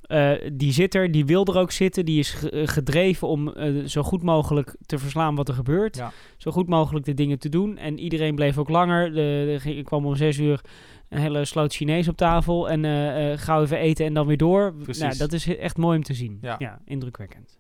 eh, 0.06 0.32
die 0.52 0.72
zit 0.72 0.94
er, 0.94 1.12
die 1.12 1.25
wil 1.25 1.44
er 1.44 1.58
ook 1.58 1.70
zitten, 1.70 2.04
die 2.04 2.18
is 2.18 2.48
eh, 2.48 2.66
gedreven 2.66 3.28
om 3.28 3.52
eh, 3.52 3.84
zo 3.84 4.02
goed 4.02 4.22
mogelijk 4.22 4.76
te 4.86 4.98
verslaan 4.98 5.34
wat 5.34 5.48
er 5.48 5.54
gebeurt. 5.54 5.96
Ja. 5.96 6.12
Zo 6.36 6.50
goed 6.50 6.68
mogelijk 6.68 7.04
de 7.04 7.14
dingen 7.14 7.38
te 7.38 7.48
doen. 7.48 7.78
En 7.78 7.98
iedereen 7.98 8.34
bleef 8.34 8.58
ook 8.58 8.68
langer. 8.68 9.12
De, 9.12 9.60
ik 9.64 9.84
kwam 9.84 10.06
om 10.06 10.16
zes 10.16 10.38
uur 10.38 10.60
een 11.08 11.18
hele 11.18 11.44
sloot 11.44 11.75
Chinees 11.75 12.08
op 12.08 12.16
tafel 12.16 12.70
en 12.70 13.38
gauw 13.38 13.62
even 13.62 13.78
eten 13.78 14.06
en 14.06 14.14
dan 14.14 14.26
weer 14.26 14.36
door. 14.36 14.75
Precies. 14.75 15.02
Nou, 15.02 15.16
dat 15.16 15.32
is 15.32 15.56
echt 15.56 15.76
mooi 15.76 15.96
om 15.96 16.02
te 16.02 16.14
zien. 16.14 16.38
Ja. 16.40 16.54
ja, 16.58 16.80
indrukwekkend. 16.84 17.58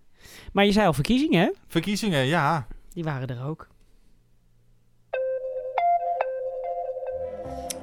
Maar 0.52 0.64
je 0.64 0.72
zei 0.72 0.86
al 0.86 0.92
verkiezingen, 0.92 1.40
hè? 1.40 1.52
Verkiezingen, 1.66 2.26
ja. 2.26 2.66
Die 2.92 3.04
waren 3.04 3.28
er 3.28 3.44
ook. 3.44 3.68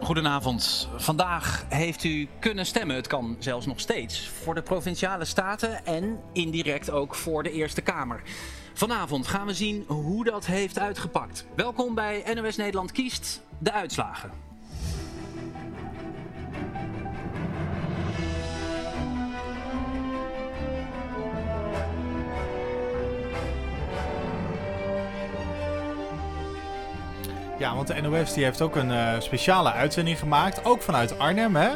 Goedenavond. 0.03 0.89
Vandaag 0.95 1.65
heeft 1.69 2.03
u 2.03 2.27
kunnen 2.39 2.65
stemmen, 2.65 2.95
het 2.95 3.07
kan 3.07 3.35
zelfs 3.39 3.65
nog 3.65 3.79
steeds, 3.79 4.27
voor 4.27 4.55
de 4.55 4.61
provinciale 4.61 5.25
staten 5.25 5.85
en 5.85 6.19
indirect 6.33 6.89
ook 6.89 7.15
voor 7.15 7.43
de 7.43 7.51
Eerste 7.51 7.81
Kamer. 7.81 8.21
Vanavond 8.73 9.27
gaan 9.27 9.45
we 9.45 9.53
zien 9.53 9.83
hoe 9.87 10.23
dat 10.23 10.45
heeft 10.45 10.79
uitgepakt. 10.79 11.45
Welkom 11.55 11.95
bij 11.95 12.23
NOS 12.33 12.55
Nederland 12.55 12.91
kiest 12.91 13.41
de 13.59 13.71
uitslagen. 13.71 14.52
Ja, 27.63 27.75
want 27.75 27.87
de 27.87 28.01
NOS 28.01 28.33
die 28.33 28.43
heeft 28.43 28.61
ook 28.61 28.75
een 28.75 28.91
eh, 28.91 29.19
speciale 29.19 29.71
uitzending 29.71 30.19
gemaakt. 30.19 30.65
Ook 30.65 30.81
vanuit 30.81 31.19
Arnhem, 31.19 31.55
hè? 31.55 31.69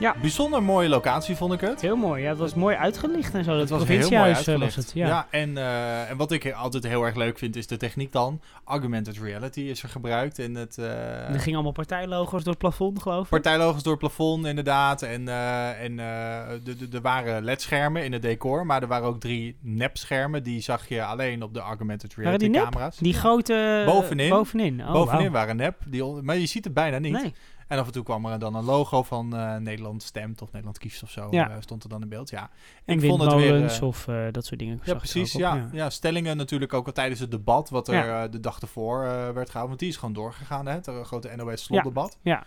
Ja. 0.00 0.14
Bijzonder 0.20 0.62
mooie 0.62 0.88
locatie, 0.88 1.36
vond 1.36 1.52
ik 1.52 1.60
het. 1.60 1.80
Heel 1.80 1.96
mooi. 1.96 2.22
Ja, 2.22 2.28
het 2.28 2.38
was 2.38 2.54
mooi 2.54 2.76
uitgelicht 2.76 3.34
en 3.34 3.44
zo. 3.44 3.50
Dat 3.50 3.60
Het 3.60 3.70
was 3.70 3.84
heel 3.88 3.98
mooi 3.98 4.14
eh, 4.14 4.36
uitgelegd. 4.36 4.74
was 4.74 4.84
het. 4.84 4.94
Ja. 4.94 5.06
Ja, 5.06 5.26
en, 5.30 5.56
eh, 5.56 6.10
en 6.10 6.16
wat 6.16 6.32
ik 6.32 6.52
altijd 6.52 6.86
heel 6.86 7.02
erg 7.04 7.14
leuk 7.16 7.38
vind, 7.38 7.56
is 7.56 7.66
de 7.66 7.76
techniek 7.76 8.12
dan. 8.12 8.40
Augmented 8.64 9.18
reality 9.18 9.60
is 9.60 9.82
er 9.82 9.88
gebruikt 9.88 10.38
in 10.38 10.54
het... 10.54 10.78
eh, 10.78 11.28
er 11.28 11.38
gingen 11.40 11.54
allemaal 11.54 11.72
partijlogo's 11.72 12.42
door 12.42 12.52
het 12.52 12.58
plafond, 12.62 13.02
geloof 13.02 13.22
ik. 13.24 13.28
Partijlogos 13.30 13.82
door 13.82 13.92
het 13.92 14.00
plafond, 14.00 14.46
inderdaad. 14.46 15.02
En, 15.02 15.28
eh, 15.28 15.82
en 15.82 15.96
de- 15.96 16.76
de- 16.76 16.88
er 16.92 17.00
waren 17.00 17.44
LED-schermen 17.44 18.04
in 18.04 18.12
het 18.12 18.22
decor. 18.22 18.66
Maar 18.66 18.82
er 18.82 18.88
waren 18.88 19.08
ook 19.08 19.20
drie 19.20 19.56
nep-schermen. 19.60 20.42
Die 20.42 20.60
zag 20.60 20.88
je 20.88 21.04
alleen 21.04 21.42
op 21.42 21.54
de 21.54 21.60
augmented 21.60 22.14
die 22.14 22.24
reality 22.24 22.46
nep? 22.46 22.62
camera's. 22.62 22.96
Die 22.96 23.14
grote... 23.14 23.82
Bovenin. 23.86 24.30
Bovenin. 24.30 24.80
Oh, 24.80 24.92
Bovenin 24.92 25.32
waren 25.32 25.56
nep. 25.56 25.76
Die, 25.86 26.04
maar 26.04 26.36
je 26.36 26.46
ziet 26.46 26.64
het 26.64 26.74
bijna 26.74 26.98
niet. 26.98 27.12
Nee. 27.12 27.34
En 27.70 27.78
af 27.78 27.86
en 27.86 27.92
toe 27.92 28.02
kwam 28.02 28.26
er 28.26 28.38
dan 28.38 28.54
een 28.54 28.64
logo 28.64 29.02
van 29.02 29.36
eh, 29.36 29.56
Nederland 29.56 30.02
stemt 30.02 30.42
of 30.42 30.48
Nederland 30.52 30.78
kiest 30.78 31.02
of 31.02 31.10
zo. 31.10 31.26
Ja. 31.30 31.50
eh, 31.50 31.56
stond 31.60 31.82
er 31.82 31.88
dan 31.88 32.02
in 32.02 32.08
beeld. 32.08 32.30
Ja. 32.30 32.50
En 32.84 32.94
ik 32.94 33.08
vond 33.08 33.22
het 33.22 33.34
weer. 33.34 33.64
eh, 33.66 33.82
of 33.82 34.04
dat 34.30 34.44
soort 34.44 34.58
dingen. 34.60 34.80
ja, 34.84 34.94
precies. 34.94 35.32
Ja. 35.32 35.68
Ja. 35.72 35.90
stellingen 35.90 36.36
natuurlijk 36.36 36.72
ook 36.72 36.86
al 36.86 36.92
tijdens 36.92 37.20
het 37.20 37.30
debat, 37.30 37.68
wat 37.70 37.88
er 37.88 37.94
Ja. 38.06 38.28
de 38.28 38.40
dag 38.40 38.60
ervoor 38.60 39.00
werd 39.02 39.34
gehouden. 39.50 39.68
Want 39.68 39.78
die 39.78 39.88
is 39.88 39.96
gewoon 39.96 40.14
doorgegaan, 40.14 40.66
hè? 40.66 40.72
Het 40.72 40.90
grote 41.02 41.36
NOS-slotdebat. 41.36 42.18
Ja. 42.22 42.44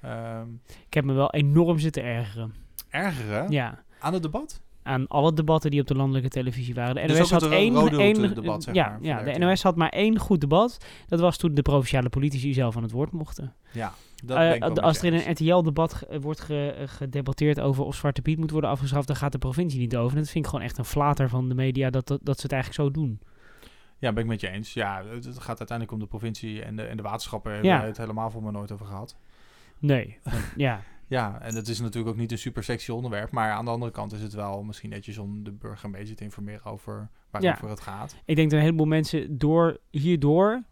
Ehm, 0.00 0.46
Ik 0.86 0.94
heb 0.94 1.04
me 1.04 1.12
wel 1.12 1.30
enorm 1.32 1.78
zitten 1.78 2.02
ergeren. 2.04 2.54
ergeren? 2.88 3.50
Ja. 3.50 3.82
Aan 3.98 4.12
het 4.12 4.22
debat? 4.22 4.60
Aan 4.82 5.06
alle 5.08 5.32
debatten 5.32 5.70
die 5.70 5.80
op 5.80 5.86
de 5.86 5.94
landelijke 5.94 6.28
televisie 6.28 6.74
waren. 6.74 6.94
De 6.94 7.00
Dus 7.06 7.18
NOS 7.18 7.30
het 7.30 7.42
had 7.42 7.50
één, 7.50 7.74
één 7.98 8.14
route 8.16 8.34
debat, 8.40 8.62
zeg 8.62 8.74
ja, 8.74 8.88
maar, 8.88 8.98
ja, 9.02 9.22
de. 9.22 9.38
NOS 9.38 9.62
had 9.62 9.76
maar 9.76 9.88
één 9.88 10.18
goed 10.18 10.40
debat. 10.40 10.84
Dat 11.06 11.20
was 11.20 11.36
toen 11.36 11.54
de 11.54 11.62
provinciale 11.62 12.08
politici 12.08 12.52
zelf 12.54 12.76
aan 12.76 12.82
het 12.82 12.90
woord 12.92 13.12
mochten. 13.12 13.54
Ja, 13.72 13.92
dat 14.24 14.36
Eh, 14.38 14.58
ben 14.58 14.70
ik 14.70 14.78
als 14.78 14.98
er 14.98 15.04
in 15.04 15.12
een 15.12 15.30
RTL-debat 15.30 15.94
ge- 15.94 16.20
wordt 16.20 16.40
ge- 16.40 16.74
eh, 16.78 16.88
gedebatteerd 16.88 17.60
over 17.60 17.84
of 17.84 17.94
Zwarte 17.94 18.22
Piet 18.22 18.38
moet 18.38 18.50
worden 18.50 18.70
afgeschaft, 18.70 19.06
dan 19.06 19.16
gaat 19.16 19.32
de 19.32 19.38
provincie 19.38 19.80
niet 19.80 19.96
over. 19.96 20.16
En 20.16 20.22
dat 20.22 20.30
vind 20.30 20.44
ik 20.44 20.50
gewoon 20.50 20.64
echt 20.66 20.78
een 20.78 20.84
flater 20.84 21.28
van 21.28 21.48
de 21.48 21.54
media 21.54 21.90
dat, 21.90 22.06
dat, 22.06 22.20
dat 22.22 22.36
ze 22.36 22.42
het 22.42 22.52
eigenlijk 22.52 22.82
zo 22.82 23.00
doen. 23.00 23.20
Ja, 23.98 24.12
ben 24.12 24.22
ik 24.22 24.28
met 24.28 24.40
je 24.40 24.48
eens. 24.48 24.72
Ja, 24.74 25.02
het, 25.10 25.26
gaat 25.38 25.58
uiteindelijk 25.58 25.92
om 25.92 25.98
de 25.98 26.06
provincie 26.06 26.62
en 26.62 26.76
de, 26.76 26.82
en 26.82 26.96
de 26.96 27.02
waterschappen. 27.02 27.52
Hebben 27.52 27.70
Ja. 27.70 27.80
we 27.80 27.86
het 27.86 27.96
helemaal 27.96 28.30
voor 28.30 28.42
me 28.42 28.50
nooit 28.50 28.72
over 28.72 28.86
gehad. 28.86 29.16
Nee, 29.78 30.18
ja. 30.56 30.82
Ja, 31.12 31.40
en 31.40 31.54
het 31.54 31.68
is 31.68 31.80
natuurlijk 31.80 32.08
ook 32.14 32.20
niet 32.20 32.32
een 32.32 32.38
super 32.38 32.64
sexy 32.64 32.90
onderwerp. 32.90 33.30
Maar 33.30 33.50
aan 33.52 33.64
de 33.64 33.70
andere 33.70 33.92
kant 33.92 34.12
is 34.12 34.22
het 34.22 34.32
wel 34.34 34.62
misschien 34.62 34.90
netjes 34.90 35.18
om 35.18 35.44
de 35.44 35.52
burger 35.52 35.84
een 35.84 35.92
beetje 35.92 36.14
te 36.14 36.24
informeren 36.24 36.64
over 36.64 37.08
waarover 37.30 37.68
het 37.68 37.80
gaat. 37.80 38.16
Ik 38.24 38.36
denk 38.36 38.50
dat 38.50 38.58
een 38.58 38.64
heleboel 38.64 38.86
mensen 38.86 39.38
door, 39.38 39.78
hierdoor 39.90 40.62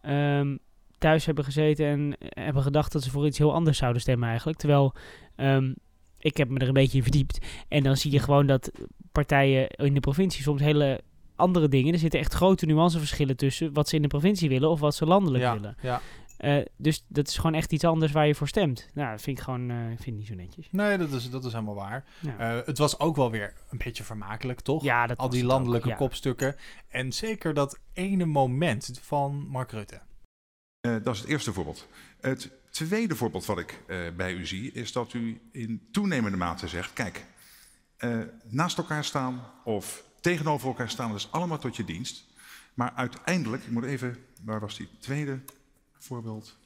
ehm, 0.00 0.56
thuis 0.98 1.26
hebben 1.26 1.44
gezeten 1.44 1.86
en 1.86 2.16
hebben 2.44 2.62
gedacht 2.62 2.92
dat 2.92 3.02
ze 3.02 3.10
voor 3.10 3.26
iets 3.26 3.38
heel 3.38 3.54
anders 3.54 3.78
zouden 3.78 4.02
stemmen 4.02 4.28
eigenlijk. 4.28 4.58
Terwijl 4.58 4.94
ehm, 5.36 5.72
ik 6.18 6.36
heb 6.36 6.48
me 6.48 6.58
er 6.58 6.66
een 6.68 6.72
beetje 6.72 6.96
in 6.96 7.02
verdiept. 7.02 7.46
En 7.68 7.82
dan 7.82 7.96
zie 7.96 8.12
je 8.12 8.18
gewoon 8.18 8.46
dat 8.46 8.70
partijen 9.12 9.68
in 9.68 9.94
de 9.94 10.00
provincie 10.00 10.42
soms 10.42 10.60
hele 10.60 11.00
andere 11.36 11.68
dingen. 11.68 11.92
Er 11.92 11.98
zitten 11.98 12.20
echt 12.20 12.32
grote 12.34 12.66
nuanceverschillen 12.66 13.36
tussen 13.36 13.72
wat 13.72 13.88
ze 13.88 13.96
in 13.96 14.02
de 14.02 14.08
provincie 14.08 14.48
willen 14.48 14.70
of 14.70 14.80
wat 14.80 14.94
ze 14.94 15.06
landelijk 15.06 15.44
Ja, 15.44 15.52
willen. 15.54 15.76
ja. 15.82 16.00
Eh, 16.42 16.64
dus 16.76 17.04
dat 17.08 17.28
is 17.28 17.36
gewoon 17.36 17.54
echt 17.54 17.72
iets 17.72 17.84
anders 17.84 18.12
waar 18.12 18.26
je 18.26 18.34
voor 18.34 18.48
stemt. 18.48 18.88
Nou, 18.94 19.10
dat 19.10 19.22
vind 19.22 19.38
ik 19.38 19.44
gewoon 19.44 19.70
eh, 19.70 19.76
vind 19.86 20.06
ik 20.06 20.14
niet 20.14 20.26
zo 20.26 20.34
netjes. 20.34 20.68
Nee, 20.70 20.98
dat 20.98 21.12
is, 21.12 21.30
dat 21.30 21.44
is 21.44 21.52
helemaal 21.52 21.74
waar. 21.74 22.04
Ja. 22.20 22.38
Eh, 22.38 22.66
het 22.66 22.78
was 22.78 22.98
ook 22.98 23.16
wel 23.16 23.30
weer 23.30 23.54
een 23.70 23.78
beetje 23.84 24.04
vermakelijk, 24.04 24.60
toch? 24.60 24.82
Ja, 24.82 25.06
dat 25.06 25.18
Al 25.18 25.28
die 25.28 25.42
ook, 25.42 25.48
landelijke 25.48 25.88
ja. 25.88 25.94
kopstukken. 25.94 26.56
En 26.88 27.12
zeker 27.12 27.54
dat 27.54 27.78
ene 27.92 28.24
moment 28.24 28.98
van 29.02 29.46
Mark 29.48 29.70
Rutte. 29.70 30.00
Eh, 30.80 30.96
dat 31.02 31.14
is 31.14 31.20
het 31.20 31.28
eerste 31.28 31.52
voorbeeld. 31.52 31.88
Het 32.20 32.50
tweede 32.70 33.16
voorbeeld 33.16 33.44
wat 33.44 33.58
ik 33.58 33.82
eh, 33.86 33.98
bij 34.16 34.32
u 34.32 34.46
zie, 34.46 34.72
is 34.72 34.92
dat 34.92 35.12
u 35.12 35.40
in 35.52 35.88
toenemende 35.92 36.36
mate 36.36 36.68
zegt: 36.68 36.92
kijk, 36.92 37.24
eh, 37.96 38.18
naast 38.44 38.78
elkaar 38.78 39.04
staan 39.04 39.44
of 39.64 40.04
tegenover 40.20 40.68
elkaar 40.68 40.90
staan, 40.90 41.08
dat 41.08 41.18
is 41.18 41.32
allemaal 41.32 41.58
tot 41.58 41.76
je 41.76 41.84
dienst. 41.84 42.24
Maar 42.74 42.92
uiteindelijk, 42.94 43.62
ik 43.62 43.70
moet 43.70 43.84
even, 43.84 44.16
waar 44.44 44.60
was 44.60 44.76
die 44.76 44.88
tweede 44.98 45.40
voorbeeld? 46.06 46.56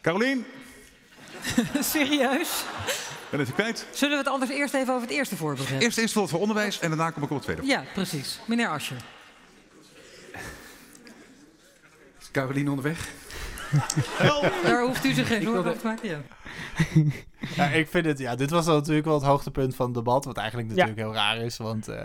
Carolien, 0.00 0.46
Serieus? 1.80 2.64
ben 3.30 3.40
even 3.40 3.54
kwijt. 3.54 3.86
Zullen 3.92 4.16
we 4.18 4.22
het 4.24 4.32
anders 4.32 4.50
eerst 4.50 4.74
even 4.74 4.94
over 4.94 5.06
het 5.06 5.16
eerste 5.16 5.36
voorbeeld 5.36 5.68
hebben? 5.68 5.84
Eerst 5.86 5.98
eerst 5.98 6.12
voorbeeld 6.12 6.32
voor 6.32 6.40
onderwijs 6.40 6.78
en 6.80 6.88
daarna 6.88 7.10
kom 7.10 7.22
ik 7.22 7.30
op 7.30 7.36
het 7.36 7.44
tweede. 7.44 7.66
Ja, 7.66 7.84
precies. 7.94 8.40
Meneer 8.46 8.68
Ascher. 8.68 8.96
Is 12.20 12.30
Carolien 12.32 12.68
onderweg? 12.68 13.08
Daar 14.64 14.82
hoeft 14.82 15.04
u 15.04 15.12
zich 15.12 15.26
geen 15.26 15.42
zorgen 15.42 15.64
over 15.64 15.80
te 15.80 15.86
maken. 15.86 16.08
Ja. 16.08 16.20
Ja, 17.54 17.64
ik 17.68 17.88
vind 17.88 18.04
het, 18.06 18.18
ja, 18.18 18.34
dit 18.36 18.50
was 18.50 18.66
natuurlijk 18.66 19.04
wel 19.06 19.14
het 19.14 19.22
hoogtepunt 19.24 19.74
van 19.76 19.86
het 19.86 19.94
debat. 19.94 20.24
Wat 20.24 20.36
eigenlijk 20.36 20.68
Ja. 20.68 20.74
natuurlijk 20.74 21.00
heel 21.06 21.14
raar 21.14 21.36
is. 21.36 21.56
Want 21.56 21.88
eh, 21.88 21.96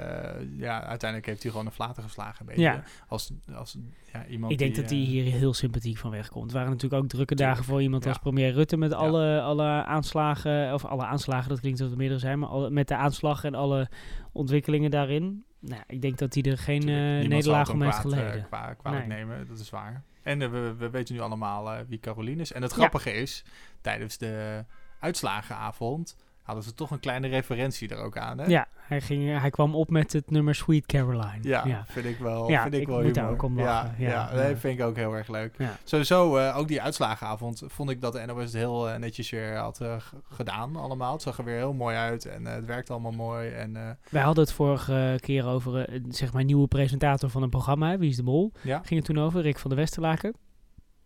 ja, 0.58 0.84
uiteindelijk 0.84 1.26
heeft 1.30 1.42
hij 1.44 1.52
gewoon 1.52 1.66
een 1.66 1.72
flater 1.72 2.04
geslagen. 2.04 2.40
Een 2.40 2.46
beetje, 2.46 2.62
Ja. 2.62 2.84
Als, 3.08 3.32
als 3.56 3.78
ja, 4.14 4.26
iemand 4.26 4.52
Ik 4.52 4.58
denk 4.58 4.74
die, 4.74 4.82
dat 4.82 4.92
hij 4.92 5.00
eh, 5.00 5.06
hier 5.08 5.24
heel 5.24 5.54
sympathiek 5.54 5.98
van 5.98 6.12
wegkomt. 6.12 6.44
Het 6.44 6.54
waren 6.54 6.70
natuurlijk 6.70 7.04
ook 7.04 7.10
drukke 7.10 7.36
dagen 7.36 7.64
voor 7.64 7.82
iemand 7.82 8.06
als 8.06 8.18
premier 8.18 8.52
Rutte 8.54 8.78
met 8.78 8.94
alle, 8.94 9.42
alle 9.42 9.64
aanslagen, 9.86 10.74
of 10.74 10.86
alle 10.86 11.06
aanslagen, 11.06 11.50
dat 11.50 11.60
klinkt 11.60 11.80
dat 11.80 11.92
er 11.92 11.98
meerdere 11.98 12.20
zijn, 12.20 12.40
maar 12.40 12.50
alle, 12.50 12.70
met 12.70 12.88
de 12.88 12.96
aanslag 12.96 13.44
en 13.44 13.56
alle 13.56 13.90
ontwikkelingen 14.32 14.92
daarin. 14.92 15.44
Nou, 15.60 15.82
ik 15.88 16.02
denk 16.02 16.18
dat 16.18 16.34
hij 16.34 16.44
er 16.44 16.58
geen 16.58 16.82
zal 16.82 17.30
nederlaag 17.30 17.70
om 17.72 17.82
heeft 17.82 17.98
geleden. 17.98 18.46
kwa- 18.50 18.74
kwalijk 18.74 19.08
Nee. 19.08 19.18
nemen, 19.18 19.48
dat 19.48 19.60
is 19.60 19.70
waar. 19.70 20.04
En 20.22 20.52
we, 20.52 20.76
we 20.76 20.90
weten 20.90 21.16
nu 21.16 21.22
allemaal 21.22 21.72
eh, 21.72 21.80
wie 21.88 22.00
Caroline 22.00 22.42
is. 22.42 22.52
En 22.52 22.62
het 22.62 22.72
grappige 22.72 23.14
is, 23.14 23.44
tijdens 23.82 24.18
de 24.18 24.66
uitslagenavond 25.00 26.16
hadden 26.50 26.68
ze 26.68 26.74
toch 26.74 26.92
een 26.92 27.00
kleine 27.00 27.28
referentie 27.28 27.90
er 27.90 27.98
ook 27.98 28.18
aan. 28.18 28.38
Hè? 28.38 28.46
Ja, 28.46 28.68
hij, 28.78 29.02
ging, 29.02 29.40
hij 29.40 29.50
kwam 29.50 29.76
op 29.76 29.90
met 29.90 30.14
het 30.14 30.32
nummer 30.32 30.56
Sweet 30.56 30.86
Caroline. 30.86 31.40
Ja, 31.42 31.84
vind 31.88 32.06
ik 32.06 32.18
wel, 32.18 32.50
Ja, 32.50 32.62
vind 32.62 32.74
ik 32.74 32.82
ik 32.82 32.88
wel 32.88 33.02
moet 33.02 33.14
daar 33.14 33.30
ook 33.30 33.42
om 33.42 33.60
lachen. 33.60 33.96
Ja, 33.98 34.10
Ja, 34.10 34.30
ja, 34.34 34.48
ja. 34.48 34.56
vind 34.56 34.80
ik 34.80 34.86
ook 34.86 34.96
heel 34.96 35.14
erg 35.14 35.28
leuk. 35.28 35.56
Sowieso, 35.84 36.38
eh, 36.38 36.58
ook 36.58 36.68
die 36.68 36.82
uitslagenavond 36.82 37.64
vond 37.68 37.90
ik 37.90 38.02
dat 38.02 38.14
de 38.14 38.26
NOS 38.26 38.44
het 38.44 38.54
heel 38.54 38.90
eh, 38.90 39.00
netjes 39.00 39.30
weer 39.30 39.56
had 39.56 39.82
eh, 39.82 39.96
gedaan 40.30 40.76
allemaal. 40.76 41.14
Het 41.14 41.22
zag 41.22 41.38
er 41.38 41.44
weer 41.44 41.56
heel 41.56 41.74
mooi 41.74 41.96
uit 41.96 42.26
en 42.26 42.46
het 42.46 42.66
werkte 42.66 42.92
allemaal 42.92 43.12
mooi. 43.12 43.50
En, 43.50 43.98
Wij 44.10 44.22
hadden 44.22 44.44
het 44.44 44.54
vorige 44.54 45.18
keer 45.22 45.46
over 45.46 45.94
een 45.94 46.06
zeg 46.10 46.34
maar 46.34 46.44
nieuwe 46.44 46.68
presentator 46.68 47.30
van 47.30 47.44
een 47.44 47.50
programma, 47.50 47.98
Wie 47.98 48.10
is 48.10 48.16
de 48.16 48.24
Mol? 48.24 48.52
Ja. 48.62 48.82
Ging 48.84 49.00
het 49.00 49.06
toen 49.06 49.24
over, 49.24 49.42
Rick 49.42 49.60
van 49.60 49.70
der 49.70 49.80
Westerlaken. 49.80 50.34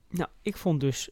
Nou, 0.10 0.30
ik 0.42 0.58
vond 0.58 0.80
dus 0.80 1.10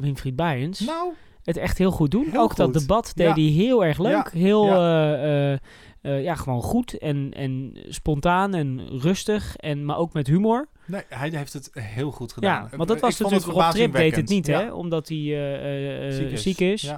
Winfried 0.00 0.36
Bijens 0.36 0.80
Nou, 0.80 1.12
het 1.44 1.56
echt 1.56 1.78
heel 1.78 1.90
goed 1.90 2.10
doen. 2.10 2.26
heel 2.30 2.40
Ook 2.40 2.56
dat 2.56 2.72
debat 2.72 3.12
deed 3.14 3.34
hij 3.34 3.44
heel 3.44 3.84
erg 3.84 3.98
leuk. 3.98 4.32
Heel, 4.32 4.66
ja. 4.66 5.14
eh, 5.14 5.52
eh, 5.52 5.58
eh, 6.00 6.22
ja, 6.22 6.34
gewoon 6.34 6.62
goed 6.62 6.98
en, 6.98 7.30
en 7.32 7.76
spontaan 7.88 8.54
en 8.54 8.80
rustig. 9.00 9.56
En, 9.56 9.84
maar 9.84 9.98
ook 9.98 10.12
met 10.12 10.26
humor. 10.26 10.68
nee, 10.86 11.02
hij 11.08 11.28
heeft 11.28 11.52
het 11.52 11.70
heel 11.72 12.10
goed 12.10 12.32
gedaan. 12.32 12.68
Ja, 12.70 12.76
want 12.76 12.88
dat 12.88 13.00
was 13.00 13.18
natuurlijk, 13.18 13.50
Rob 13.50 13.70
Trip 13.70 13.92
deed 13.92 14.16
het 14.16 14.28
niet, 14.28 14.46
hè? 14.46 14.72
Omdat 14.72 15.08
hij 15.08 16.12
Ziek 16.12 16.30
is. 16.30 16.42
ziek 16.42 16.60
is. 16.60 16.92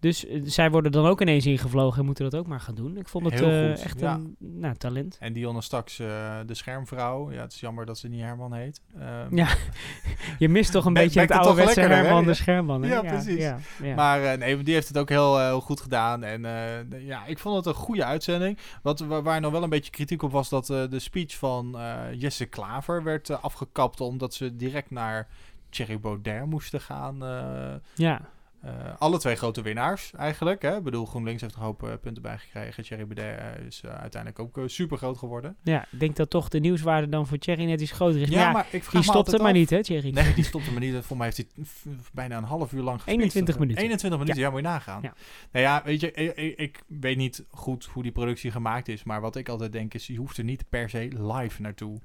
Ja. 0.00 0.08
Dus 0.08 0.26
eh, 0.26 0.40
zij 0.44 0.70
worden 0.70 0.92
dan 0.92 1.06
ook 1.06 1.20
ineens 1.20 1.46
ingevlogen 1.46 1.98
en 1.98 2.04
moeten 2.04 2.30
dat 2.30 2.40
ook 2.40 2.46
maar 2.46 2.60
gaan 2.60 2.74
doen. 2.74 2.96
Ik 2.96 3.08
vond 3.08 3.24
het 3.24 3.34
Heel 3.40 3.48
eh, 3.50 3.70
goed, 3.70 3.82
echt 3.84 4.00
ja. 4.00 4.14
een 4.14 4.36
nou, 4.38 4.74
talent. 4.76 5.16
En 5.20 5.32
Dionne 5.32 5.62
straks 5.62 5.98
eh, 5.98 6.06
de 6.46 6.54
schermvrouw. 6.54 7.30
Ja, 7.32 7.40
het 7.40 7.52
is 7.52 7.60
jammer 7.60 7.86
dat 7.86 7.98
ze 7.98 8.08
niet 8.08 8.20
Herman 8.20 8.52
heet. 8.52 8.80
Ehm, 8.98 9.36
Ja, 9.36 9.48
je 10.38 10.48
mist 10.48 10.72
toch 10.72 10.84
een 10.84 10.92
Be- 10.94 11.00
beetje 11.00 11.20
het 11.20 11.30
lekkerder, 11.54 11.88
hè? 11.88 11.94
Herman 12.02 12.22
de 12.22 12.28
Ja. 12.28 12.34
Scherman. 12.34 12.82
Hè? 12.82 12.88
Ja, 12.94 13.00
precies. 13.00 13.42
Ja, 13.42 13.58
ja. 13.82 13.94
Maar 13.94 14.38
nee, 14.38 14.62
die 14.62 14.74
heeft 14.74 14.88
het 14.88 14.98
ook 14.98 15.08
heel, 15.08 15.38
heel 15.38 15.60
goed 15.60 15.80
gedaan. 15.80 16.22
En 16.24 16.42
ja, 17.04 17.26
ik 17.26 17.38
vond 17.38 17.56
het 17.56 17.66
een 17.66 17.74
goede 17.74 18.04
uitzending. 18.04 18.58
Wat, 18.82 19.00
wa- 19.00 19.22
waar 19.22 19.40
nog 19.40 19.52
wel 19.52 19.62
een 19.62 19.68
beetje 19.70 19.90
kritiek 19.90 20.22
op 20.22 20.32
was 20.32 20.48
dat 20.48 20.66
de 20.66 20.98
speech 20.98 21.36
van 21.36 21.78
Jesse 22.16 22.46
Klaver 22.46 23.02
werd 23.02 23.42
afgekapt. 23.42 24.00
Omdat 24.00 24.34
ze 24.34 24.56
direct 24.56 24.90
naar 24.90 25.28
Thierry 25.68 26.00
Baudet 26.00 26.46
moesten 26.46 26.80
gaan. 26.80 27.18
ja. 27.94 28.20
Eh, 28.62 28.72
alle 28.98 29.18
twee 29.18 29.36
grote 29.36 29.62
winnaars 29.62 30.12
eigenlijk. 30.16 30.62
Hè? 30.62 30.76
Ik 30.76 30.82
bedoel, 30.82 31.06
GroenLinks 31.06 31.40
heeft 31.42 31.54
een 31.54 31.60
hoop 31.62 31.82
eh, 31.82 31.90
punten 32.00 32.22
bij 32.22 32.38
gekregen. 32.38 32.82
Thierry 32.84 33.06
Baudet 33.06 33.40
is 33.66 33.80
eh, 33.84 33.90
uiteindelijk 33.94 34.38
ook 34.56 34.68
super 34.70 34.96
groot 34.98 35.18
geworden. 35.18 35.56
Ja, 35.62 35.86
ik 35.90 36.00
denk 36.00 36.16
dat 36.16 36.30
toch 36.30 36.48
de 36.48 36.58
nieuwswaarde 36.60 37.08
dan 37.08 37.26
voor 37.26 37.38
Thierry 37.38 37.64
net 37.64 37.80
iets 37.80 37.90
groter 37.92 38.20
is. 38.20 38.28
Ja, 38.28 38.44
Maar 38.44 38.52
maar 38.52 38.66
ik 38.70 38.82
vraag 38.82 38.90
die 38.90 39.00
me 39.00 39.06
stopte 39.18 39.36
maar 39.38 39.46
af- 39.46 39.52
niet, 39.52 39.70
hè, 39.70 39.82
Thierry? 39.82 40.10
Nee, 40.10 40.34
die 40.34 40.44
stopte 40.44 40.70
maar 40.72 40.80
niet. 40.80 41.04
Voor 41.04 41.16
mij 41.16 41.26
heeft 41.34 41.36
hij 41.54 41.64
bijna 42.12 42.36
een 42.36 42.44
half 42.44 42.72
uur 42.72 42.82
lang 42.82 42.96
gespeeld. 42.96 43.18
21 43.18 43.58
minuten. 43.58 43.82
21 43.82 44.18
minuten, 44.18 44.40
Ja. 44.40 44.46
ja, 44.46 44.52
moet 44.52 44.62
je 44.62 44.66
nagaan. 44.68 45.02
Ja. 45.02 45.14
Nou 45.52 45.64
ja, 45.64 45.82
weet 45.84 46.00
je, 46.00 46.12
ik- 46.12 46.58
ik 46.58 46.82
weet 46.86 47.16
niet 47.16 47.44
goed 47.50 47.84
hoe 47.84 48.02
die 48.02 48.12
productie 48.12 48.50
gemaakt 48.50 48.88
is. 48.88 49.04
Maar 49.04 49.20
wat 49.20 49.36
ik 49.36 49.48
altijd 49.48 49.72
denk 49.72 49.94
is, 49.94 50.06
je 50.06 50.16
hoeft 50.16 50.38
er 50.38 50.44
niet 50.44 50.64
per 50.68 50.90
se 50.90 50.98
live 51.18 51.62
naartoe. 51.62 51.98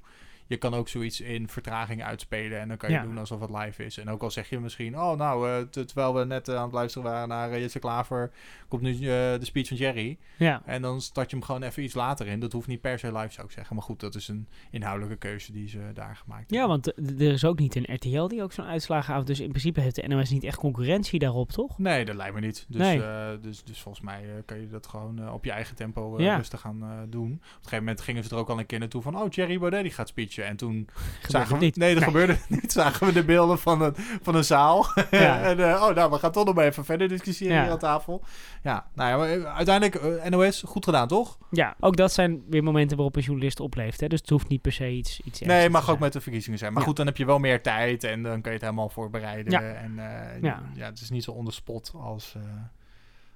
Je 0.46 0.56
kan 0.56 0.74
ook 0.74 0.88
zoiets 0.88 1.20
in 1.20 1.48
vertraging 1.48 2.02
uitspelen 2.04 2.60
en 2.60 2.68
dan 2.68 2.76
kan 2.76 2.90
je 2.90 2.96
Ja. 2.96 3.02
doen 3.02 3.18
alsof 3.18 3.40
het 3.40 3.50
live 3.50 3.84
is. 3.84 3.98
En 3.98 4.08
ook 4.10 4.22
al 4.22 4.30
zeg 4.30 4.48
je 4.48 4.60
misschien, 4.60 4.98
oh 4.98 5.16
nou, 5.16 5.48
eh, 5.50 5.62
terwijl 5.84 6.14
we 6.14 6.24
net 6.24 6.48
eh, 6.48 6.56
aan 6.56 6.62
het 6.62 6.72
luisteren 6.72 7.10
waren 7.10 7.28
naar 7.28 7.50
uh, 7.52 7.58
Jesse 7.60 7.78
Klaver, 7.78 8.30
komt 8.68 8.82
nu 8.82 8.98
de 8.98 9.38
speech 9.42 9.68
van 9.68 9.76
Jerry. 9.76 10.18
Ja. 10.36 10.62
En 10.64 10.82
dan 10.82 11.00
start 11.00 11.30
je 11.30 11.36
hem 11.36 11.44
gewoon 11.44 11.62
even 11.62 11.82
iets 11.82 11.94
later 11.94 12.26
in. 12.26 12.40
Dat 12.40 12.52
hoeft 12.52 12.66
niet 12.66 12.80
per 12.80 12.98
se 12.98 13.12
live, 13.12 13.32
zou 13.32 13.46
ik 13.46 13.52
zeggen. 13.52 13.74
Maar 13.76 13.84
goed, 13.84 14.00
dat 14.00 14.14
is 14.14 14.28
een 14.28 14.48
inhoudelijke 14.70 15.16
keuze 15.18 15.52
die 15.52 15.68
ze 15.68 15.78
daar 15.94 16.16
gemaakt 16.16 16.50
Ja, 16.50 16.66
want 16.68 16.86
er 16.96 17.20
is 17.32 17.44
ook 17.44 17.58
niet 17.58 17.74
een 17.74 17.94
RTL 17.94 18.26
die 18.26 18.42
ook 18.42 18.52
zo'n 18.52 18.64
uitslagen 18.64 19.12
houdt. 19.12 19.26
Dus 19.28 19.40
in 19.40 19.48
principe 19.48 19.80
heeft 19.80 19.94
de 19.94 20.08
NOS 20.08 20.30
niet 20.30 20.44
echt 20.44 20.58
concurrentie 20.58 21.18
daarop, 21.18 21.50
toch? 21.50 21.78
Nee, 21.78 22.04
dat 22.04 22.14
lijkt 22.14 22.34
me 22.34 22.40
niet. 22.40 22.66
Dus, 22.68 22.80
Nee. 22.80 22.98
dus, 23.40 23.64
dus 23.64 23.80
volgens 23.80 24.04
mij 24.04 24.24
kan 24.44 24.60
je 24.60 24.66
dat 24.68 24.86
gewoon 24.86 25.30
op 25.32 25.44
je 25.44 25.50
eigen 25.50 25.76
tempo 25.76 26.20
Ja. 26.20 26.36
rustig 26.36 26.60
gaan 26.60 27.06
doen. 27.08 27.32
Op 27.32 27.40
een 27.40 27.48
gegeven 27.56 27.78
moment 27.78 28.00
gingen 28.00 28.24
ze 28.24 28.30
er 28.30 28.36
ook 28.36 28.48
al 28.48 28.58
een 28.58 28.66
keer 28.66 28.78
naartoe 28.78 29.02
van... 29.02 29.16
Oh, 29.18 29.28
Thierry 29.28 29.58
Baudet 29.58 29.82
die 29.82 29.92
gaat 29.92 30.08
speechen. 30.08 30.35
Uurtje. 30.36 30.42
En 30.50 30.56
toen 30.56 30.74
Gebeurde 30.94 31.30
zagen 31.30 31.58
we... 31.58 31.64
niet. 31.64 31.76
Nee, 31.76 31.94
dat 31.94 32.02
Nee. 32.02 32.12
gebeurde 32.12 32.38
niet. 32.48 32.72
Zagen 32.72 33.06
we 33.06 33.12
de 33.12 33.24
beelden 33.24 33.58
van 33.58 33.82
een, 33.82 33.94
van 34.22 34.34
een 34.34 34.44
zaal. 34.44 34.86
Ja. 35.10 35.40
en, 35.50 35.58
eh, 35.70 35.82
oh, 35.82 35.94
nou, 35.94 36.10
we 36.10 36.18
gaan 36.18 36.32
toch 36.32 36.44
nog 36.44 36.54
maar 36.54 36.64
even 36.64 36.84
verder 36.84 37.08
discussiëren 37.08 37.56
Ja. 37.56 37.62
hier 37.62 37.70
aan 37.72 37.78
tafel. 37.78 38.24
Ja, 38.62 38.86
nou 38.94 39.28
ja, 39.28 39.34
eh, 39.36 39.54
uiteindelijk 39.56 39.94
eh, 40.22 40.30
NOS, 40.30 40.62
goed 40.66 40.84
gedaan, 40.84 41.08
toch? 41.08 41.38
Ja, 41.50 41.74
ook 41.80 41.96
dat 41.96 42.12
zijn 42.12 42.42
weer 42.48 42.62
momenten 42.62 42.96
waarop 42.96 43.16
een 43.16 43.22
journalist 43.22 43.60
opleeft. 43.60 44.00
Hè? 44.00 44.06
Dus 44.08 44.20
het 44.20 44.30
hoeft 44.30 44.48
niet 44.48 44.62
per 44.62 44.72
se 44.72 44.90
iets, 44.90 45.20
iets 45.20 45.40
Nee, 45.40 45.68
mag 45.70 45.80
ook 45.80 45.86
zijn. 45.88 45.98
met 46.00 46.12
de 46.12 46.20
verkiezingen 46.20 46.58
zijn. 46.58 46.72
Maar 46.72 46.80
Ja. 46.80 46.86
goed, 46.88 46.96
dan 46.96 47.06
heb 47.06 47.16
je 47.16 47.24
wel 47.26 47.38
meer 47.38 47.62
tijd 47.62 48.04
en 48.04 48.22
dan 48.22 48.32
kan 48.40 48.52
je 48.52 48.58
het 48.58 48.60
helemaal 48.66 48.88
voorbereiden. 48.88 49.52
Ja. 49.52 49.60
En 49.60 49.94
Ja. 50.42 50.62
het 50.84 51.00
is 51.00 51.10
niet 51.10 51.24
zo 51.24 51.30
on 51.30 51.44
the 51.44 51.50
spot 51.52 51.92
als, 51.96 52.34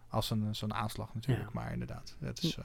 als 0.08 0.30
een, 0.30 0.48
zo'n 0.54 0.74
aanslag 0.74 1.14
natuurlijk. 1.14 1.52
Maar 1.52 1.72
inderdaad, 1.72 2.16
het 2.20 2.42
is 2.42 2.58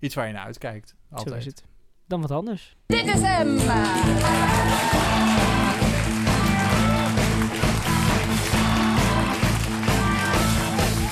iets 0.00 0.14
waar 0.14 0.26
je 0.26 0.32
naar 0.32 0.44
uitkijkt. 0.44 0.94
Altijd. 1.10 1.28
Zo 1.28 1.34
is 1.36 1.44
het. 1.44 1.64
Dan 2.08 2.20
wat 2.20 2.30
anders. 2.30 2.76
Dit 2.86 3.04
is 3.04 3.20
hem! 3.20 3.56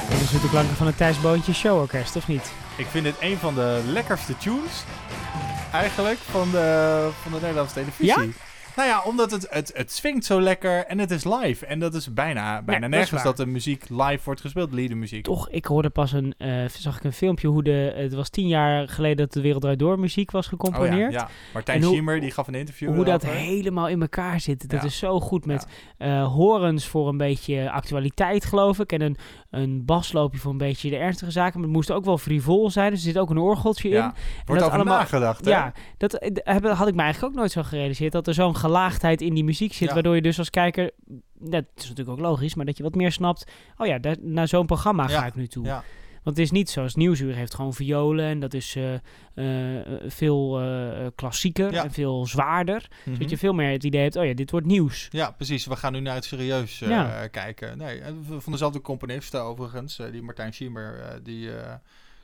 Dit 0.09 0.20
is 0.20 0.30
de 0.40 0.48
klanken 0.50 0.76
van 0.76 0.87
het 0.87 0.96
Thijs 0.96 1.20
Boontje 1.20 1.54
Showorkest, 1.54 2.16
of 2.16 2.28
niet? 2.28 2.52
Ik 2.76 2.87
vind 2.87 3.04
dit 3.04 3.14
een 3.20 3.37
van 3.37 3.54
de 3.54 3.82
lekkerste 3.87 4.37
tunes 4.37 4.85
eigenlijk 5.72 6.18
van 6.18 6.50
de, 6.50 7.09
van 7.22 7.32
de 7.32 7.38
Nederlandse 7.40 7.74
televisie. 7.74 8.06
Ja? 8.06 8.24
Nou 8.76 8.88
ja, 8.88 9.02
omdat 9.04 9.30
het, 9.30 9.46
het, 9.50 9.70
het 9.74 9.92
swingt 9.92 10.24
zo 10.24 10.40
lekker 10.40 10.84
en 10.86 10.98
het 10.98 11.10
is 11.10 11.24
live. 11.24 11.66
En 11.66 11.78
dat 11.78 11.94
is 11.94 12.12
bijna, 12.12 12.62
bijna 12.62 12.86
is 12.86 12.92
nergens 12.92 13.22
dat 13.22 13.36
de 13.36 13.46
muziek 13.46 13.88
live 13.88 14.20
wordt 14.24 14.40
gespeeld, 14.40 14.72
liedermuziek. 14.72 15.24
Toch, 15.24 15.48
ik 15.50 15.64
hoorde 15.64 15.90
pas 15.90 16.12
een, 16.12 16.34
eh, 16.38 16.64
zag 16.68 16.96
ik 16.96 17.04
een 17.04 17.12
filmpje 17.12 17.48
hoe 17.48 17.62
de, 17.62 17.92
het 17.96 18.14
was 18.14 18.28
tien 18.28 18.48
jaar 18.48 18.88
geleden 18.88 19.16
dat 19.16 19.32
de 19.32 19.40
Wereld 19.40 19.62
Draait 19.62 19.78
Door 19.78 19.98
muziek 19.98 20.30
was 20.30 20.46
gecomponeerd. 20.46 21.06
Oh 21.06 21.12
ja, 21.12 21.18
ja. 21.20 21.28
Martijn 21.52 21.80
hoe- 21.82 21.90
Schiemer, 21.90 22.20
die 22.20 22.30
gaf 22.30 22.46
een 22.46 22.54
interview 22.54 22.94
Hoe 22.94 23.04
dat 23.04 23.22
helemaal 23.26 23.88
in 23.88 24.00
elkaar 24.00 24.40
zit. 24.40 24.70
Dat 24.70 24.80
Ja. 24.80 24.86
is 24.86 24.98
zo 24.98 25.20
goed 25.20 25.46
met 25.46 25.66
eh, 25.98 26.32
horens 26.32 26.86
voor 26.86 27.08
een 27.08 27.16
beetje 27.16 27.70
actualiteit, 27.70 28.44
geloof 28.44 28.78
ik. 28.78 28.92
En 28.92 29.00
een, 29.00 29.16
een 29.57 29.85
basloopje 29.85 30.38
voor 30.38 30.51
een 30.53 30.59
beetje 30.59 30.90
de 30.90 30.97
ernstige 30.97 31.31
zaken. 31.31 31.55
Maar 31.55 31.69
het 31.69 31.77
moest 31.77 31.90
ook 31.90 32.05
wel 32.05 32.19
frivol 32.19 32.71
zijn. 32.71 32.90
Dus 32.90 32.99
er 32.99 33.07
zit 33.07 33.19
ook 33.19 33.31
een 33.31 33.38
orgeltje 33.38 33.88
Ja. 33.88 34.05
in. 34.07 34.12
Wordt 34.47 34.62
dat 34.62 34.73
over 34.73 34.85
nagedacht, 34.85 35.45
hè? 35.45 35.51
Ja, 35.51 35.73
dat 35.97 36.14
eh, 36.14 36.79
had 36.79 36.88
ik 36.88 36.95
me 36.95 37.03
eigenlijk 37.03 37.33
ook 37.33 37.38
nooit 37.38 37.53
zo 37.53 37.62
gerealiseerd. 37.62 38.12
Dat 38.12 38.27
er 38.27 38.35
zo'n 38.35 38.57
gelaagdheid 38.57 39.21
in 39.21 39.35
die 39.35 39.45
muziek 39.45 39.73
zit. 39.73 39.88
Ja. 39.88 39.95
Waardoor 39.95 40.14
je 40.14 40.23
dus 40.23 40.38
als 40.38 40.51
kijker, 40.51 40.90
dat 41.38 41.64
is 41.77 41.88
natuurlijk 41.88 42.19
ook 42.19 42.25
logisch, 42.25 42.55
maar 42.55 42.64
dat 42.66 42.77
je 42.77 42.83
wat 42.83 42.95
meer 42.95 43.12
snapt. 43.12 43.51
Oh 43.77 43.87
ja, 43.87 43.99
daar, 43.99 44.16
naar 44.21 44.49
zo'n 44.49 44.66
programma 44.66 45.07
ga 45.07 45.27
ik 45.27 45.35
nu 45.35 45.47
toe. 45.47 45.64
Ja. 45.64 45.83
Want 46.26 46.38
het 46.38 46.46
is 46.46 46.52
niet 46.52 46.70
zoals 46.70 46.94
Nieuwsuur 46.94 47.34
heeft 47.34 47.54
gewoon 47.54 47.74
violen 47.74 48.24
en 48.24 48.40
dat 48.40 48.54
is 48.54 48.76
eh, 48.76 48.94
eh, 49.78 49.86
veel 50.06 50.60
eh, 50.60 51.06
klassieker 51.14 51.72
Ja. 51.72 51.84
en 51.84 51.90
veel 51.90 52.26
zwaarder. 52.26 52.86
Mhm. 53.04 53.14
Zodat 53.14 53.30
je 53.30 53.38
veel 53.38 53.52
meer 53.52 53.70
het 53.72 53.84
idee 53.84 54.02
hebt, 54.02 54.16
oh 54.16 54.24
ja, 54.24 54.34
dit 54.34 54.50
wordt 54.50 54.66
nieuws. 54.66 55.08
Ja, 55.10 55.30
precies. 55.30 55.66
We 55.66 55.76
gaan 55.76 55.92
nu 55.92 56.00
naar 56.00 56.14
het 56.14 56.24
serieus 56.24 56.78
Ja. 56.78 57.26
kijken. 57.26 57.78
Nee, 57.78 58.02
van 58.38 58.52
dezelfde 58.52 58.80
componisten 58.80 59.42
overigens. 59.42 60.00
die 60.12 60.22
Martijn 60.22 60.52
Schiemer, 60.52 61.20
die 61.22 61.50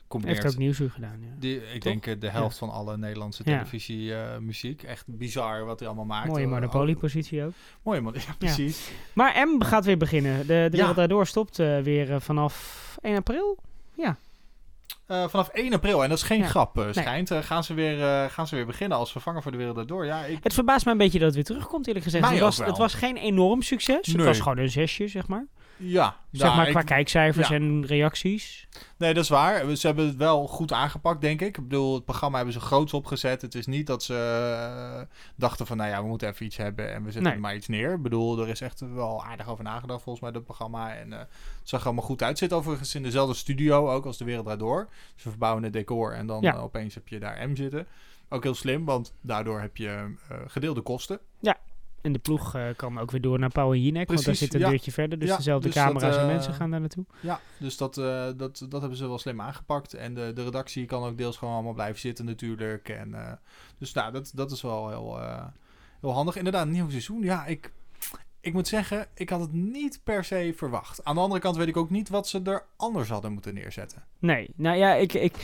combineert... 0.07 0.41
Heeft 0.43 0.53
ook 0.55 0.59
Nieuwsuur 0.61 0.89
gedaan, 0.91 1.17
ja. 1.21 1.27
Die, 1.39 1.55
ik 1.73 1.81
Toch? 1.81 2.01
denk 2.01 2.21
de 2.21 2.29
helft 2.29 2.57
van 2.57 2.69
alle 2.69 2.97
Nederlandse 2.97 3.41
Ja. 3.45 3.51
televisiemuziek. 3.51 4.83
Echt 4.83 5.03
bizar 5.07 5.65
wat 5.65 5.79
hij 5.79 5.87
allemaal 5.87 6.05
maakt. 6.05 6.27
Mooie 6.27 6.47
monopoliepositie 6.47 7.43
ook. 7.43 7.53
Mooie 7.83 8.01
mon- 8.01 8.13
ja, 8.27 8.35
precies. 8.37 8.91
Maar 9.13 9.47
M 9.47 9.61
gaat 9.63 9.85
weer 9.85 9.97
beginnen. 9.97 10.39
De, 10.39 10.45
de 10.47 10.53
Ja. 10.53 10.69
Wereld 10.69 10.95
Daardoor 10.95 11.27
stopt 11.27 11.57
weer 11.57 12.21
vanaf 12.21 12.95
1 13.01 13.15
april. 13.15 13.57
Ja. 13.95 14.17
Eh, 15.07 15.27
vanaf 15.27 15.49
1 15.53 15.73
april, 15.73 16.03
en 16.03 16.09
dat 16.09 16.17
is 16.17 16.23
geen 16.23 16.39
Ja. 16.39 16.47
grap, 16.47 16.77
eh, 16.77 16.83
Nee. 16.83 16.93
schijnt, 16.93 17.31
eh, 17.31 17.39
gaan, 17.41 17.63
ze 17.63 17.73
weer, 17.73 18.29
gaan 18.29 18.47
ze 18.47 18.55
weer 18.55 18.65
beginnen 18.65 18.97
als 18.97 19.11
vervanger 19.11 19.41
voor 19.41 19.51
de 19.51 19.57
wereld 19.57 19.75
daardoor. 19.75 20.05
Ja, 20.05 20.25
ik, 20.25 20.39
Het 20.43 20.53
verbaast 20.53 20.85
me 20.85 20.91
een 20.91 20.97
beetje 20.97 21.17
dat 21.17 21.27
het 21.27 21.35
weer 21.35 21.43
terugkomt, 21.43 21.87
eerlijk 21.87 22.05
gezegd. 22.05 22.29
Het 22.29 22.39
was, 22.39 22.57
het 22.57 22.77
was 22.77 22.93
geen 22.93 23.17
enorm 23.17 23.61
succes. 23.61 24.07
Het 24.07 24.23
was 24.23 24.39
gewoon 24.39 24.57
een 24.57 24.69
zesje, 24.69 25.07
zeg 25.07 25.27
maar. 25.27 25.45
Ja, 25.83 26.15
Zeg 26.31 26.45
nou, 26.47 26.55
maar 26.57 26.69
qua 26.69 26.79
ik- 26.79 26.85
kijkcijfers 26.85 27.47
ja. 27.47 27.55
en 27.55 27.85
reacties. 27.85 28.67
Nee, 28.97 29.13
dat 29.13 29.23
is 29.23 29.29
waar. 29.29 29.75
Ze 29.75 29.87
hebben 29.87 30.05
het 30.07 30.15
wel 30.15 30.47
goed 30.47 30.71
aangepakt, 30.71 31.21
denk 31.21 31.41
ik. 31.41 31.57
Ik 31.57 31.63
bedoel, 31.63 31.93
het 31.93 32.05
programma 32.05 32.35
hebben 32.35 32.53
ze 32.53 32.59
groots 32.59 32.93
opgezet. 32.93 33.41
Het 33.41 33.55
is 33.55 33.65
niet 33.65 33.87
dat 33.87 34.03
ze 34.03 34.13
eh, 34.15 35.15
dachten 35.35 35.65
van, 35.67 35.77
nou 35.77 35.89
ja, 35.89 36.01
we 36.01 36.07
moeten 36.07 36.29
even 36.29 36.45
iets 36.45 36.57
hebben 36.57 36.93
en 36.93 37.03
we 37.03 37.11
zetten 37.11 37.31
Nee. 37.31 37.41
maar 37.41 37.55
iets 37.55 37.67
neer. 37.67 37.93
Ik 37.93 38.01
bedoel, 38.01 38.39
er 38.39 38.47
is 38.49 38.61
echt 38.61 38.79
wel 38.93 39.23
aardig 39.25 39.47
over 39.49 39.63
nagedacht 39.63 40.01
volgens 40.03 40.23
mij, 40.23 40.33
dat 40.33 40.43
programma. 40.43 40.95
En 40.95 41.13
eh, 41.13 41.19
het 41.19 41.27
zag 41.63 41.79
er 41.79 41.85
allemaal 41.85 42.05
goed 42.05 42.23
uit. 42.23 42.37
Zit 42.37 42.53
overigens 42.53 42.95
in 42.95 43.03
dezelfde 43.03 43.35
studio 43.35 43.91
ook 43.91 44.05
als 44.05 44.17
De 44.17 44.25
Wereld 44.25 44.43
Draait 44.45 44.59
Door. 44.61 44.89
Ze 45.15 45.29
verbouwen 45.29 45.63
het 45.63 45.73
decor 45.73 46.13
en 46.13 46.25
dan 46.27 46.41
Ja. 46.41 46.53
eh, 46.53 46.63
opeens 46.63 46.93
heb 46.93 47.07
je 47.07 47.19
daar 47.19 47.49
M 47.49 47.55
zitten. 47.55 47.87
Ook 48.29 48.43
heel 48.43 48.55
slim, 48.55 48.85
want 48.85 49.13
daardoor 49.21 49.59
heb 49.61 49.77
je 49.77 50.15
gedeelde 50.47 50.81
kosten. 50.81 51.19
Ja. 51.39 51.57
En 52.03 52.11
de 52.11 52.19
ploeg 52.19 52.55
eh, 52.55 52.65
kan 52.75 52.99
ook 52.99 53.11
weer 53.11 53.21
door 53.21 53.39
naar 53.39 53.49
Pauw 53.49 53.73
en 53.73 53.81
Jinek. 53.81 54.07
Want 54.07 54.25
daar 54.25 54.35
zit 54.35 54.53
een 54.53 54.59
ja. 54.59 54.69
deurtje 54.69 54.91
verder. 54.91 55.19
Dus 55.19 55.29
Ja, 55.29 55.37
dezelfde 55.37 55.67
dus 55.67 55.75
dat, 55.75 55.83
camera's 55.83 56.15
en 56.15 56.21
eh, 56.21 56.27
mensen 56.27 56.53
gaan 56.53 56.71
daar 56.71 56.79
naartoe. 56.79 57.05
Ja, 57.19 57.39
dus 57.57 57.77
dat, 57.77 57.97
eh, 57.97 58.27
dat, 58.37 58.65
dat 58.69 58.79
hebben 58.79 58.97
ze 58.97 59.07
wel 59.07 59.17
slim 59.17 59.41
aangepakt. 59.41 59.93
En 59.93 60.13
de, 60.13 60.31
de 60.33 60.43
redactie 60.43 60.85
kan 60.85 61.03
ook 61.03 61.17
deels 61.17 61.37
gewoon 61.37 61.53
allemaal 61.53 61.73
blijven 61.73 61.99
zitten 61.99 62.25
natuurlijk. 62.25 62.89
En, 62.89 63.39
dus 63.77 63.93
nou, 63.93 64.11
dat, 64.11 64.31
dat 64.35 64.51
is 64.51 64.61
wel 64.61 64.89
heel, 64.89 65.19
heel 66.01 66.13
handig. 66.13 66.35
Inderdaad, 66.35 66.65
een 66.65 66.71
nieuw 66.71 66.89
seizoen. 66.89 67.21
Ja, 67.21 67.45
ik, 67.45 67.71
ik 68.43 68.53
moet 68.53 68.67
zeggen, 68.67 69.07
ik 69.15 69.29
had 69.29 69.39
het 69.39 69.53
niet 69.53 69.99
per 70.03 70.23
se 70.23 70.53
verwacht. 70.55 71.03
Aan 71.03 71.15
de 71.15 71.21
andere 71.21 71.41
kant 71.41 71.55
weet 71.55 71.67
ik 71.67 71.77
ook 71.77 71.89
niet 71.89 72.09
wat 72.09 72.27
ze 72.27 72.41
er 72.43 72.65
anders 72.77 73.09
hadden 73.09 73.33
moeten 73.33 73.53
neerzetten. 73.53 74.03
Nee, 74.19 74.49
nou 74.55 74.77
ja, 74.77 74.93
ik, 74.93 75.13
ik, 75.13 75.35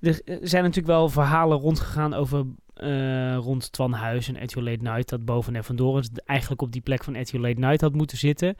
er 0.00 0.20
zijn 0.24 0.62
natuurlijk 0.62 0.86
wel 0.86 1.08
verhalen 1.08 1.58
rondgegaan 1.58 2.14
over 2.14 2.46
eh, 2.74 3.36
rond 3.36 3.72
Twan 3.72 3.92
Huis 3.92 4.28
en 4.28 4.62
Late 4.62 4.82
Night. 4.82 5.08
Dat 5.08 5.24
boven 5.24 5.56
en 5.56 5.64
vandoor 5.64 6.02
eigenlijk 6.24 6.62
op 6.62 6.72
die 6.72 6.80
plek 6.80 7.04
van 7.04 7.14
Late 7.14 7.60
Night 7.60 7.80
had 7.80 7.94
moeten 7.94 8.18
zitten. 8.18 8.56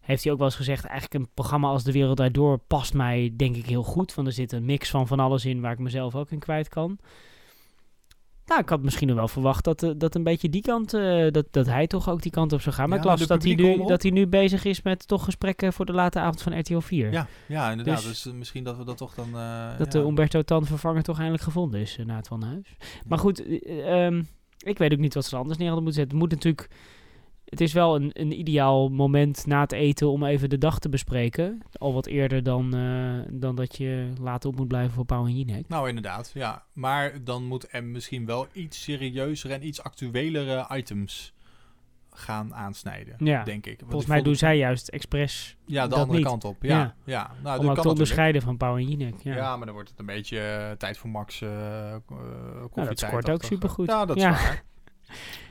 Heeft 0.00 0.22
hij 0.22 0.32
ook 0.32 0.38
wel 0.38 0.48
eens 0.48 0.56
gezegd, 0.56 0.84
eigenlijk 0.84 1.24
een 1.24 1.30
programma 1.34 1.68
als 1.68 1.84
De 1.84 1.92
Wereld 1.92 2.16
Daardoor 2.16 2.58
past 2.58 2.94
mij 2.94 3.32
denk 3.36 3.56
ik 3.56 3.66
heel 3.66 3.82
goed. 3.82 4.14
Want 4.14 4.26
er 4.26 4.32
zit 4.32 4.52
een 4.52 4.64
mix 4.64 4.90
van 4.90 5.06
van 5.06 5.20
alles 5.20 5.44
in 5.44 5.60
waar 5.60 5.72
ik 5.72 5.78
mezelf 5.78 6.14
ook 6.14 6.30
in 6.30 6.38
kwijt 6.38 6.68
kan. 6.68 6.98
Nou, 8.46 8.60
ik 8.60 8.68
had 8.68 8.82
misschien 8.82 9.14
wel 9.14 9.28
verwacht 9.28 9.64
dat, 9.64 9.82
eh, 9.82 9.90
dat 9.96 10.14
een 10.14 10.22
beetje 10.22 10.48
die 10.48 10.62
kant, 10.62 10.94
eh, 10.94 11.26
dat, 11.30 11.46
dat 11.50 11.66
hij 11.66 11.86
toch 11.86 12.08
ook 12.08 12.22
die 12.22 12.30
kant 12.32 12.52
op 12.52 12.60
zou 12.60 12.74
gaan. 12.74 12.88
Maar 12.88 12.98
Ja, 12.98 13.04
ik 13.04 13.10
las 13.10 13.26
dat 13.26 13.42
hij, 13.42 13.54
nu, 13.54 13.84
dat 13.86 14.02
hij 14.02 14.10
nu 14.10 14.26
bezig 14.26 14.64
is 14.64 14.82
met 14.82 15.08
toch 15.08 15.24
gesprekken 15.24 15.72
voor 15.72 15.86
de 15.86 15.92
late 15.92 16.18
avond 16.18 16.42
van 16.42 16.58
RTL 16.58 16.78
4. 16.78 17.12
Ja, 17.12 17.26
ja 17.48 17.70
inderdaad. 17.70 17.96
Dus- 17.96 18.06
Dus, 18.06 18.26
eh, 18.26 18.32
misschien 18.32 18.64
dat 18.64 18.76
we 18.76 18.84
dat 18.84 18.96
toch 18.96 19.14
dan... 19.14 19.32
Dat 19.78 19.92
ja. 19.92 20.00
de 20.00 20.06
Umberto 20.06 20.42
Tan 20.42 20.66
vervanger 20.66 21.02
toch 21.02 21.16
eindelijk 21.16 21.44
gevonden 21.44 21.80
is 21.80 21.96
eh, 21.98 22.06
na 22.06 22.16
het 22.16 22.28
Van 22.28 22.42
Huis. 22.42 22.76
Maar 23.06 23.18
goed, 23.18 23.46
eh, 23.46 24.04
ehm, 24.06 24.22
ik 24.58 24.78
weet 24.78 24.92
ook 24.92 24.98
niet 24.98 25.14
wat 25.14 25.24
ze 25.24 25.32
er 25.32 25.40
anders 25.40 25.58
neer 25.58 25.66
hadden 25.66 25.84
moeten 25.84 26.02
zetten. 26.02 26.20
Het 26.20 26.28
moet 26.28 26.42
natuurlijk... 26.42 26.68
Het 27.52 27.60
is 27.60 27.72
wel 27.72 27.94
een, 27.96 28.10
een 28.12 28.38
ideaal 28.38 28.88
moment 28.88 29.46
na 29.46 29.60
het 29.60 29.72
eten 29.72 30.08
om 30.10 30.24
even 30.24 30.48
de 30.50 30.58
dag 30.58 30.78
te 30.78 30.88
bespreken. 30.88 31.62
Al 31.72 31.92
wat 31.92 32.06
eerder 32.06 32.42
dan, 32.42 32.74
eh, 32.74 33.32
dan 33.40 33.54
dat 33.54 33.76
je 33.76 34.08
later 34.20 34.48
op 34.50 34.56
moet 34.56 34.68
blijven 34.68 34.92
voor 34.92 35.04
Pauw 35.04 35.26
en 35.26 35.36
Jinek. 35.36 35.68
Nou, 35.68 35.88
inderdaad, 35.88 36.30
ja. 36.34 36.62
Maar 36.72 37.24
dan 37.24 37.44
moet 37.44 37.66
er 37.70 37.84
misschien 37.84 38.26
wel 38.26 38.46
iets 38.52 38.82
serieuzer 38.82 39.50
en 39.50 39.66
iets 39.66 39.82
actuelere 39.82 40.66
items 40.76 41.34
gaan 42.10 42.54
aansnijden, 42.54 43.14
Ja, 43.18 43.44
denk 43.44 43.66
ik. 43.66 43.80
Want 43.80 43.80
volgens 43.80 44.02
ik 44.02 44.08
mij 44.08 44.20
doen 44.22 44.30
het- 44.30 44.40
zij 44.40 44.56
juist 44.56 44.88
expres 44.88 45.56
Ja, 45.66 45.82
de 45.82 45.88
dat 45.88 45.98
andere 45.98 46.18
niet. 46.18 46.26
kant 46.26 46.44
op. 46.44 46.56
Ja, 46.62 46.94
ja. 47.04 47.20
Nou, 47.20 47.28
Om 47.28 47.42
kan 47.42 47.54
ook 47.54 47.56
te 47.56 47.62
natuurlijk. 47.62 47.86
onderscheiden 47.86 48.42
van 48.42 48.56
Pauw 48.56 48.76
en 48.76 48.88
Jinek. 48.88 49.14
Ja, 49.22 49.34
Ja. 49.34 49.56
maar 49.56 49.64
dan 49.66 49.74
wordt 49.74 49.90
het 49.90 49.98
een 49.98 50.06
beetje 50.06 50.74
tijd 50.78 50.98
voor 50.98 51.10
Max 51.10 51.40
uh, 51.40 51.48
Nou, 51.50 52.88
dat 52.88 52.98
scoort 52.98 53.30
ook 53.30 53.42
supergoed. 53.42 53.86
Ja, 53.86 54.04
dat 54.04 54.16
is 54.16 54.22
Ja. 54.22 54.30
waar. 54.30 54.62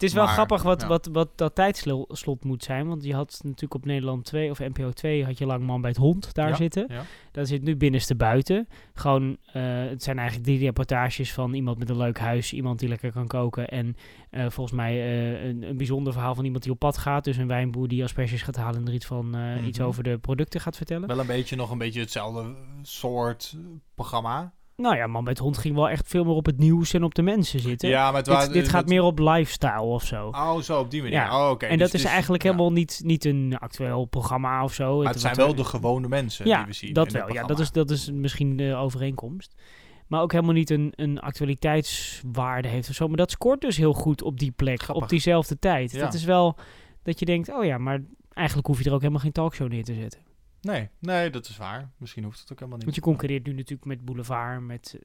Het 0.00 0.08
is 0.08 0.14
wel 0.14 0.24
Maar, 0.24 0.32
grappig 0.34 0.62
wat, 0.62 0.80
ja. 0.80 0.86
wat, 0.86 1.08
wat 1.12 1.28
dat 1.38 1.54
tijdslot 1.54 2.44
moet 2.44 2.64
zijn. 2.64 2.86
Want 2.88 3.04
je 3.04 3.14
had 3.14 3.40
natuurlijk 3.42 3.74
op 3.74 3.84
Nederland 3.84 4.24
2 4.24 4.50
of 4.50 4.58
NPO 4.58 4.90
2 4.90 5.24
had 5.24 5.38
je 5.38 5.46
lang 5.46 5.62
man 5.64 5.80
bij 5.80 5.90
het 5.90 5.98
hond 5.98 6.34
daar 6.34 6.48
Ja, 6.48 6.54
zitten. 6.54 6.86
ja. 6.88 7.02
Dat 7.32 7.48
zit 7.48 7.62
nu 7.62 7.76
binnenste 7.76 8.14
buiten. 8.14 8.68
Gewoon, 8.94 9.36
eh, 9.52 9.62
het 9.88 10.02
zijn 10.02 10.18
eigenlijk 10.18 10.48
drie 10.48 10.58
reportages 10.58 11.32
van 11.32 11.54
iemand 11.54 11.78
met 11.78 11.90
een 11.90 11.96
leuk 11.96 12.18
huis, 12.18 12.52
iemand 12.52 12.78
die 12.78 12.88
lekker 12.88 13.12
kan 13.12 13.26
koken. 13.26 13.68
En 13.68 13.96
eh, 14.30 14.40
volgens 14.50 14.76
mij 14.76 14.92
eh, 14.92 15.44
een, 15.48 15.62
een 15.62 15.76
bijzonder 15.76 16.12
verhaal 16.12 16.34
van 16.34 16.44
iemand 16.44 16.62
die 16.62 16.72
op 16.72 16.78
pad 16.78 16.98
gaat. 16.98 17.24
Dus 17.24 17.36
een 17.36 17.46
wijnboer 17.46 17.88
die 17.88 18.02
asperges 18.02 18.42
gaat 18.42 18.56
halen 18.56 18.80
en 18.80 18.86
er 18.86 18.94
iets, 18.94 19.06
van, 19.06 19.34
eh, 19.34 19.66
iets 19.66 19.78
Mhm. 19.78 19.86
over 19.86 20.02
de 20.02 20.18
producten 20.18 20.60
gaat 20.60 20.76
vertellen. 20.76 21.08
Wel 21.08 21.18
een 21.20 21.26
beetje 21.26 21.56
nog 21.56 21.70
een 21.70 21.78
beetje 21.78 22.00
hetzelfde 22.00 22.54
soort 22.82 23.56
programma. 23.94 24.52
Nou 24.80 24.96
ja, 24.96 25.06
man 25.06 25.24
bij 25.24 25.32
het 25.32 25.42
hond 25.42 25.58
ging 25.58 25.74
wel 25.74 25.88
echt 25.88 26.08
veel 26.08 26.24
meer 26.24 26.34
op 26.34 26.46
het 26.46 26.58
nieuws 26.58 26.92
en 26.94 27.04
op 27.04 27.14
de 27.14 27.22
mensen 27.22 27.60
zitten. 27.60 27.88
Ja, 27.88 28.10
maar 28.10 28.22
het 28.22 28.24
dit, 28.24 28.52
dit 28.52 28.68
gaat 28.68 28.80
het- 28.80 28.88
meer 28.88 29.02
op 29.02 29.18
lifestyle 29.18 29.80
of 29.80 30.04
zo. 30.04 30.26
Oh, 30.26 30.58
zo 30.58 30.80
op 30.80 30.90
die 30.90 31.02
manier. 31.02 31.16
Ja. 31.18 31.44
Oh, 31.44 31.50
oké. 31.50 31.66
En 31.66 31.78
Dus 31.78 31.90
dat 31.90 32.00
is 32.00 32.06
eigenlijk 32.06 32.42
helemaal 32.42 32.72
niet, 32.72 33.00
niet 33.04 33.24
een 33.24 33.56
actueel 33.58 34.04
programma 34.04 34.64
of 34.64 34.72
zo. 34.74 34.98
Maar 35.02 35.12
het 35.12 35.20
zijn 35.20 35.34
wel 35.34 35.54
de 35.54 35.64
gewone 35.64 36.08
mensen 36.08 36.46
ja, 36.46 36.56
die 36.58 36.66
we 36.66 36.72
zien 36.72 36.92
dat 36.92 37.06
in 37.08 37.14
het 37.16 37.24
wel. 37.26 37.34
Ja, 37.34 37.42
dat 37.46 37.58
is, 37.58 37.70
dat 37.70 37.90
is 37.90 38.10
misschien 38.10 38.56
de 38.56 38.74
overeenkomst. 38.74 39.54
Maar 40.06 40.20
ook 40.22 40.32
helemaal 40.32 40.54
niet 40.54 40.70
een, 40.70 40.92
een 40.96 41.20
actualiteitswaarde 41.20 42.68
heeft 42.68 42.88
of 42.88 42.94
zo. 42.94 43.06
Maar 43.08 43.16
dat 43.16 43.30
scoort 43.30 43.60
dus 43.60 43.76
heel 43.76 43.92
goed 43.92 44.22
op 44.22 44.38
die 44.38 44.50
plek, 44.50 44.88
op 44.88 45.08
diezelfde 45.08 45.58
tijd. 45.58 45.92
Ja. 45.92 46.00
Dat 46.00 46.14
is 46.14 46.24
wel 46.24 46.56
dat 47.02 47.18
je 47.18 47.24
denkt, 47.24 47.48
oh 47.52 47.64
ja, 47.64 47.78
maar 47.78 48.00
eigenlijk 48.32 48.66
hoef 48.66 48.78
je 48.78 48.84
er 48.84 48.92
ook 48.92 49.00
helemaal 49.00 49.20
geen 49.22 49.32
talkshow 49.32 49.68
neer 49.68 49.84
te 49.84 49.94
zetten. 49.94 50.20
Nee, 50.60 50.88
nee, 50.98 51.30
dat 51.30 51.48
is 51.48 51.56
waar. 51.56 51.90
Misschien 51.96 52.24
hoeft 52.24 52.40
het 52.40 52.52
ook 52.52 52.58
helemaal 52.58 52.76
niet. 52.76 52.86
Want 52.86 52.96
je 52.96 53.02
concurreert 53.02 53.46
nu 53.46 53.52
natuurlijk 53.52 53.84
met 53.84 54.04
Boulevard, 54.04 54.60
met, 54.60 54.98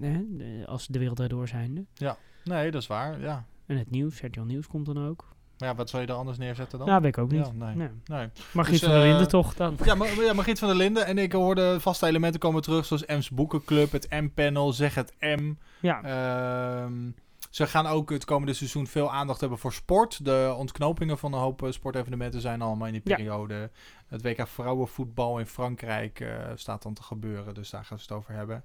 eh, 0.00 0.14
eh, 0.14 0.66
als 0.68 0.86
de 0.86 0.98
wereld 0.98 1.16
daardoor 1.16 1.48
zijnde. 1.48 1.84
Ja, 1.94 2.16
Nee, 2.44 2.70
dat 2.70 2.82
is 2.82 2.88
waar, 2.88 3.20
ja. 3.20 3.44
En 3.66 3.76
het 3.78 3.90
nieuws, 3.90 4.20
RTL 4.20 4.40
Nieuws 4.40 4.66
komt 4.66 4.86
dan 4.86 5.06
ook. 5.06 5.36
Maar 5.58 5.68
ja, 5.68 5.74
wat 5.74 5.90
zou 5.90 6.02
je 6.02 6.08
er 6.08 6.14
anders 6.14 6.38
neerzetten 6.38 6.78
dan? 6.78 6.88
Ja, 6.88 7.00
weet 7.00 7.16
ik 7.16 7.22
ook 7.22 7.30
niet. 7.30 7.46
Ja, 7.46 7.52
nee. 7.52 7.74
Nee. 7.74 7.88
nee. 8.04 8.28
Margriet 8.52 8.80
Dus, 8.80 8.88
van 8.88 8.98
der 8.98 9.02
eh, 9.02 9.08
Linden 9.08 9.28
toch 9.28 9.54
dan? 9.54 9.76
Ja, 9.84 9.94
maar, 9.94 10.22
ja, 10.22 10.32
Margriet 10.32 10.58
van 10.58 10.68
der 10.68 10.76
Linden. 10.76 11.06
En 11.06 11.18
ik 11.18 11.32
hoorde 11.32 11.80
vaste 11.80 12.06
elementen 12.06 12.40
komen 12.40 12.62
terug, 12.62 12.84
zoals 12.84 13.06
M's 13.06 13.30
Boekenclub, 13.30 13.92
het 13.92 14.10
M-panel, 14.10 14.72
Zeg 14.72 14.94
het 14.94 15.14
M. 15.20 15.54
Ja. 15.80 16.02
Ehm, 16.02 17.10
ze 17.50 17.66
gaan 17.66 17.86
ook 17.86 18.10
het 18.10 18.24
komende 18.24 18.52
seizoen 18.52 18.86
veel 18.86 19.12
aandacht 19.12 19.40
hebben 19.40 19.58
voor 19.58 19.72
sport. 19.72 20.24
De 20.24 20.54
ontknopingen 20.58 21.18
van 21.18 21.32
een 21.32 21.40
hoop 21.40 21.62
eh, 21.62 21.70
sportevenementen 21.70 22.40
zijn 22.40 22.62
allemaal 22.62 22.86
in 22.86 22.92
die 22.92 23.02
Ja. 23.04 23.14
periode. 23.16 23.70
Het 24.06 24.22
WK 24.22 24.46
vrouwenvoetbal 24.48 25.38
in 25.38 25.46
Frankrijk 25.46 26.20
eh, 26.20 26.28
staat 26.54 26.82
dan 26.82 26.94
te 26.94 27.02
gebeuren, 27.02 27.54
dus 27.54 27.70
daar 27.70 27.84
gaan 27.84 27.98
ze 27.98 28.04
het 28.08 28.12
over 28.16 28.34
hebben. 28.34 28.64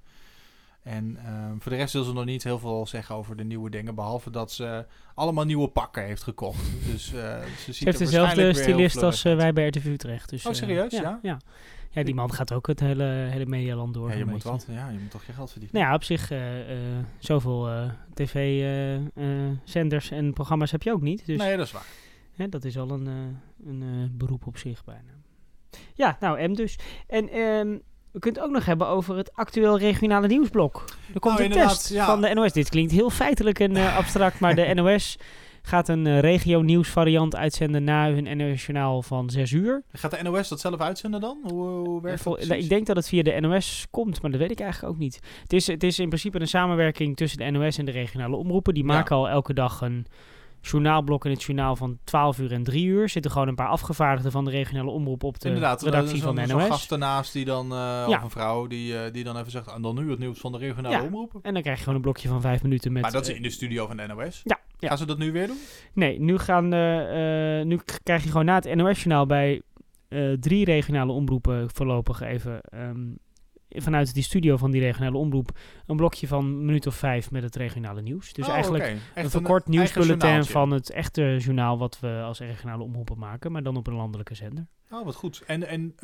En 0.84 1.18
ehm, 1.26 1.60
voor 1.60 1.72
de 1.72 1.78
rest 1.78 1.94
wil 1.94 2.04
ze 2.04 2.14
nog 2.14 2.26
niet 2.26 2.44
heel 2.44 2.60
veel 2.60 2.88
zeggen 2.88 3.16
over 3.16 3.36
de 3.36 3.44
nieuwe 3.44 3.70
dingen, 3.70 3.96
behalve 3.96 4.30
dat 4.30 4.52
ze 4.52 4.86
allemaal 5.16 5.46
nieuwe 5.46 5.68
pakken 5.68 6.04
heeft 6.04 6.24
gekocht. 6.24 6.60
Dus 6.92 7.14
eh, 7.14 7.42
ze 7.42 7.48
ziet 7.66 7.76
Ze 7.76 7.84
heeft 7.84 7.98
dezelfde 7.98 8.54
stylist 8.54 9.04
als 9.04 9.22
wij 9.22 9.54
bij 9.54 9.68
RTV 9.68 9.86
Utrecht. 9.86 10.30
Dus, 10.30 10.46
Oh, 10.46 10.54
serieus? 10.54 10.92
ja, 10.92 11.02
Ja? 11.02 11.20
ja. 11.22 11.38
Ja, 11.94 12.04
die 12.04 12.16
man 12.16 12.34
gaat 12.34 12.54
ook 12.54 12.68
het 12.68 12.80
hele, 12.80 13.04
hele 13.04 13.46
medialand 13.46 13.94
door. 13.94 14.10
Ja, 14.10 14.16
je 14.16 14.26
moet 14.26 14.34
beetje. 14.34 14.50
wat. 14.50 14.66
Ja, 14.70 14.90
je 14.90 14.98
moet 15.00 15.12
toch 15.12 15.24
je 15.26 15.34
geld 15.34 15.52
verdienen. 15.52 15.80
Nou 15.80 15.90
ja, 15.90 15.96
op 15.96 16.04
zich, 16.04 16.32
eh, 16.32 16.72
eh, 16.72 16.78
zoveel 17.20 17.70
eh, 17.70 17.90
tv-zenders 18.14 20.12
en 20.12 20.34
programma's 20.34 20.72
heb 20.72 20.84
je 20.84 20.92
ook 20.92 21.02
niet. 21.02 21.26
Dus, 21.26 21.38
Nee, 21.38 21.58
dat 21.58 21.66
is 21.66 21.72
waar. 21.72 21.86
Hè, 22.36 22.50
dat 22.50 22.64
is 22.64 22.78
al 22.78 22.90
een, 22.90 23.38
een 23.66 24.12
beroep 24.18 24.48
op 24.48 24.58
zich 24.58 24.84
bijna. 24.84 25.12
Ja, 25.94 26.18
nou, 26.20 26.48
M 26.48 26.54
dus. 26.54 26.80
En 27.08 27.30
ehm, 27.30 27.78
we 28.12 28.20
kunnen 28.20 28.42
het 28.42 28.50
ook 28.50 28.56
nog 28.56 28.66
hebben 28.66 28.88
over 28.88 29.18
het 29.18 29.34
actueel 29.34 29.78
regionale 29.78 30.28
nieuwsblok. 30.28 30.86
Er 31.14 31.20
komt 31.20 31.38
Nou, 31.38 31.50
een 31.50 31.58
test 31.68 31.90
ja. 31.90 32.06
van 32.06 32.22
de 32.22 32.34
NOS. 32.34 32.52
Dit 32.52 32.70
klinkt 32.70 32.92
heel 32.92 33.10
feitelijk 33.10 33.60
en 33.60 33.76
abstract, 33.98 34.40
maar 34.40 34.56
de 34.56 34.74
NOS 34.74 35.18
gaat 35.66 35.88
een 35.90 36.08
eh, 36.08 36.20
regio-nieuwsvariant 36.20 37.36
uitzenden 37.36 37.84
na 37.84 38.12
hun 38.12 38.38
NOS-journaal 38.38 39.02
van 39.02 39.30
6 39.30 39.52
uur. 39.52 39.84
Gaat 39.92 40.12
de 40.12 40.24
NOS 40.24 40.48
dat 40.48 40.60
zelf 40.60 40.80
uitzenden 40.80 41.22
dan? 41.22 41.38
Hoe, 41.44 41.68
hoe 41.68 42.02
werkt 42.02 42.24
dat 42.24 42.46
nou, 42.48 42.60
ik 42.62 42.70
denk 42.70 42.86
dat 42.86 42.96
het 42.96 43.08
via 43.08 43.24
de 43.24 43.40
NOS 43.40 43.88
komt, 43.92 44.22
maar 44.22 44.32
dat 44.32 44.40
weet 44.40 44.52
ik 44.52 44.60
eigenlijk 44.60 44.94
ook 44.94 45.00
niet. 45.00 45.20
Het 45.42 45.54
is, 45.54 45.68
het 45.68 45.84
is 45.84 46.00
in 46.00 46.08
principe 46.08 46.40
een 46.40 46.48
samenwerking 46.48 47.16
tussen 47.18 47.38
de 47.40 47.50
NOS 47.52 47.78
en 47.78 47.86
de 47.86 47.92
regionale 47.92 48.36
omroepen. 48.36 48.74
Die 48.74 48.84
Ja. 48.86 48.90
maken 48.94 49.16
al 49.16 49.30
elke 49.30 49.54
dag 49.54 49.82
een 49.82 50.06
journaalblok 50.62 51.26
in 51.26 51.32
het 51.32 51.44
journaal 51.44 51.76
van 51.76 51.98
12 52.04 52.40
uur 52.40 52.52
en 52.52 52.64
3 52.64 52.86
uur. 52.86 53.10
Zitten 53.10 53.32
gewoon 53.32 53.48
een 53.48 53.56
paar 53.56 53.68
afgevaardigden 53.68 54.32
van 54.32 54.46
de 54.46 54.52
regionale 54.52 54.90
omroep 54.92 55.24
op 55.24 55.40
de 55.40 55.48
Inderdaad, 55.48 55.82
redactie 55.82 56.22
van 56.22 56.36
de 56.36 56.46
NOS. 56.46 56.64
gast 56.64 56.92
ernaast 56.92 57.34
die 57.34 57.46
dan, 57.46 57.66
eh, 57.72 57.78
Ja. 57.78 58.06
of 58.08 58.24
een 58.24 58.30
vrouw, 58.30 58.68
die, 58.68 58.98
eh, 58.98 59.14
die 59.14 59.24
dan 59.24 59.38
even 59.38 59.52
zegt, 59.52 59.68
en 59.74 59.82
dan 59.82 59.96
nu 59.96 60.10
het 60.10 60.20
nieuws 60.20 60.40
van 60.40 60.52
de 60.52 60.58
regionale 60.58 60.96
Ja, 60.96 61.04
omroepen. 61.04 61.40
En 61.44 61.54
dan 61.54 61.62
krijg 61.62 61.78
je 61.78 61.84
gewoon 61.84 61.98
een 61.98 62.04
blokje 62.04 62.28
van 62.28 62.42
5 62.42 62.64
minuten 62.64 62.92
met... 62.92 63.02
maar 63.02 63.12
dat 63.12 63.28
is 63.28 63.36
in 63.36 63.42
de 63.42 63.50
studio 63.50 63.88
van 63.88 63.98
de 63.98 64.08
NOS. 64.08 64.42
Ja, 64.44 64.60
ja. 64.84 64.90
Gaan 64.90 64.98
ze 64.98 65.06
dat 65.06 65.18
nu 65.18 65.32
weer 65.32 65.48
doen? 65.48 65.58
Nee, 65.94 66.20
nu, 66.20 66.38
gaan, 66.38 66.74
eh, 66.74 67.60
eh, 67.60 67.66
nu 67.66 67.80
krijg 68.04 68.24
je 68.24 68.30
gewoon 68.30 68.46
na 68.46 68.56
het 68.56 68.76
NOS-journaal 68.76 69.26
bij 69.26 69.62
eh, 70.08 70.32
drie 70.32 70.66
regionale 70.66 71.12
omroepen 71.12 71.70
voorlopig 71.74 72.22
even 72.22 72.62
ehm, 72.62 73.02
vanuit 73.70 74.14
die 74.14 74.24
studio 74.24 74.58
van 74.58 74.72
die 74.72 74.82
regionale 74.82 75.18
omroep 75.18 75.50
een 75.86 75.96
blokje 75.96 76.28
van 76.28 76.46
een 76.46 76.66
minuut 76.66 76.88
of 76.88 76.96
vijf 76.96 77.32
met 77.32 77.44
het 77.44 77.56
regionale 77.56 78.02
nieuws. 78.02 78.34
Dus 78.34 78.48
Oh, 78.48 78.54
eigenlijk 78.54 78.96
een 79.16 79.30
verkort 79.30 79.68
nieuwsbulletin 79.68 80.44
van 80.44 80.72
het 80.72 80.90
echte 80.90 81.38
journaal 81.40 81.78
wat 81.78 82.00
we 82.00 82.22
als 82.26 82.40
regionale 82.40 82.84
omroepen 82.84 83.18
maken, 83.18 83.52
maar 83.52 83.64
dan 83.64 83.78
op 83.78 83.88
een 83.88 83.94
landelijke 83.94 84.36
zender. 84.36 84.68
Oh, 84.92 85.06
wat 85.06 85.16
goed. 85.16 85.44
En, 85.46 85.68
en 85.68 85.96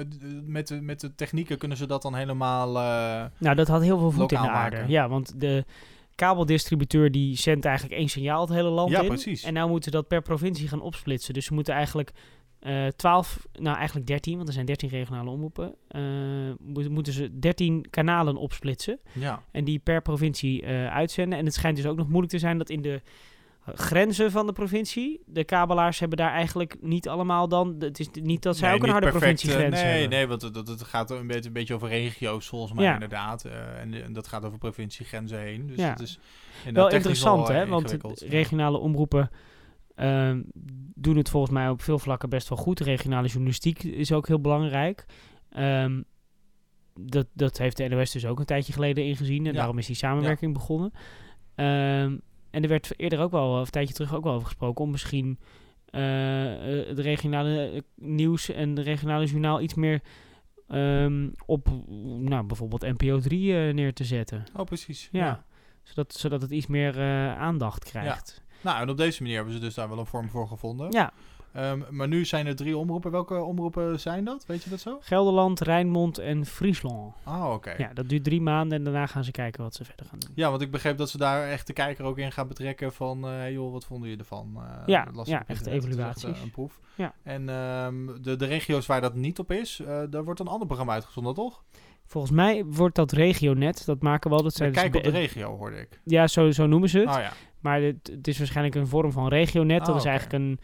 met, 0.46 0.68
de, 0.68 0.82
met 0.82 1.00
de 1.00 1.16
technieken 1.16 1.58
kunnen 1.58 1.78
ze 1.78 1.86
dat 1.86 2.02
dan 2.02 2.16
helemaal 2.16 2.72
Nou, 3.38 3.56
dat 3.56 3.68
had 3.68 3.82
heel 3.82 3.98
veel 4.00 4.12
voet 4.12 4.32
in 4.32 4.42
de 4.42 4.50
aarde. 4.50 4.76
maken? 4.76 4.92
Ja, 4.92 5.10
want 5.10 5.40
de 5.40 5.66
kabeldistributeur 6.20 7.12
die 7.12 7.38
zendt 7.38 7.66
eigenlijk 7.66 7.96
één 8.00 8.10
signaal 8.10 8.42
het 8.42 8.50
hele 8.50 8.70
land 8.70 8.90
Ja, 8.90 9.02
in. 9.02 9.08
precies. 9.08 9.44
En 9.44 9.54
nou 9.54 9.70
moeten 9.70 9.92
ze 9.92 9.98
dat 9.98 10.08
per 10.08 10.22
provincie 10.22 10.68
gaan 10.68 10.82
opsplitsen. 10.82 11.34
Dus 11.34 11.46
ze 11.46 11.54
moeten 11.54 11.74
eigenlijk 11.74 12.12
eh 12.60 12.88
12, 12.88 13.48
nou 13.54 13.78
eigenlijk 13.78 14.08
13, 14.08 14.36
want 14.36 14.48
er 14.48 14.54
zijn 14.54 14.66
13 14.66 14.90
regionale 14.90 15.30
omroepen. 15.30 15.76
moeten 16.60 16.92
moeten 16.92 17.14
ze 17.14 17.40
13 17.40 17.86
kanalen 17.90 18.36
opsplitsen. 18.36 19.00
Ja. 19.14 19.44
En 19.52 19.64
die 19.64 19.80
per 19.80 20.02
provincie 20.02 20.62
eh, 20.64 20.88
uitzenden. 20.88 21.40
En 21.40 21.46
het 21.46 21.54
schijnt 21.54 21.78
dus 21.78 21.86
ook 21.86 21.98
nog 21.98 22.08
moeilijk 22.08 22.32
te 22.32 22.40
zijn 22.40 22.58
dat 22.58 22.70
in 22.70 22.82
de 22.82 23.02
grenzen 23.76 24.32
van 24.32 24.46
de 24.48 24.54
provincie, 24.54 25.22
de 25.26 25.44
kabelaars 25.44 26.00
hebben 26.00 26.18
daar 26.18 26.32
eigenlijk 26.32 26.78
niet 26.82 27.08
allemaal 27.08 27.48
dan, 27.48 27.76
het 27.80 28.00
is 28.00 28.10
niet 28.22 28.42
dat 28.42 28.58
zij 28.58 28.70
Nee, 28.70 28.78
ook 28.78 28.84
een 28.84 28.92
harde 28.92 29.10
perfect, 29.12 29.24
provinciegrens 29.42 29.78
eh, 29.80 29.84
nee, 29.84 29.92
hebben. 30.00 30.18
Nee, 30.18 30.28
want 30.28 30.42
het, 30.42 30.68
het, 30.68 30.84
gaat 30.84 31.12
een 31.12 31.28
beetje, 31.28 31.48
een 31.48 31.54
beetje 31.54 31.74
over 31.74 31.88
regio's 31.88 32.48
volgens 32.48 32.74
mij 32.74 32.84
Ja. 32.86 32.94
inderdaad. 32.94 33.46
eh, 33.46 33.80
en, 33.82 34.04
en 34.04 34.14
dat 34.14 34.28
gaat 34.28 34.46
over 34.46 34.58
provinciegrenzen 34.58 35.40
heen. 35.40 35.68
Dus 35.68 35.78
Ja. 35.78 35.90
het 35.90 36.00
is 36.00 36.20
Wel 36.74 36.90
interessant, 36.90 37.48
wel, 37.48 37.56
eh, 37.58 37.64
hè? 37.64 37.68
Want 37.68 38.22
regionale 38.22 38.78
omroepen 38.78 39.30
ehm, 39.96 40.42
doen 40.96 41.18
het 41.18 41.30
volgens 41.30 41.54
mij 41.54 41.70
op 41.70 41.82
veel 41.82 42.00
vlakken 42.00 42.30
best 42.30 42.50
wel 42.50 42.58
goed. 42.58 42.80
Regionale 42.80 43.28
journalistiek 43.28 43.84
is 43.84 44.12
ook 44.12 44.28
heel 44.28 44.42
belangrijk. 44.42 45.06
Ehm, 45.50 46.02
dat, 47.00 47.28
dat 47.34 47.58
heeft 47.58 47.78
de 47.78 47.88
NOS 47.88 48.12
dus 48.12 48.26
ook 48.26 48.40
een 48.40 48.46
tijdje 48.46 48.74
geleden 48.74 49.06
ingezien. 49.06 49.46
En 49.46 49.52
Ja. 49.52 49.58
daarom 49.58 49.78
is 49.78 49.86
die 49.86 49.96
samenwerking 49.96 50.54
begonnen. 50.54 50.92
Ehm, 51.56 52.18
en 52.52 52.64
er 52.64 52.70
werd 52.70 53.00
eerder 53.00 53.20
ook 53.20 53.32
wel, 53.32 53.52
of 53.60 53.66
een 53.66 53.72
tijdje 53.72 53.94
terug 53.94 54.16
ook 54.16 54.24
wel 54.24 54.34
over 54.34 54.48
gesproken... 54.48 54.84
om 54.86 54.92
misschien 54.92 55.40
eh, 55.86 56.80
eh, 56.82 56.88
het 56.88 57.00
regionale 57.00 57.70
eh, 57.72 57.82
nieuws 57.96 58.50
en 58.50 58.74
de 58.74 58.82
regionale 58.82 59.26
journaal 59.26 59.62
iets 59.62 59.74
meer... 59.74 60.02
ehm, 60.68 61.30
op 61.46 61.68
nou, 62.20 62.44
bijvoorbeeld 62.46 62.82
NPO 62.82 63.20
3 63.20 63.54
eh, 63.68 63.74
neer 63.74 63.94
te 63.94 64.04
zetten. 64.04 64.44
Oh, 64.56 64.64
precies. 64.66 65.10
Ja, 65.12 65.26
Ja. 65.26 65.44
Zodat, 65.84 66.14
zodat 66.14 66.42
het 66.42 66.52
iets 66.52 66.68
meer 66.68 67.00
eh, 67.00 67.38
aandacht 67.38 67.84
krijgt. 67.84 68.42
Nou, 68.62 68.82
en 68.82 68.90
op 68.90 68.98
deze 68.98 69.22
manier 69.22 69.36
hebben 69.38 69.54
ze 69.54 69.60
dus 69.60 69.74
daar 69.74 69.90
wel 69.90 70.00
een 70.00 70.06
vorm 70.06 70.30
voor 70.30 70.48
gevonden. 70.48 70.92
Ja. 70.92 71.12
Ehm, 71.54 71.82
maar 71.90 72.08
nu 72.08 72.26
zijn 72.26 72.48
er 72.48 72.56
drie 72.56 72.78
omroepen. 72.78 73.12
Welke 73.12 73.36
omroepen 73.42 74.00
zijn 74.00 74.24
dat? 74.24 74.46
Weet 74.46 74.64
je 74.64 74.70
dat 74.70 74.80
zo? 74.80 74.98
Gelderland, 75.02 75.60
Rijnmond 75.60 76.18
en 76.18 76.46
Friesland. 76.46 77.14
Oh, 77.26 77.52
oké. 77.54 77.74
Ja, 77.78 77.94
dat 77.94 78.10
duurt 78.10 78.24
drie 78.24 78.42
maanden 78.42 78.78
en 78.78 78.84
daarna 78.84 79.06
gaan 79.06 79.24
ze 79.24 79.32
kijken 79.32 79.64
wat 79.64 79.74
ze 79.76 79.86
verder 79.86 80.06
gaan 80.06 80.20
doen. 80.20 80.30
Ja, 80.36 80.50
want 80.50 80.62
ik 80.62 80.72
begreep 80.72 80.98
dat 80.98 81.10
ze 81.10 81.18
daar 81.18 81.48
echt 81.50 81.68
de 81.68 81.74
kijker 81.74 82.06
ook 82.06 82.18
in 82.18 82.32
gaan 82.32 82.48
betrekken 82.48 82.94
van... 82.94 83.24
eh, 83.24 83.30
hey 83.30 83.52
joh, 83.54 83.72
wat 83.72 83.86
vonden 83.86 84.10
je 84.10 84.18
ervan? 84.18 84.52
Eh, 84.58 84.64
Ja, 84.86 85.06
dat 85.14 85.28
ja, 85.28 85.44
echt 85.48 85.68
is 85.68 85.74
evaluaties. 85.74 86.24
eh, 86.24 86.42
een 86.44 86.52
proef. 86.52 86.80
Ja. 86.96 87.14
En 87.24 87.50
ehm, 87.50 88.06
de, 88.22 88.36
de 88.36 88.46
regio's 88.46 88.86
waar 88.86 89.02
dat 89.02 89.16
niet 89.16 89.40
op 89.40 89.52
is, 89.52 89.80
eh, 89.80 90.02
daar 90.10 90.24
wordt 90.24 90.40
een 90.40 90.48
ander 90.48 90.68
programma 90.68 90.94
uitgezonden, 90.94 91.34
toch? 91.34 91.64
Volgens 92.06 92.34
mij 92.34 92.66
wordt 92.66 92.96
dat 92.96 93.12
regionet, 93.12 93.86
dat 93.86 94.02
maken 94.02 94.30
wel. 94.30 94.44
Dat 94.44 94.54
zijn 94.54 94.72
Kijk 94.72 94.96
op 94.96 95.04
de 95.04 95.10
regio, 95.10 95.58
hoorde 95.58 95.80
ik. 95.80 96.00
Ja, 96.04 96.28
zo, 96.28 96.52
zo 96.52 96.66
noemen 96.68 96.90
ze 96.90 97.00
het. 97.00 97.08
Oh 97.08 97.14
ja. 97.20 97.32
Maar 97.60 97.82
het, 97.82 98.10
het 98.12 98.28
is 98.28 98.38
waarschijnlijk 98.38 98.76
een 98.76 98.88
vorm 98.88 99.12
van 99.12 99.28
regionet. 99.28 99.80
dat 99.80 99.90
Oh, 99.90 99.96
is 99.96 100.02
oké. 100.02 100.10
eigenlijk 100.10 100.44
een 100.44 100.60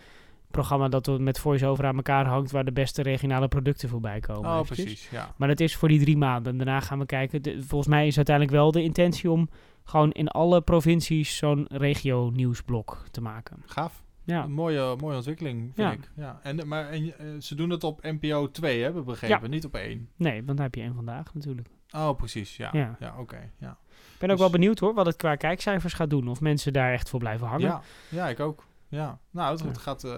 programma 0.56 0.88
dat 0.88 1.06
we 1.06 1.12
met 1.20 1.40
voice-over 1.40 1.86
aan 1.86 1.96
elkaar 1.96 2.26
hangt... 2.26 2.52
waar 2.52 2.66
de 2.66 2.72
beste 2.72 3.02
regionale 3.02 3.48
producten 3.48 3.90
voorbij 3.90 4.20
komen. 4.20 4.50
Oh, 4.50 4.60
eventjes. 4.60 4.86
precies, 4.86 5.10
ja. 5.10 5.34
Maar 5.38 5.48
dat 5.48 5.60
is 5.60 5.76
voor 5.76 5.88
die 5.88 6.00
drie 6.00 6.18
maanden. 6.18 6.52
En 6.52 6.58
daarna 6.58 6.80
gaan 6.80 7.00
we 7.00 7.06
kijken. 7.06 7.42
De- 7.42 7.64
volgens 7.64 7.90
mij 7.90 8.08
is 8.08 8.16
uiteindelijk 8.16 8.56
wel 8.56 8.72
de 8.72 8.84
intentie 8.84 9.32
om... 9.32 9.50
gewoon 9.84 10.12
in 10.12 10.28
alle 10.28 10.62
provincies 10.62 11.38
zo'n 11.38 11.66
regio-nieuwsblok 11.72 13.04
te 13.12 13.22
maken. 13.22 13.58
Gaaf. 13.66 14.04
Ja. 14.24 14.44
Een 14.44 14.52
mooie, 14.52 14.96
mooie 15.00 15.16
ontwikkeling, 15.16 15.60
vind 15.76 15.88
Ja. 15.88 15.92
ik. 15.92 16.12
Ja. 16.16 16.40
En, 16.44 16.68
maar 16.68 16.90
en, 16.90 17.20
eh, 17.20 17.26
ze 17.40 17.56
doen 17.56 17.70
het 17.70 17.84
op 17.84 18.04
NPO 18.04 18.52
2, 18.52 18.82
hebben 18.84 19.02
we 19.06 19.12
begrepen, 19.12 19.42
Ja. 19.42 19.48
niet 19.48 19.66
op 19.66 19.76
1. 19.76 20.10
Nee, 20.16 20.34
want 20.36 20.48
dan 20.58 20.66
heb 20.66 20.76
je 20.76 20.82
één 20.82 20.96
vandaag 20.96 21.34
natuurlijk. 21.34 21.68
Oh, 21.96 22.16
precies, 22.18 22.58
ja. 22.58 22.70
Ja. 22.72 22.96
Ja, 23.00 23.16
oké. 23.20 23.52
ja. 23.58 23.78
Ik 23.90 24.20
ben 24.22 24.30
ook 24.32 24.38
wel 24.38 24.50
benieuwd 24.50 24.80
hoor, 24.80 24.94
wat 24.94 25.06
het 25.06 25.16
qua 25.16 25.36
kijkcijfers 25.36 25.94
gaat 25.94 26.10
doen. 26.10 26.28
Of 26.28 26.42
mensen 26.42 26.74
daar 26.74 26.94
echt 26.94 27.10
voor 27.10 27.20
blijven 27.20 27.48
hangen. 27.48 27.66
Ja, 27.68 27.82
ja, 28.10 28.28
ik 28.30 28.40
ook. 28.40 28.66
Ja, 28.96 29.20
nou, 29.32 29.52
het, 29.52 29.64
het 29.66 29.78
gaat. 29.78 30.04
eh, 30.04 30.14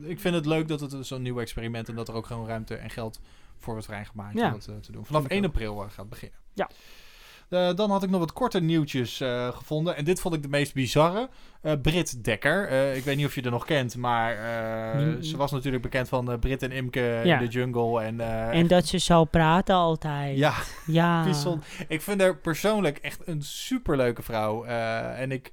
ik 0.00 0.20
vind 0.20 0.34
het 0.34 0.46
leuk 0.46 0.68
dat 0.68 0.80
het 0.80 1.06
zo'n 1.06 1.22
nieuw 1.22 1.40
experiment 1.40 1.88
en 1.88 1.94
dat 1.94 2.08
er 2.08 2.14
ook 2.14 2.26
gewoon 2.26 2.46
ruimte 2.46 2.74
en 2.74 2.90
geld 2.90 3.20
voor 3.58 3.72
wordt 3.72 3.86
vrijgemaakt 3.88 4.34
Ja. 4.38 4.46
om 4.46 4.52
dat 4.52 4.66
eh, 4.66 4.74
te 4.74 4.92
doen. 4.92 5.04
Vanaf 5.06 5.20
Vind 5.20 5.32
1 5.32 5.40
ik 5.42 5.46
ook. 5.48 5.52
april 5.54 5.82
eh, 5.82 5.90
gaat 5.90 6.08
beginnen. 6.08 6.38
Ja. 6.52 6.68
Dan 7.74 7.90
had 7.90 8.02
ik 8.02 8.10
nog 8.10 8.20
wat 8.20 8.32
korte 8.32 8.60
nieuwtjes 8.60 9.16
gevonden. 9.50 9.96
En 9.96 10.04
dit 10.04 10.20
vond 10.20 10.34
ik 10.34 10.42
de 10.42 10.48
meest 10.48 10.74
bizarre. 10.74 11.28
Eh 11.60 11.72
Brit 11.82 12.24
Dekker. 12.24 12.70
Ik 12.94 13.04
weet 13.04 13.16
niet 13.16 13.26
of 13.26 13.34
je 13.34 13.42
er 13.42 13.50
nog 13.50 13.64
kent, 13.64 13.96
maar 13.96 14.36
Mm. 15.00 15.22
ze 15.22 15.36
was 15.36 15.50
natuurlijk 15.50 15.82
bekend 15.82 16.08
van 16.08 16.38
Brit 16.40 16.62
en 16.62 16.72
Imke 16.72 17.20
Ja. 17.24 17.38
in 17.38 17.44
de 17.44 17.50
jungle. 17.52 18.02
En, 18.02 18.20
En 18.52 18.66
dat 18.66 18.86
ze 18.86 18.98
zo 18.98 19.24
praten 19.24 19.74
altijd. 19.74 20.36
ja, 20.38 20.54
Ja. 20.86 21.26
Ik 21.88 22.02
vind 22.02 22.20
haar 22.20 22.36
persoonlijk 22.36 22.98
echt 22.98 23.26
een 23.28 23.42
superleuke 23.42 24.22
vrouw. 24.22 24.64
En 24.64 25.32
ik 25.32 25.52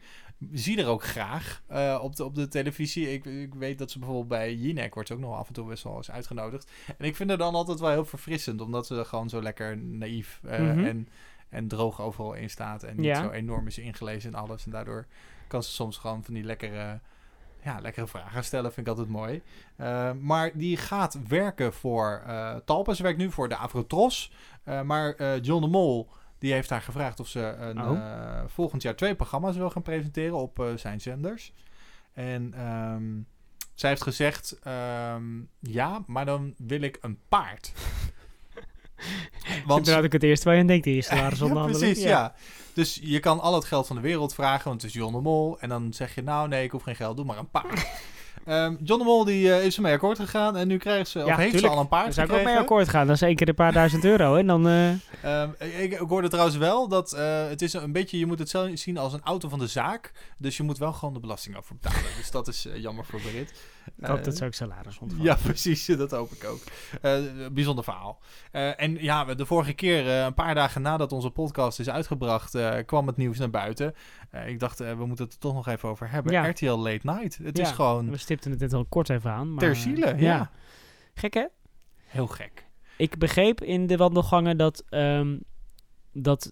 zie 0.52 0.78
haar 0.82 0.92
ook 0.92 1.04
graag 1.04 1.62
eh, 1.68 2.00
op, 2.02 2.16
de, 2.16 2.26
op 2.26 2.36
de 2.36 2.48
televisie. 2.48 3.14
Ik, 3.14 3.26
ik 3.26 3.54
weet 3.54 3.78
dat 3.78 3.92
ze 3.92 3.98
bijvoorbeeld 4.00 4.28
bij 4.28 4.54
Jinek 4.56 4.94
wordt 4.94 5.12
ook 5.12 5.20
nog 5.20 5.36
af 5.38 5.48
en 5.48 5.54
toe 5.54 5.68
best 5.68 5.84
wel 5.84 5.96
eens 5.96 6.12
uitgenodigd. 6.12 6.72
En 6.98 7.06
ik 7.06 7.16
vind 7.16 7.30
haar 7.30 7.38
dan 7.38 7.56
altijd 7.56 7.80
wel 7.80 7.90
heel 7.90 8.06
verfrissend, 8.06 8.62
omdat 8.62 8.86
ze 8.88 9.06
gewoon 9.06 9.30
zo 9.30 9.42
lekker 9.42 9.78
naïef 9.78 10.40
eh, 10.46 10.60
Mhm. 10.60 10.86
en, 10.86 11.08
en 11.50 11.68
droog 11.68 12.02
overal 12.02 12.34
in 12.34 12.50
staat. 12.50 12.84
En 12.84 12.96
niet 12.96 13.06
Ja. 13.06 13.22
zo 13.24 13.30
enorm 13.30 13.68
is 13.68 13.78
ingelezen 13.78 14.30
in 14.32 14.36
alles. 14.38 14.66
En 14.66 14.72
daardoor 14.72 15.06
kan 15.48 15.64
ze 15.64 15.72
soms 15.72 15.98
gewoon 15.98 16.24
van 16.24 16.34
die 16.34 16.44
lekkere... 16.44 17.00
Ja, 17.64 17.80
lekkere 17.82 18.08
vragen 18.08 18.44
stellen 18.44 18.74
vind 18.74 18.88
ik 18.88 18.92
altijd 18.94 19.12
mooi. 19.12 19.42
Eh, 19.76 20.12
maar 20.20 20.52
die 20.58 20.78
gaat 20.78 21.20
werken 21.28 21.74
voor 21.74 22.24
Talpa. 22.66 22.94
Ze 22.94 23.04
werkt 23.04 23.18
nu 23.18 23.32
voor 23.32 23.50
de 23.50 23.56
Avrotros. 23.56 24.32
Maar 24.84 25.40
John 25.40 25.62
de 25.62 25.68
Mol 25.70 26.10
Die 26.40 26.54
heeft 26.54 26.70
haar 26.70 26.82
gevraagd 26.82 27.20
of 27.20 27.28
ze 27.28 27.40
een, 27.40 27.82
Oh. 27.82 27.98
eh, 27.98 28.42
volgend 28.48 28.82
jaar 28.82 28.96
twee 28.96 29.16
programma's 29.16 29.56
wil 29.56 29.70
gaan 29.70 29.82
presenteren 29.82 30.38
op 30.38 30.60
eh, 30.60 30.66
zijn 30.76 31.02
zenders. 31.02 31.54
En 32.14 32.54
ehm, 32.54 33.04
zij 33.74 33.90
heeft 33.90 34.02
gezegd, 34.04 34.60
ehm, 34.64 35.24
ja, 35.60 36.04
maar 36.08 36.26
dan 36.26 36.54
wil 36.58 36.82
ik 36.82 36.98
een 37.02 37.20
paard. 37.30 37.72
Want 39.66 39.90
had 39.92 40.04
ik 40.04 40.12
het 40.12 40.24
eerst 40.24 40.44
waar 40.44 40.54
je 40.56 40.62
aan 40.62 40.68
denkt, 40.68 40.84
die 40.84 40.96
eerste 40.96 41.12
ja, 41.16 41.20
salarisonderhandeling. 41.20 41.84
precies, 41.92 42.10
ja. 42.10 42.34
Dus 42.74 43.00
je 43.02 43.20
kan 43.20 43.40
al 43.40 43.54
het 43.56 43.66
geld 43.66 43.88
van 43.88 43.96
de 43.96 44.02
wereld 44.02 44.34
vragen, 44.34 44.68
want 44.70 44.82
het 44.82 44.92
is 44.92 44.98
John 44.98 45.14
de 45.14 45.22
Mol. 45.22 45.60
En 45.60 45.70
dan 45.70 45.94
zeg 45.94 46.16
je, 46.16 46.22
nou 46.24 46.48
nee, 46.48 46.64
ik 46.64 46.72
hoef 46.72 46.84
geen 46.84 46.96
geld, 46.96 47.16
doe 47.18 47.26
maar 47.26 47.38
een 47.38 47.50
paard. 47.50 47.88
Ehm, 48.50 48.76
John 48.84 49.00
de 49.00 49.06
Mol 49.06 49.24
die, 49.26 49.54
eh, 49.54 49.66
is 49.66 49.76
ermee 49.76 49.94
akkoord 49.94 50.20
gegaan 50.20 50.58
en 50.58 50.68
nu 50.68 50.78
krijgt 50.78 51.10
ze, 51.10 51.20
of 51.20 51.26
heeft 51.26 51.40
tuurlijk. 51.42 51.60
ze 51.66 51.70
al 51.70 51.80
een 51.80 51.88
paard 51.88 52.14
zou 52.14 52.28
ik 52.28 52.34
ook 52.34 52.44
mee 52.44 52.58
akkoord 52.58 52.90
gaan. 52.90 53.08
Dat 53.08 53.16
is 53.16 53.22
één 53.22 53.36
keer 53.36 53.48
een 53.48 53.56
paar 53.56 53.74
duizend 53.74 54.06
euro. 54.06 54.36
En 54.36 54.48
dan... 54.48 54.68
eh, 54.68 54.90
Ehm, 55.22 55.50
ik, 55.60 55.92
ik 55.92 55.98
hoorde 56.08 56.28
trouwens 56.30 56.58
wel 56.58 56.88
dat 56.88 57.14
eh, 57.14 57.48
het 57.48 57.62
is 57.62 57.74
een 57.74 57.92
beetje, 57.92 58.18
je 58.20 58.26
moet 58.26 58.40
het 58.40 58.50
zelf 58.50 58.70
zien 58.74 58.98
als 58.98 59.14
een 59.14 59.22
auto 59.24 59.50
van 59.50 59.60
de 59.60 59.68
zaak. 59.68 60.12
Dus 60.38 60.58
je 60.58 60.64
moet 60.64 60.78
wel 60.78 60.94
gewoon 60.94 61.14
de 61.14 61.20
belasting 61.20 61.58
over 61.58 61.76
betalen. 61.76 62.10
dus 62.18 62.32
dat 62.32 62.48
is 62.48 62.68
jammer 62.76 63.06
voor 63.06 63.20
Brit. 63.22 63.54
Ik 63.98 64.06
hoop 64.06 64.18
Eh, 64.18 64.24
dat 64.24 64.38
ze 64.38 64.46
ook 64.46 64.54
salaris 64.54 65.00
ontvangt. 65.00 65.26
Ja, 65.26 65.36
precies. 65.50 65.86
Dat 65.86 66.12
hoop 66.12 66.32
ik 66.32 66.44
ook. 66.44 66.62
Eh, 67.02 67.20
bijzonder 67.52 67.84
verhaal. 67.84 68.20
Eh, 68.52 68.82
en 68.82 69.04
ja, 69.04 69.34
de 69.34 69.46
vorige 69.46 69.74
keer, 69.74 70.08
eh, 70.08 70.24
een 70.24 70.34
paar 70.34 70.56
dagen 70.56 70.82
nadat 70.82 71.12
onze 71.12 71.30
podcast 71.30 71.80
is 71.80 71.90
uitgebracht, 71.90 72.56
eh, 72.56 72.78
kwam 72.86 73.08
het 73.08 73.18
nieuws 73.18 73.38
naar 73.38 73.50
buiten. 73.50 73.94
Eh, 74.30 74.48
ik 74.48 74.60
dacht, 74.60 74.80
eh, 74.80 74.98
we 74.98 75.06
moeten 75.06 75.26
het 75.26 75.34
er 75.34 75.40
toch 75.40 75.54
nog 75.54 75.68
even 75.68 75.90
over 75.90 76.10
hebben. 76.12 76.32
Ja. 76.32 76.48
RTL 76.50 76.66
Late 76.72 77.00
Night. 77.04 77.38
Het 77.44 77.58
ja, 77.58 77.64
is 77.64 77.72
gewoon 77.72 78.10
We 78.10 78.18
stipten 78.18 78.52
het 78.52 78.60
net 78.60 78.74
al 78.74 78.86
kort 78.86 79.10
even 79.10 79.32
aan. 79.32 79.50
Maar, 79.54 79.64
ter 79.64 79.76
ziele. 79.76 80.16
Ja. 80.18 80.52
Gek 81.14 81.34
hè? 81.34 81.46
Heel 82.06 82.28
gek. 82.28 82.68
Ik 82.98 83.18
begreep 83.18 83.62
in 83.62 83.88
de 83.88 83.98
wandelgangen 83.98 84.58
dat, 84.58 84.84
ehm, 84.90 85.38
dat 86.14 86.52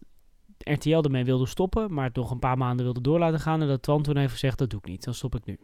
RTL 0.58 1.02
ermee 1.02 1.26
wilde 1.26 1.46
stoppen, 1.46 1.94
maar 1.94 2.06
het 2.06 2.16
nog 2.16 2.32
een 2.32 2.40
paar 2.40 2.58
maanden 2.58 2.86
wilde 2.86 3.02
door 3.02 3.20
laten 3.20 3.40
gaan. 3.40 3.62
En 3.62 3.68
dat 3.68 3.82
Twan 3.82 4.02
toen 4.02 4.18
heeft 4.18 4.32
gezegd, 4.32 4.58
dat 4.58 4.70
doe 4.70 4.80
ik 4.80 4.86
niet, 4.86 5.04
dan 5.04 5.14
stop 5.14 5.36
ik 5.36 5.46
nu. 5.46 5.60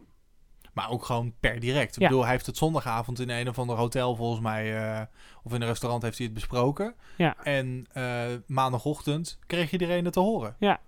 Maar 0.73 0.89
ook 0.89 1.05
gewoon 1.05 1.33
per 1.39 1.59
direct. 1.59 1.95
Ik 1.95 2.01
Ja. 2.01 2.07
bedoel, 2.07 2.23
hij 2.23 2.31
heeft 2.31 2.45
het 2.45 2.57
zondagavond 2.57 3.19
in 3.19 3.29
een 3.29 3.49
of 3.49 3.59
ander 3.59 3.75
hotel 3.75 4.15
volgens 4.15 4.41
mij, 4.41 4.77
eh, 4.77 5.01
of 5.43 5.53
in 5.53 5.61
een 5.61 5.67
restaurant 5.67 6.03
heeft 6.03 6.17
hij 6.17 6.25
het 6.25 6.35
besproken. 6.35 6.95
Ja. 7.17 7.35
En 7.43 7.87
eh, 7.93 8.23
maandagochtend 8.47 9.39
kreeg 9.47 9.71
iedereen 9.71 10.03
het 10.03 10.13
te 10.13 10.19
horen. 10.19 10.55
Ja. 10.59 10.79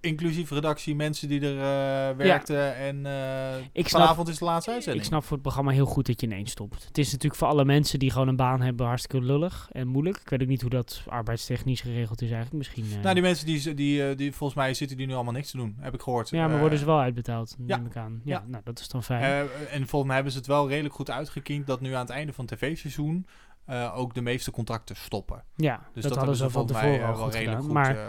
Inclusief 0.00 0.50
redactie, 0.50 0.94
mensen 0.94 1.28
die 1.28 1.40
er 1.40 1.56
eh, 1.56 2.16
werkten. 2.16 2.76
En 2.76 3.06
eh, 3.06 3.56
Ik 3.72 3.88
snap- 3.88 4.00
vanavond 4.00 4.28
is 4.28 4.38
de 4.38 4.44
laatste 4.44 4.70
uitzending. 4.70 5.04
Ik 5.04 5.10
snap 5.10 5.22
voor 5.22 5.32
het 5.32 5.42
programma 5.42 5.70
heel 5.70 5.86
goed 5.86 6.06
dat 6.06 6.20
je 6.20 6.26
ineens 6.26 6.50
stopt. 6.50 6.84
Het 6.84 6.98
is 6.98 7.06
natuurlijk 7.06 7.34
voor 7.40 7.48
alle 7.48 7.64
mensen 7.64 7.98
die 7.98 8.10
gewoon 8.10 8.28
een 8.28 8.36
baan 8.36 8.60
hebben 8.60 8.86
hartstikke 8.86 9.26
lullig 9.26 9.68
en 9.72 9.86
moeilijk. 9.88 10.16
Ik 10.16 10.28
weet 10.28 10.42
ook 10.42 10.48
niet 10.48 10.60
hoe 10.60 10.70
dat 10.70 11.02
arbeidstechnisch 11.08 11.80
geregeld 11.80 12.22
is 12.22 12.30
eigenlijk. 12.30 12.56
Misschien... 12.58 12.84
eh, 12.96 13.02
Nou, 13.02 13.14
die 13.14 13.22
mensen 13.22 13.46
die, 13.46 13.74
die, 13.74 14.14
die 14.14 14.32
volgens 14.32 14.58
mij 14.58 14.74
zitten 14.74 14.96
die 14.96 15.06
nu 15.06 15.14
allemaal 15.14 15.32
niks 15.32 15.50
te 15.50 15.56
doen, 15.56 15.76
heb 15.80 15.94
ik 15.94 16.00
gehoord. 16.02 16.28
ja, 16.30 16.48
maar 16.48 16.60
worden 16.60 16.78
ze 16.78 16.84
wel 16.84 17.00
uitbetaald, 17.00 17.56
ja. 17.66 17.76
neem 17.76 17.86
ik 17.86 17.96
aan. 17.96 18.20
Ja, 18.24 18.32
Ja. 18.38 18.44
nou, 18.46 18.62
dat 18.64 18.78
is 18.80 18.88
dan 18.88 19.02
fijn. 19.02 19.22
En 19.70 19.86
volgens 19.86 20.04
mij 20.04 20.14
hebben 20.14 20.32
ze 20.32 20.38
het 20.38 20.46
wel 20.46 20.68
redelijk 20.68 20.94
goed 20.94 21.10
uitgekiend 21.10 21.66
dat 21.66 21.80
nu 21.80 21.92
aan 21.92 22.00
het 22.00 22.10
einde 22.10 22.32
van 22.32 22.44
het 22.48 22.58
tv-seizoen 22.58 23.26
eh, 23.68 23.98
ook 23.98 24.14
de 24.14 24.20
meeste 24.20 24.50
contracten 24.50 24.96
stoppen. 24.96 25.44
Ja, 25.54 25.88
dus 25.92 26.02
dat, 26.02 26.16
hadden 26.16 26.36
ze 26.36 26.42
van 26.42 26.52
volgens 26.52 26.72
mij, 26.72 26.82
tevoren 26.82 27.08
eh, 27.08 27.18
al 27.18 27.24
goed 27.24 27.34
gedaan. 27.34 27.62
goed 27.62 27.72
maar 27.72 27.96
eh, 27.96 28.06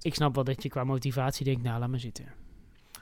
ik 0.00 0.14
snap 0.14 0.34
wel 0.34 0.44
dat 0.44 0.62
je 0.62 0.68
qua 0.68 0.84
motivatie 0.84 1.44
denkt, 1.44 1.62
nou, 1.62 1.80
laat 1.80 1.88
maar 1.88 2.00
zitten. 2.00 2.26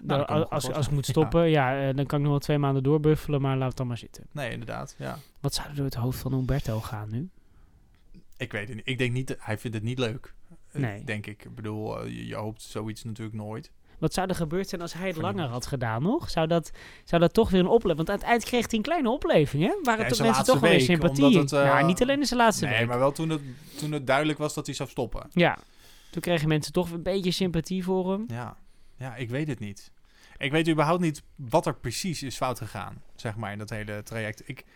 Nou, 0.00 0.24
als, 0.48 0.72
als 0.72 0.86
ik 0.86 0.92
moet 0.92 1.06
stoppen, 1.14 1.50
ja, 1.50 1.92
dan 1.92 2.06
kan 2.06 2.18
ik 2.18 2.24
nog 2.24 2.32
wel 2.32 2.38
twee 2.38 2.58
maanden 2.58 2.82
doorbuffelen, 2.82 3.40
maar 3.40 3.56
laat 3.56 3.68
het 3.68 3.76
dan 3.76 3.86
maar 3.86 3.98
zitten. 3.98 4.24
Nee, 4.32 4.50
inderdaad. 4.50 4.94
Ja. 4.98 5.18
Wat 5.40 5.54
zou 5.54 5.68
er 5.68 5.74
door 5.74 5.84
het 5.84 5.94
hoofd 5.94 6.18
van 6.18 6.32
Umberto 6.32 6.80
gaan 6.80 7.10
nu? 7.10 7.28
Ik 8.36 8.52
weet 8.52 8.68
het 13.58 13.77
Eh, 14.00 14.04
Nee. 14.04 14.10
Eh. 14.14 14.14
Wat 14.14 14.14
zou 14.14 14.28
er 14.28 14.34
gebeurd 14.34 14.68
zijn 14.68 14.80
als 14.80 14.92
hij 14.92 15.08
het 15.08 15.16
langer 15.16 15.48
had 15.48 15.66
gedaan 15.66 16.02
nog? 16.02 16.30
Zou 16.30 16.46
dat, 16.46 16.70
zou 17.04 17.20
dat 17.20 17.34
toch 17.34 17.50
weer 17.50 17.60
een 17.60 17.66
opleving? 17.66 17.96
Want 17.96 18.10
aan 18.10 18.16
het 18.18 18.24
eind 18.24 18.44
kreeg 18.44 18.66
hij 18.66 18.78
een 18.78 18.84
kleine 18.84 19.10
opleving, 19.10 19.62
hè? 19.62 19.74
Waren 19.82 20.04
Ja, 20.04 20.10
toch 20.10 20.20
mensen 20.20 20.44
toch 20.44 20.60
wel 20.60 20.70
weer 20.70 20.80
sympathie? 20.80 21.38
het, 21.38 21.52
eh, 21.52 21.64
ja, 21.64 21.86
niet 21.86 22.02
alleen 22.02 22.18
in 22.20 22.26
zijn 22.26 22.40
laatste 22.40 22.64
nee, 22.66 22.78
week. 22.78 22.88
maar 22.88 22.98
wel 22.98 23.12
toen 23.12 23.28
het, 23.28 23.40
toen 23.78 23.92
het 23.92 24.06
duidelijk 24.06 24.38
was 24.38 24.54
dat 24.54 24.66
hij 24.66 24.74
zou 24.74 24.88
stoppen. 24.88 25.26
Ja, 25.32 25.58
toen 26.10 26.22
kregen 26.22 26.48
mensen 26.48 26.72
toch 26.72 26.90
een 26.90 27.02
beetje 27.02 27.30
sympathie 27.30 27.84
voor 27.84 28.10
hem. 28.12 28.24
Ja. 28.28 28.56
ja, 28.96 29.16
ik 29.16 29.30
weet 29.30 29.48
het 29.48 29.58
niet. 29.58 29.90
Ik 30.36 30.50
weet 30.50 30.68
überhaupt 30.68 31.00
niet 31.00 31.22
wat 31.36 31.66
er 31.66 31.74
precies 31.74 32.22
is 32.22 32.36
fout 32.36 32.58
gegaan, 32.58 33.02
zeg 33.16 33.36
maar, 33.36 33.52
in 33.52 33.58
dat 33.58 33.70
hele 33.70 34.02
traject. 34.02 34.42
Ik, 34.46 34.58
eh, 34.60 34.66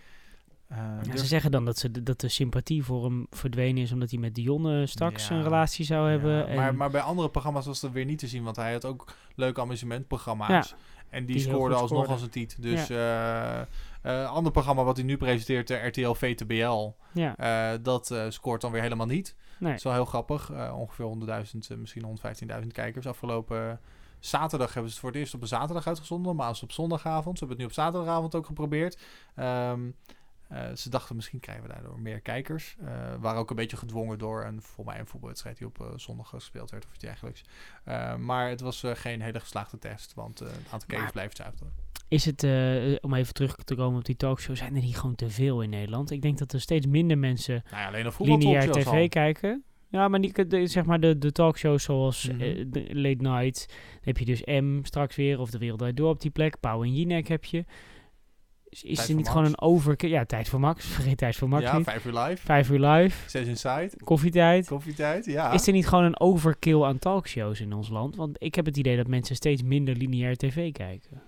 Ja, 0.77 0.99
durf- 1.03 1.19
ze 1.19 1.27
zeggen 1.27 1.51
dan 1.51 1.65
dat, 1.65 1.79
ze, 1.79 2.03
dat 2.03 2.21
de 2.21 2.29
sympathie 2.29 2.85
voor 2.85 3.05
hem 3.05 3.27
verdwenen 3.31 3.83
is 3.83 3.93
omdat 3.93 4.11
hij 4.11 4.19
met 4.19 4.35
Dionne 4.35 4.87
straks 4.87 5.29
Ja, 5.29 5.35
een 5.37 5.43
relatie 5.43 5.85
zou 5.85 6.11
hebben. 6.11 6.33
Ja, 6.37 6.45
en 6.47 6.57
maar, 6.57 6.75
maar 6.75 6.91
bij 6.91 7.01
andere 7.01 7.31
programma's 7.31 7.67
was 7.67 7.81
dat 7.81 7.91
weer 7.91 8.05
niet 8.05 8.19
te 8.19 8.27
zien, 8.27 8.43
want 8.43 8.57
hij 8.57 8.73
had 8.73 8.85
ook 8.85 9.13
leuke 9.35 9.61
amusementprogramma's. 9.61 10.49
Ja, 10.69 10.77
en 11.11 11.27
die, 11.27 11.39
scoorde 11.39 11.75
alsnog 11.75 12.09
als 12.09 12.23
een 12.23 12.31
tiet. 12.31 12.63
Dus 12.63 12.91
eh 12.91 13.61
eh, 14.03 14.31
ander 14.31 14.53
programma 14.53 14.83
wat 14.85 14.97
hij 14.97 15.05
nu 15.07 15.17
presenteert, 15.17 15.69
de 15.69 15.75
RTL 15.75 16.13
VTBL, 16.13 16.91
Ja. 17.13 17.37
eh, 17.37 17.79
dat 17.83 18.11
eh, 18.11 18.25
scoort 18.29 18.61
dan 18.61 18.73
weer 18.73 18.83
helemaal 18.83 19.07
niet. 19.07 19.35
Nee. 19.59 19.69
Dat 19.71 19.79
is 19.79 19.85
wel 19.85 19.93
heel 19.93 20.05
grappig. 20.05 20.51
Eh, 20.51 20.75
ongeveer 20.79 21.05
100.000, 21.05 21.71
eh, 21.71 21.77
misschien 21.77 22.03
115.000 22.03 22.73
kijkers. 22.73 23.07
Afgelopen 23.07 23.81
zaterdag 24.19 24.73
hebben 24.73 24.85
ze 24.91 24.97
het 24.97 24.99
voor 25.05 25.09
het 25.13 25.19
eerst 25.19 25.35
op 25.35 25.43
een 25.43 25.49
zaterdag 25.49 25.87
uitgezonden, 25.87 26.37
maar 26.37 26.47
als 26.47 26.63
op 26.63 26.73
zondagavond. 26.73 27.39
Ze 27.39 27.45
hebben 27.45 27.49
het 27.49 27.59
nu 27.59 27.65
op 27.65 27.73
zaterdagavond 27.85 28.35
ook 28.35 28.47
geprobeerd. 28.47 28.99
Ehm, 29.35 29.81
eh, 30.53 30.75
ze 30.77 30.91
dachten 30.91 31.17
misschien 31.17 31.41
krijgen 31.41 31.67
we 31.67 31.73
daardoor 31.73 32.01
meer 32.01 32.21
kijkers. 32.21 32.77
Eh 32.85 33.15
waren 33.21 33.41
ook 33.41 33.51
een 33.51 33.57
beetje 33.57 33.77
gedwongen 33.77 34.19
door 34.19 34.45
een, 34.45 34.63
voor 34.63 34.85
mij 34.85 34.99
een 34.99 35.07
voetbalwedstrijd 35.07 35.57
die 35.59 35.67
op 35.67 35.81
eh, 35.81 35.87
zondag 35.97 36.29
gespeeld 36.29 36.71
werd 36.71 36.85
of 36.85 36.91
iets 36.91 36.99
dergelijks. 37.05 37.45
Maar 38.19 38.49
het 38.49 38.61
was 38.61 38.83
geen 38.87 39.21
hele 39.21 39.41
geslaagde 39.41 39.79
test, 39.79 40.15
want 40.15 40.39
het 40.39 40.51
aantal 40.71 40.89
kijkers 40.89 41.13
blijft 41.13 41.39
hetzelfde. 41.39 41.67
Is 42.09 42.25
het, 42.25 42.43
om 43.03 43.15
even 43.15 43.35
terug 43.35 43.57
te 43.57 43.75
komen 43.75 43.99
op 43.99 44.05
die 44.05 44.17
talkshow, 44.17 44.57
zijn 44.57 44.77
er 44.77 44.83
niet 44.83 44.99
gewoon 44.99 45.15
te 45.15 45.31
veel 45.31 45.63
in 45.63 45.71
Nederland? 45.71 46.11
Ik 46.11 46.23
denk 46.23 46.39
dat 46.39 46.53
er 46.53 46.61
steeds 46.61 46.87
minder 46.87 47.19
mensen 47.19 47.63
Nou 47.71 47.83
ja, 47.83 47.87
alleen 47.89 48.07
op 48.07 48.15
lineair 48.19 48.71
tv 48.71 48.87
al. 48.87 49.09
kijken. 49.09 49.65
Ja, 49.89 50.09
maar 50.09 50.21
die, 50.21 50.47
de, 50.47 50.67
zeg 50.67 50.85
maar 50.85 51.01
de, 51.01 51.19
de 51.19 51.33
talkshows 51.33 51.83
zoals 51.83 52.29
Mhm. 52.29 52.65
Late 52.89 53.23
Night. 53.23 53.67
Dan 53.69 54.01
heb 54.01 54.19
je 54.19 54.25
dus 54.25 54.45
M 54.45 54.79
straks 54.83 55.17
weer, 55.17 55.39
of 55.41 55.51
De 55.51 55.59
Wereld 55.59 55.79
Draait 55.79 55.97
Door 55.97 56.11
op 56.11 56.21
die 56.21 56.31
plek. 56.31 56.61
Pauw 56.61 56.83
en 56.83 56.95
Jinek 56.95 57.29
heb 57.29 57.45
je. 57.45 57.65
Is, 58.81 58.97
Tijd 58.97 59.09
er 59.09 59.15
niet 59.15 59.29
gewoon 59.29 59.45
een 59.45 59.61
over... 59.61 60.07
Ja, 60.07 60.25
Tijd 60.25 60.49
voor 60.49 60.61
Max. 60.61 60.87
Vergeet 60.87 61.17
Tijd 61.19 61.37
voor 61.37 61.49
Max 61.49 61.63
Ja, 61.63 61.77
niet. 61.77 61.85
vijf 61.85 62.05
uur 62.05 62.19
live. 62.19 62.45
Vijf 62.47 62.71
uur 62.71 62.81
live. 62.81 63.31
Zes 63.31 63.47
Inside. 63.47 63.91
Koffietijd. 64.05 64.67
Koffietijd, 64.67 65.25
ja. 65.25 65.51
Is 65.53 65.67
er 65.67 65.73
niet 65.73 65.89
gewoon 65.89 66.05
een 66.05 66.21
overkill 66.21 66.83
aan 66.83 66.99
talkshows 66.99 67.61
in 67.61 67.73
ons 67.73 67.89
land? 67.89 68.17
Want 68.17 68.37
ik 68.43 68.55
heb 68.55 68.65
het 68.67 68.77
idee 68.77 68.97
dat 68.97 69.07
mensen 69.07 69.37
steeds 69.37 69.63
minder 69.63 69.97
lineair 69.97 70.37
tv 70.37 70.73
kijken. 70.73 71.23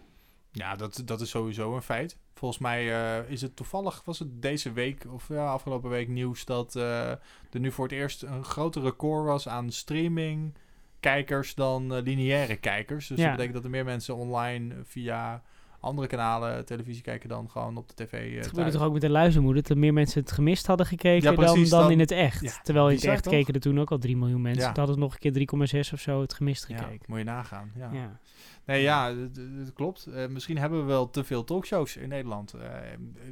Ja, 0.53 0.77
dat, 0.77 1.03
dat 1.05 1.21
is 1.21 1.31
sowieso 1.31 1.75
een 1.75 1.83
feit. 1.83 2.17
Volgens 2.35 2.61
mij 2.61 2.93
eh, 2.95 3.31
is 3.31 3.41
het 3.43 3.57
toevallig, 3.57 4.03
was 4.05 4.19
het 4.19 4.43
deze 4.43 4.73
week 4.73 5.07
of 5.11 5.29
ja, 5.29 5.47
afgelopen 5.53 5.91
week 5.91 6.09
nieuws 6.09 6.45
dat 6.45 6.77
eh, 6.77 7.11
er 7.11 7.19
nu 7.51 7.73
voor 7.73 7.85
het 7.85 7.93
eerst 7.95 8.23
een 8.23 8.45
groter 8.45 8.83
record 8.83 9.25
was 9.25 9.49
aan 9.49 9.71
streaming 9.73 10.55
kijkers 11.01 11.55
dan 11.55 11.95
eh, 11.95 12.03
lineaire 12.03 12.57
kijkers. 12.57 13.07
Dus 13.07 13.19
Ja. 13.19 13.23
dat 13.25 13.33
betekent 13.33 13.55
dat 13.57 13.65
er 13.65 13.71
meer 13.71 13.85
mensen 13.85 14.17
online 14.17 14.75
via 14.85 15.43
andere 15.85 16.07
kanalen 16.07 16.65
televisie 16.65 17.03
kijken 17.03 17.29
dan 17.29 17.51
gewoon 17.51 17.77
op 17.77 17.89
de 17.89 17.95
tv. 18.05 18.13
eh, 18.13 18.37
Het 18.37 18.47
gebeurde 18.47 18.71
toch 18.71 18.83
ook 18.83 18.93
met 18.93 19.01
de 19.01 19.11
luizenmoeder, 19.11 19.63
dat 19.63 19.77
meer 19.77 19.93
mensen 19.93 20.21
het 20.21 20.33
gemist 20.33 20.67
hadden 20.67 20.87
gekeken 20.87 21.31
Ja, 21.31 21.37
precies, 21.37 21.69
dan, 21.71 21.79
dan 21.79 21.81
dan- 21.81 21.91
in 21.91 21.99
het 21.99 22.11
echt. 22.11 22.41
Ja, 22.41 22.53
Terwijl 22.63 22.89
in 22.89 22.95
het 22.95 23.05
echt 23.05 23.23
toch? 23.23 23.33
keken 23.33 23.55
er 23.55 23.61
toen 23.61 23.81
ook 23.81 23.91
al 23.91 23.99
3 23.99 24.17
miljoen 24.17 24.41
mensen. 24.43 24.63
Ja. 24.63 24.73
Toen 24.73 24.85
hadden 24.85 24.95
het 24.95 25.05
nog 25.05 25.13
een 25.15 25.21
keer 25.21 25.33
3,6 25.33 25.93
of 25.93 26.01
zo 26.01 26.21
het 26.21 26.35
gemist 26.35 26.69
Ja, 26.69 26.77
gekeken. 26.77 27.05
moet 27.09 27.19
je 27.19 27.25
nagaan. 27.25 27.71
Ja. 27.77 28.19
Nee, 28.67 28.83
ja, 28.83 29.15
het- 29.17 29.37
het 29.59 29.73
klopt. 29.73 30.07
Eh, 30.07 30.27
misschien 30.29 30.59
hebben 30.59 30.79
we 30.81 30.85
wel 30.85 31.11
te 31.11 31.25
veel 31.25 31.45
talkshows 31.45 31.97
in 31.97 32.09
Nederland. 32.09 32.53
Eh, 32.53 32.69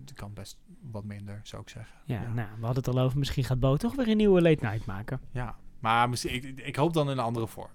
het 0.01 0.13
kan 0.15 0.31
best 0.35 0.59
wat 0.91 1.05
minder, 1.05 1.41
zou 1.43 1.63
ik 1.63 1.69
zeggen. 1.69 1.95
Ja, 2.05 2.21
nou, 2.35 2.49
we 2.59 2.65
hadden 2.67 2.85
het 2.85 2.95
al 2.95 3.01
over. 3.03 3.19
Misschien 3.19 3.45
gaat 3.45 3.61
Bo 3.61 3.77
toch 3.77 3.95
weer 3.95 4.09
een 4.09 4.17
nieuwe 4.17 4.43
late 4.43 4.65
night 4.65 4.87
maken. 4.87 5.21
Ja, 5.31 5.57
maar 5.81 6.09
misschien, 6.09 6.35
ik, 6.35 6.61
ik 6.61 6.77
hoop 6.77 6.93
dan 6.93 7.07
in 7.11 7.13
een 7.19 7.25
andere 7.25 7.47
vorm. 7.47 7.71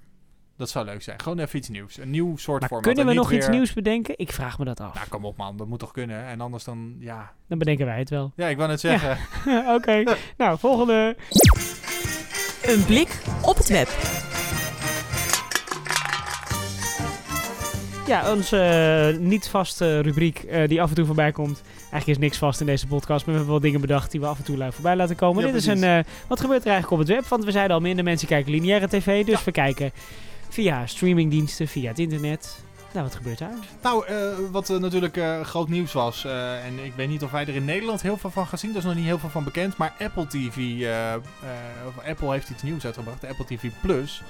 Dat 0.58 0.70
zou 0.70 0.86
leuk 0.86 1.02
zijn. 1.02 1.22
Gewoon 1.22 1.40
even 1.40 1.60
iets 1.60 1.70
nieuws. 1.70 1.98
Een 1.98 2.10
nieuw 2.10 2.38
soort 2.38 2.60
Maar 2.60 2.70
format. 2.70 2.88
kunnen 2.88 3.06
we 3.06 3.14
nog 3.14 3.32
iets 3.32 3.48
nieuws 3.48 3.74
bedenken? 3.74 4.14
Ik 4.18 4.32
vraag 4.32 4.60
me 4.60 4.66
dat 4.66 4.80
af. 4.80 4.94
Nou, 4.94 5.08
kom 5.08 5.26
op 5.26 5.38
man. 5.38 5.58
Dat 5.58 5.68
moet 5.68 5.80
toch 5.80 5.92
kunnen? 5.92 6.26
En 6.26 6.42
anders 6.42 6.64
dan, 6.64 6.96
ja... 7.00 7.32
Dan 7.48 7.58
bedenken 7.58 7.86
wij 7.86 8.00
het 8.00 8.10
wel. 8.10 8.32
Ja, 8.36 8.48
ik 8.48 8.58
wou 8.58 8.70
net 8.70 8.80
zeggen. 8.80 9.18
Ja. 9.46 9.74
Oké, 9.76 10.04
nou, 10.38 10.60
volgende. 10.60 11.16
Een 12.64 12.86
blik 12.86 13.22
op 13.42 13.58
het 13.58 13.68
web. 13.68 13.88
Ja, 18.08 18.32
onze 18.32 18.60
eh, 18.60 19.20
niet 19.20 19.50
vaste 19.50 20.00
rubriek 20.00 20.44
eh, 20.44 20.68
die 20.68 20.82
af 20.82 20.90
en 20.90 20.96
toe 20.96 21.06
voorbij 21.06 21.32
komt. 21.32 21.62
Eigenlijk 21.80 22.08
is 22.08 22.18
niks 22.18 22.38
vast 22.38 22.60
in 22.60 22.66
deze 22.66 22.88
podcast, 22.88 23.26
maar 23.26 23.36
we 23.36 23.42
hebben 23.42 23.50
wel 23.52 23.60
dingen 23.60 23.82
bedacht 23.82 24.12
die 24.12 24.20
we 24.20 24.26
af 24.26 24.38
en 24.38 24.44
toe 24.44 24.72
voorbij 24.72 24.96
laten 24.96 25.16
komen. 25.16 25.46
Ja, 25.46 25.52
Dit 25.52 25.62
is 25.62 25.66
een, 25.66 25.84
eh, 25.84 26.00
wat 26.28 26.40
gebeurt 26.40 26.66
er 26.66 26.72
eigenlijk 26.72 27.02
op 27.02 27.08
het 27.08 27.18
web? 27.18 27.28
Want 27.28 27.44
we 27.44 27.52
zeiden 27.52 27.76
al, 27.76 27.82
minder 27.82 28.04
mensen 28.04 28.28
kijken 28.28 28.52
lineaire 28.52 28.88
tv, 28.88 29.26
dus 29.26 29.44
we 29.44 29.52
kijken 29.52 29.92
via 30.50 30.88
streamingdiensten, 30.88 31.68
via 31.68 31.88
het 31.88 32.00
internet. 32.00 32.66
Nou, 32.94 33.06
wat 33.06 33.16
gebeurt 33.16 33.38
daar? 33.38 33.58
Nou, 33.82 34.06
eh, 34.06 34.16
wat 34.52 34.70
eh, 34.70 34.78
natuurlijk 34.78 35.18
eh, 35.18 35.42
groot 35.42 35.70
nieuws 35.70 35.94
was, 35.94 36.26
en 36.64 36.86
ik 36.86 36.94
weet 36.96 37.10
niet 37.10 37.24
of 37.24 37.32
wij 37.32 37.42
er 37.42 37.56
in 37.56 37.66
Nederland 37.66 38.02
heel 38.02 38.18
veel 38.18 38.30
van 38.30 38.48
gaan 38.48 38.58
zien, 38.58 38.70
daar 38.70 38.80
is 38.80 38.86
nog 38.86 38.96
niet 38.96 39.06
heel 39.06 39.20
veel 39.20 39.30
van 39.30 39.44
bekend, 39.44 39.78
maar 39.78 39.94
Apple 40.00 40.28
TV, 40.28 40.88
of 41.88 42.06
Apple 42.06 42.32
heeft 42.32 42.50
iets 42.50 42.64
nieuws 42.64 42.86
uitgebracht, 42.86 43.26
Apple 43.26 43.46
TV 43.46 43.70
Plus. 43.82 44.22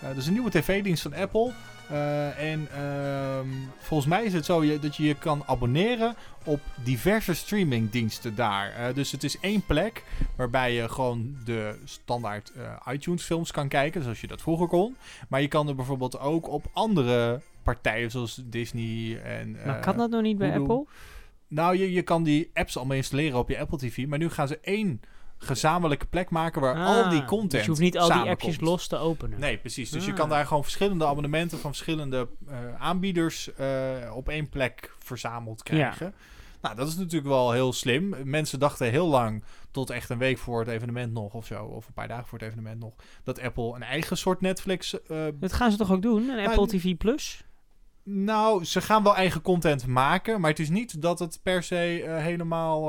Dat 0.00 0.16
is 0.16 0.26
een 0.26 0.32
nieuwe 0.32 0.50
tv-dienst 0.50 1.02
van 1.02 1.14
Apple. 1.14 1.52
Eh, 1.90 2.52
en 2.52 2.68
ehm, 2.72 3.48
volgens 3.78 4.08
mij 4.08 4.24
is 4.24 4.32
het 4.32 4.44
zo 4.44 4.64
je, 4.64 4.78
dat 4.78 4.96
je 4.96 5.04
je 5.04 5.14
kan 5.14 5.42
abonneren 5.46 6.16
op 6.44 6.60
diverse 6.84 7.34
streamingdiensten 7.34 8.34
daar. 8.34 8.72
Eh, 8.72 8.94
dus 8.94 9.12
het 9.12 9.24
is 9.24 9.40
één 9.40 9.66
plek 9.66 10.04
waarbij 10.36 10.74
je 10.74 10.88
gewoon 10.88 11.36
de 11.44 11.78
standaard 11.84 12.52
eh, 12.52 12.92
iTunes 12.92 13.22
films 13.22 13.50
kan 13.50 13.68
kijken, 13.68 14.02
zoals 14.02 14.20
je 14.20 14.26
dat 14.26 14.42
vroeger 14.42 14.68
kon. 14.68 14.96
Maar 15.28 15.40
je 15.40 15.48
kan 15.48 15.68
er 15.68 15.74
bijvoorbeeld 15.74 16.18
ook 16.18 16.48
op 16.48 16.64
andere 16.72 17.40
partijen 17.62 18.10
zoals 18.10 18.42
Disney 18.44 19.20
en... 19.22 19.52
Maar 19.52 19.76
eh, 19.76 19.82
kan 19.82 19.96
dat 19.96 20.10
nog 20.10 20.22
niet 20.22 20.38
bij. 20.38 20.58
Apple? 20.58 20.86
Nou, 21.48 21.76
je, 21.76 21.92
je 21.92 22.02
kan 22.02 22.22
die 22.22 22.50
apps 22.54 22.76
allemaal 22.76 22.96
installeren 22.96 23.38
op 23.38 23.48
je 23.48 23.58
Apple 23.58 23.78
TV. 23.78 24.06
Maar 24.06 24.18
nu 24.18 24.30
gaan 24.30 24.48
ze 24.48 24.58
één 24.60 25.00
gezamenlijke 25.44 26.06
plek 26.06 26.30
maken 26.30 26.60
waar 26.60 26.84
al 26.84 27.08
die 27.10 27.20
Ah, 27.20 27.26
content 27.26 27.50
Dus 27.50 27.60
je 27.62 27.68
hoeft 27.68 27.80
niet 27.80 27.98
al 27.98 28.08
die 28.22 28.30
appjes 28.30 28.60
los 28.60 28.86
te 28.86 28.96
openen. 28.96 29.40
Nee, 29.40 29.58
precies. 29.58 29.90
Dus 29.90 30.04
je 30.04 30.10
Ah. 30.10 30.16
kan 30.16 30.28
daar 30.28 30.46
gewoon 30.46 30.62
verschillende 30.62 31.06
abonnementen 31.06 31.58
van 31.58 31.70
verschillende 31.70 32.28
eh, 32.48 32.56
aanbieders 32.78 33.54
eh, 33.54 33.68
op 34.14 34.28
één 34.28 34.48
plek 34.48 34.94
verzameld 34.98 35.62
krijgen. 35.62 36.14
Nou, 36.62 36.76
dat 36.76 36.88
is 36.88 36.96
natuurlijk 36.96 37.26
wel 37.26 37.52
heel 37.52 37.72
slim. 37.72 38.14
Mensen 38.24 38.58
dachten 38.58 38.90
heel 38.90 39.06
lang, 39.08 39.44
tot 39.70 39.90
echt 39.90 40.10
een 40.10 40.18
week 40.18 40.38
voor 40.38 40.58
het 40.60 40.68
evenement 40.68 41.12
nog 41.12 41.34
of 41.34 41.46
zo, 41.46 41.64
of 41.64 41.86
een 41.86 41.92
paar 41.92 42.08
dagen 42.08 42.26
voor 42.26 42.38
het 42.38 42.48
evenement 42.48 42.80
nog, 42.80 42.92
dat 43.24 43.40
Apple 43.40 43.74
een 43.74 43.82
eigen 43.82 44.16
soort 44.16 44.40
Netflix. 44.40 45.02
eh, 45.02 45.24
Dat 45.34 45.52
gaan 45.52 45.70
ze 45.70 45.76
toch 45.76 45.92
ook 45.92 46.02
doen? 46.02 46.28
Een 46.28 46.36
Nou, 46.36 46.48
Apple 46.48 46.66
TV 46.66 46.96
Plus? 46.96 47.44
nou, 48.02 48.64
ze 48.64 48.80
gaan 48.80 49.02
wel 49.02 49.16
eigen 49.16 49.40
content 49.42 49.86
maken, 49.86 50.40
maar 50.40 50.50
het 50.50 50.58
is 50.58 50.70
niet 50.70 51.02
dat 51.02 51.18
het 51.18 51.40
per 51.42 51.62
se 51.62 52.04
helemaal 52.20 52.82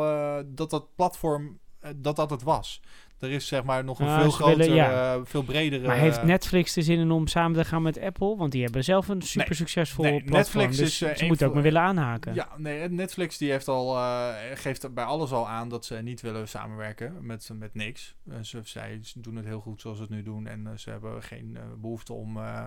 dat 0.45 0.69
dat 0.69 0.95
platform 0.95 1.59
dat 1.95 2.15
dat 2.15 2.29
het 2.29 2.43
was. 2.43 2.81
Er 3.19 3.31
is 3.31 3.47
zeg 3.47 3.63
maar 3.63 3.83
nog 3.83 3.99
een 3.99 4.05
Ah, 4.07 4.11
veel 4.13 4.21
willen- 4.21 4.33
grotere, 4.33 4.73
ja. 4.73 5.13
eh, 5.13 5.19
veel 5.23 5.43
bredere. 5.43 5.87
Maar 5.87 5.95
heeft 5.97 6.23
Netflix 6.23 6.75
er 6.75 6.83
zin 6.83 6.99
in 6.99 7.11
om 7.11 7.27
samen 7.27 7.57
te 7.61 7.65
gaan 7.65 7.81
met 7.81 7.99
Apple? 7.99 8.35
Want 8.35 8.51
die 8.51 8.63
hebben 8.63 8.83
zelf 8.83 9.07
een 9.07 9.21
super 9.21 9.55
succesvol 9.55 10.03
nee, 10.03 10.23
platform. 10.23 10.63
Netflix 10.63 10.77
dus 10.77 11.01
is, 11.01 11.11
eh, 11.11 11.17
ze 11.17 11.25
moeten 11.25 11.47
ook 11.47 11.53
maar 11.53 11.63
willen 11.63 11.81
aanhaken. 11.81 12.33
Ja, 12.33 12.49
nee, 12.57 12.89
Netflix 12.89 13.37
die 13.37 13.51
heeft 13.51 13.67
al, 13.67 13.95
eh, 13.97 14.27
geeft 14.53 14.93
bij 14.93 15.03
alles 15.03 15.31
al 15.31 15.47
aan 15.49 15.69
dat 15.69 15.85
ze 15.85 15.95
niet 15.95 16.21
willen 16.21 16.47
samenwerken 16.47 17.25
met, 17.25 17.49
met 17.53 17.73
niks. 17.73 18.15
Eh, 18.29 18.35
ze, 18.41 18.59
zij 18.63 18.99
doen 19.15 19.35
het 19.35 19.45
heel 19.45 19.59
goed 19.61 19.81
zoals 19.81 19.97
ze 19.97 20.03
het 20.03 20.11
nu 20.11 20.23
doen 20.23 20.47
en 20.47 20.67
eh, 20.67 20.73
ze 20.77 20.89
hebben 20.89 21.23
geen 21.23 21.57
eh, 21.57 21.63
behoefte 21.77 22.13
om 22.13 22.37
eh, 22.37 22.63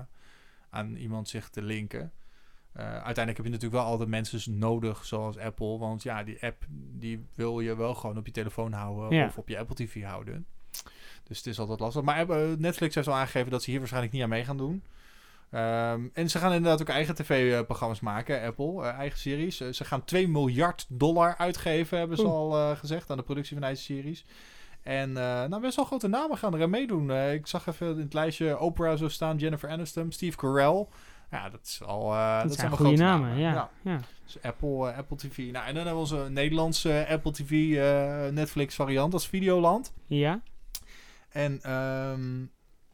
aan 0.71 0.97
iemand 0.97 1.29
zich 1.29 1.49
te 1.49 1.63
linken. 1.63 2.13
Eh, 2.79 2.85
uiteindelijk 2.85 3.37
heb 3.37 3.47
je 3.47 3.53
natuurlijk 3.53 3.83
wel 3.83 3.91
altijd 3.91 4.09
mensen 4.09 4.59
nodig 4.59 5.05
zoals 5.05 5.39
Apple, 5.39 5.79
want 5.79 6.03
ja, 6.03 6.23
die 6.25 6.43
app 6.43 6.65
die 6.71 7.27
wil 7.35 7.61
je 7.61 7.77
wel 7.77 7.95
gewoon 7.95 8.19
op 8.19 8.27
je 8.27 8.33
telefoon 8.33 8.73
houden 8.73 9.19
Ja. 9.19 9.27
of 9.27 9.39
op 9.39 9.49
je 9.49 9.59
Apple 9.59 9.75
TV 9.75 10.03
houden. 10.05 10.47
Dus 11.25 11.37
het 11.37 11.47
is 11.47 11.59
altijd 11.59 11.81
lastig. 11.81 12.03
Maar 12.03 12.29
eh, 12.29 12.57
Netflix 12.59 12.95
heeft 12.95 13.09
al 13.09 13.15
aangegeven 13.15 13.51
dat 13.51 13.63
ze 13.63 13.71
hier 13.71 13.79
waarschijnlijk 13.79 14.13
niet 14.15 14.23
aan 14.23 14.29
mee 14.29 14.45
gaan 14.45 14.57
doen. 14.57 14.83
Ehm, 15.51 16.07
en 16.13 16.31
ze 16.31 16.39
gaan 16.39 16.53
inderdaad 16.53 16.81
ook 16.81 16.89
eigen 16.89 17.15
tv-programma's 17.15 18.01
maken, 18.01 18.43
Apple, 18.43 18.83
eh, 18.83 18.89
eigen 18.99 19.19
series. 19.19 19.57
Ze 19.57 19.85
gaan 19.85 20.05
2 20.05 20.29
miljard 20.29 20.87
dollar 20.89 21.37
uitgeven, 21.37 21.99
hebben 21.99 22.17
ze 22.17 22.25
Oeh. 22.25 22.33
al 22.33 22.77
gezegd, 22.77 23.11
aan 23.11 23.17
de 23.17 23.23
productie 23.23 23.55
van 23.57 23.65
eigen 23.65 23.83
series. 23.85 24.25
En 24.83 25.13
nou, 25.13 25.61
best 25.61 25.77
wel 25.77 25.85
grote 25.85 26.09
namen 26.09 26.39
gaan 26.39 26.55
er 26.55 26.63
aan 26.63 26.71
meedoen. 26.71 27.11
Ik 27.13 27.47
zag 27.47 27.67
even 27.67 27.91
in 27.91 27.99
het 28.01 28.15
lijstje 28.15 28.59
Oprah 28.59 28.99
zo 28.99 29.09
staan, 29.09 29.37
Jennifer 29.37 29.69
Aniston, 29.71 30.13
Steve 30.13 30.37
Carell. 30.37 30.87
Ja, 31.31 31.49
dat 31.49 31.61
is 31.65 31.83
al. 31.83 32.13
eh, 32.13 32.33
dat, 32.33 32.41
zijn 32.41 32.53
zijn 32.53 32.69
wel 32.69 32.77
goede 32.77 32.97
grote 32.97 33.11
namen, 33.11 33.39
ja. 33.39 33.71
ja. 33.83 34.01
Dus 34.25 34.43
Apple, 34.43 34.91
eh, 34.91 34.99
Apple 34.99 35.17
TV. 35.17 35.37
Nou, 35.37 35.67
en 35.67 35.75
dan 35.75 35.87
hebben 35.87 35.93
we 35.93 35.99
onze 35.99 36.27
Nederlandse 36.31 37.07
Apple 37.09 37.33
TV 37.33 37.51
eh, 37.51 38.33
Netflix 38.33 38.75
variant 38.75 39.13
als 39.13 39.29
Videoland. 39.29 39.93
Ja? 40.07 40.43
En 41.29 41.63
ehm, 41.63 42.43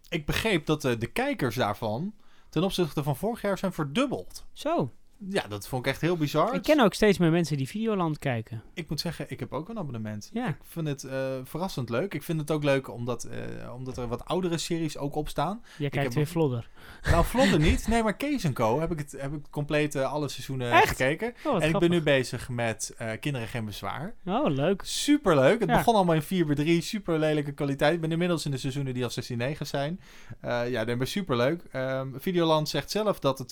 ik 0.08 0.26
begreep 0.26 0.66
dat 0.66 0.84
eh, 0.84 0.98
de 0.98 1.06
kijkers 1.06 1.54
daarvan 1.56 2.14
ten 2.48 2.62
opzichte 2.62 3.02
van 3.02 3.16
vorig 3.16 3.42
jaar 3.42 3.58
zijn 3.58 3.72
verdubbeld. 3.72 4.46
Zo. 4.52 4.92
Ja, 5.28 5.44
dat 5.48 5.68
vond 5.68 5.86
ik 5.86 5.92
echt 5.92 6.00
heel 6.00 6.16
bizar. 6.16 6.54
Ik 6.54 6.62
ken 6.62 6.80
ook 6.80 6.94
steeds 6.94 7.18
meer 7.18 7.30
mensen 7.30 7.56
die 7.56 7.68
Videoland 7.68 8.18
kijken. 8.18 8.62
Ik 8.74 8.88
moet 8.88 9.00
zeggen, 9.00 9.26
ik 9.28 9.40
heb 9.40 9.52
ook 9.52 9.68
een 9.68 9.78
abonnement. 9.78 10.30
Ja. 10.32 10.48
Ik 10.48 10.56
vind 10.68 10.86
het 10.88 11.04
eh, 11.04 11.18
verrassend 11.44 11.88
leuk. 11.90 12.14
Ik 12.14 12.22
vind 12.22 12.40
het 12.40 12.50
ook 12.50 12.64
leuk 12.64 12.90
omdat, 12.90 13.24
eh, 13.24 13.74
omdat 13.74 13.96
er 13.98 14.08
wat 14.08 14.24
oudere 14.24 14.58
series 14.58 14.98
ook 14.98 15.14
op 15.14 15.28
staan. 15.28 15.62
Jij 15.78 15.88
kijkt 15.90 16.06
heb 16.06 16.14
weer 16.14 16.26
vlodder. 16.26 16.68
Nou, 17.10 17.24
vlodder 17.24 17.58
niet. 17.70 17.88
Nee, 17.88 18.02
maar 18.02 18.16
Kees 18.16 18.52
Co. 18.52 18.80
heb 18.80 18.92
ik 18.92 18.98
het 18.98 19.12
heb 19.18 19.32
ik 19.32 19.40
compleet 19.50 19.94
eh, 19.94 20.12
alle 20.12 20.28
seizoenen 20.28 20.72
Echt? 20.72 20.88
gekeken. 20.88 21.34
Oh, 21.44 21.62
en 21.62 21.68
ik 21.68 21.78
ben 21.78 21.90
nu 21.90 21.96
grappig. 21.96 22.02
bezig 22.02 22.48
met 22.48 22.96
Kinderen 23.20 23.48
Geen 23.48 23.64
Bezwaar. 23.64 24.14
Oh, 24.24 24.50
leuk. 24.50 24.82
Superleuk. 24.84 25.60
Het 25.60 25.68
Ja. 25.68 25.76
begon 25.76 25.94
allemaal 25.94 26.14
in 26.14 26.22
4 26.22 26.46
bij 26.46 26.54
3 26.54 26.80
Super 26.80 27.18
lelijke 27.18 27.52
kwaliteit. 27.52 27.94
Ik 27.94 28.00
ben 28.00 28.12
inmiddels 28.12 28.44
in 28.44 28.50
de 28.50 28.56
seizoenen 28.58 28.94
die 28.94 29.04
al 29.04 29.10
16-9 29.10 29.66
zijn. 29.66 30.00
Ja, 30.42 30.84
dat 30.84 31.00
is 31.00 31.10
superleuk. 31.10 31.62
Ehm 31.72 32.08
Videoland 32.18 32.68
zegt 32.68 32.90
zelf 32.90 33.18
dat 33.18 33.38
het, 33.38 33.50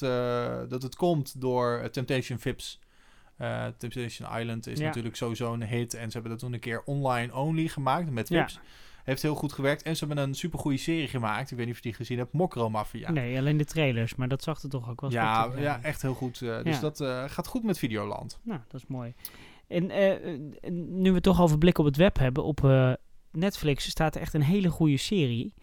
dat 0.71 0.83
het 0.83 0.97
komt 0.97 1.41
door 1.41 1.62
eh, 1.71 1.89
Temptation 1.89 2.39
Vips. 2.39 2.81
Eh, 3.37 3.67
Temptation 3.79 4.39
Island 4.39 4.67
is 4.67 4.79
Ja. 4.79 4.85
natuurlijk 4.87 5.17
sowieso 5.17 5.53
een 5.53 5.63
hit. 5.67 5.95
En 5.95 6.07
ze 6.07 6.13
hebben 6.13 6.31
dat 6.31 6.41
toen 6.41 6.53
een 6.53 6.61
keer 6.61 6.83
online 6.85 7.35
only 7.35 7.69
gemaakt 7.69 8.11
met 8.11 8.29
Ja. 8.29 8.39
Vips. 8.41 8.61
Heeft 9.05 9.23
heel 9.23 9.35
goed 9.35 9.53
gewerkt. 9.53 9.83
En 9.83 9.97
ze 9.97 10.05
hebben 10.07 10.25
een 10.25 10.35
supergoeie 10.35 10.79
serie 10.79 11.09
gemaakt. 11.09 11.51
Ik 11.51 11.57
weet 11.57 11.67
niet 11.67 11.75
of 11.75 11.83
je 11.83 11.89
die 11.89 11.99
gezien 11.99 12.19
hebt. 12.19 12.33
Mokro 12.33 12.71
Mafia. 12.71 13.11
Nee, 13.11 13.39
alleen 13.39 13.57
de 13.57 13.65
trailers, 13.65 14.15
maar 14.15 14.29
dat 14.29 14.43
zag 14.43 14.63
er 14.63 14.69
toch 14.69 14.91
ook 14.91 15.01
wel 15.01 15.11
Ja, 15.11 15.51
ja, 15.59 15.83
echt 15.83 16.03
heel 16.03 16.15
goed. 16.15 16.43
eh, 16.43 16.63
dus 16.63 16.81
Ja. 16.81 16.91
dat 16.91 17.31
gaat 17.31 17.47
goed 17.47 17.63
met 17.63 17.79
Videoland. 17.79 18.39
Nou, 18.43 18.61
dat 18.69 18.81
is 18.81 18.87
mooi. 18.87 19.15
En 19.69 19.87
nu 21.01 21.13
we 21.13 21.21
toch 21.21 21.41
over 21.41 21.59
blik 21.59 21.79
op 21.79 21.85
het 21.85 21.97
web 21.97 22.19
hebben, 22.19 22.45
op 22.45 22.61
Netflix 23.31 23.89
staat 23.89 24.15
er 24.15 24.21
echt 24.21 24.35
een 24.35 24.43
hele 24.43 24.69
goede 24.71 24.97
serie 24.97 25.55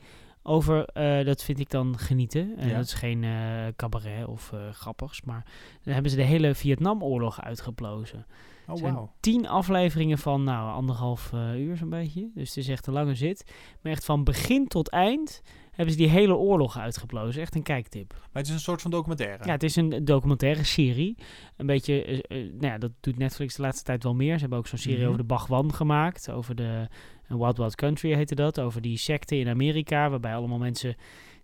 over, 0.50 0.86
eh, 0.86 1.26
dat 1.26 1.44
vind 1.44 1.60
ik 1.60 1.70
dan 1.70 1.98
genieten. 1.98 2.58
En 2.58 2.68
Ja. 2.68 2.76
dat 2.76 2.86
is 2.86 2.94
geen 2.94 3.24
eh, 3.24 3.68
cabaret 3.76 4.26
of 4.28 4.52
eh, 4.54 4.70
grappigs, 4.72 5.22
maar 5.22 5.46
dan 5.84 5.94
hebben 5.94 6.12
ze 6.12 6.18
de 6.18 6.24
hele 6.24 6.56
Vietnamoorlog 6.56 7.42
uitgeplozen. 7.42 8.26
Oh, 8.68 8.76
zijn 8.76 8.94
wauw. 8.94 9.12
tien 9.20 9.48
afleveringen 9.48 10.18
van 10.18 10.44
nou, 10.44 10.72
anderhalf 10.74 11.32
uur 11.56 11.78
zo'n 11.78 11.90
beetje. 11.90 12.30
Dus 12.34 12.48
het 12.48 12.58
is 12.58 12.68
echt 12.68 12.88
een 12.88 12.94
lange 12.94 13.16
zit. 13.16 13.54
Maar 13.82 13.92
echt 13.92 14.06
van 14.06 14.24
begin 14.24 14.68
tot 14.68 14.90
eind 14.90 15.42
hebben 15.80 15.98
ze 15.98 16.04
die 16.04 16.10
hele 16.10 16.36
oorlog 16.36 16.78
uitgeplozen. 16.78 17.42
Echt 17.42 17.56
een 17.56 17.64
kijktip. 17.64 18.14
Maar 18.14 18.30
het 18.32 18.48
is 18.48 18.54
een 18.54 18.60
soort 18.60 18.82
van 18.82 18.92
documentaire. 18.92 19.46
Ja, 19.46 19.52
het 19.52 19.64
is 19.64 19.76
een 19.76 20.06
documentaire 20.06 20.64
serie. 20.64 21.18
Een 21.58 21.66
beetje, 21.66 22.04
eh, 22.04 22.18
eh, 22.18 22.52
nou 22.54 22.66
ja, 22.66 22.78
dat 22.78 22.92
doet 23.00 23.18
Netflix 23.18 23.56
de 23.56 23.62
laatste 23.62 23.84
tijd 23.84 24.04
wel 24.04 24.16
meer. 24.16 24.34
Ze 24.34 24.40
hebben 24.40 24.58
ook 24.58 24.68
zo'n 24.68 24.78
serie 24.78 24.98
Mhm. 24.98 25.08
over 25.08 25.20
de 25.20 25.26
Bagwan 25.28 25.74
gemaakt. 25.74 26.32
Over 26.32 26.56
de 26.56 26.88
Wild 27.28 27.58
Wild 27.58 27.76
Country 27.76 28.14
heette 28.16 28.36
dat. 28.36 28.60
Over 28.60 28.82
die 28.82 28.98
secte 28.98 29.36
in 29.38 29.48
Amerika, 29.48 30.10
waarbij 30.10 30.36
allemaal 30.36 30.58
mensen 30.58 30.96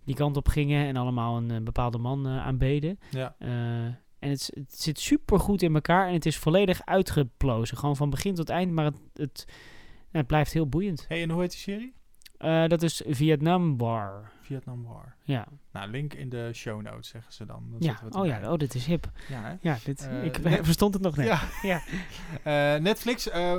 die 0.04 0.14
kant 0.14 0.36
op 0.36 0.48
gingen 0.48 0.86
en 0.86 0.96
allemaal 0.96 1.36
een, 1.36 1.50
eh, 1.50 1.60
bepaalde 1.62 1.98
man 1.98 2.26
eh, 2.26 2.46
aanbeden. 2.46 2.98
Ja. 3.10 3.36
En 4.18 4.30
het, 4.30 4.50
zit 4.68 5.00
super 5.00 5.38
goed 5.40 5.62
in 5.62 5.74
elkaar 5.74 6.06
en 6.08 6.12
het 6.14 6.26
is 6.26 6.36
volledig 6.36 6.84
uitgeplozen. 6.84 7.76
Gewoon 7.76 7.96
van 7.96 8.10
begin 8.10 8.34
tot 8.34 8.48
eind, 8.48 8.72
maar 8.72 8.84
het, 8.84 8.96
het, 9.14 9.44
nou, 9.46 10.08
het 10.10 10.26
blijft 10.26 10.52
heel 10.52 10.68
boeiend. 10.68 11.04
Hey, 11.08 11.22
en 11.22 11.30
hoe 11.30 11.40
heet 11.40 11.50
die 11.50 11.58
serie? 11.60 11.94
Eh, 12.38 12.66
dat 12.66 12.82
is 12.82 13.02
Vietnam 13.06 13.78
War. 13.78 14.30
Vietnam 14.40 14.84
War. 14.84 15.16
Ja. 15.22 15.46
Nou, 15.76 15.90
link 15.90 16.14
in 16.14 16.28
de 16.28 16.50
show 16.52 16.82
notes, 16.82 17.08
zeggen 17.08 17.32
ze 17.32 17.46
dan. 17.46 17.62
Ja, 17.78 18.00
oh 18.10 18.26
ja, 18.26 18.52
oh, 18.52 18.58
dit 18.58 18.74
is 18.74 18.86
hip. 18.86 19.10
Ja, 19.28 19.42
hè? 19.42 19.54
Ja, 19.60 19.76
dit, 19.84 20.08
Eh, 20.08 20.24
ik 20.24 20.42
Net- 20.42 20.64
verstond 20.70 20.94
het 20.94 21.02
nog 21.02 21.16
net. 21.16 21.26
Ja. 21.26 21.40
ja. 21.62 21.80
Eh, 22.42 22.80
Netflix, 22.80 23.28
eh, 23.28 23.52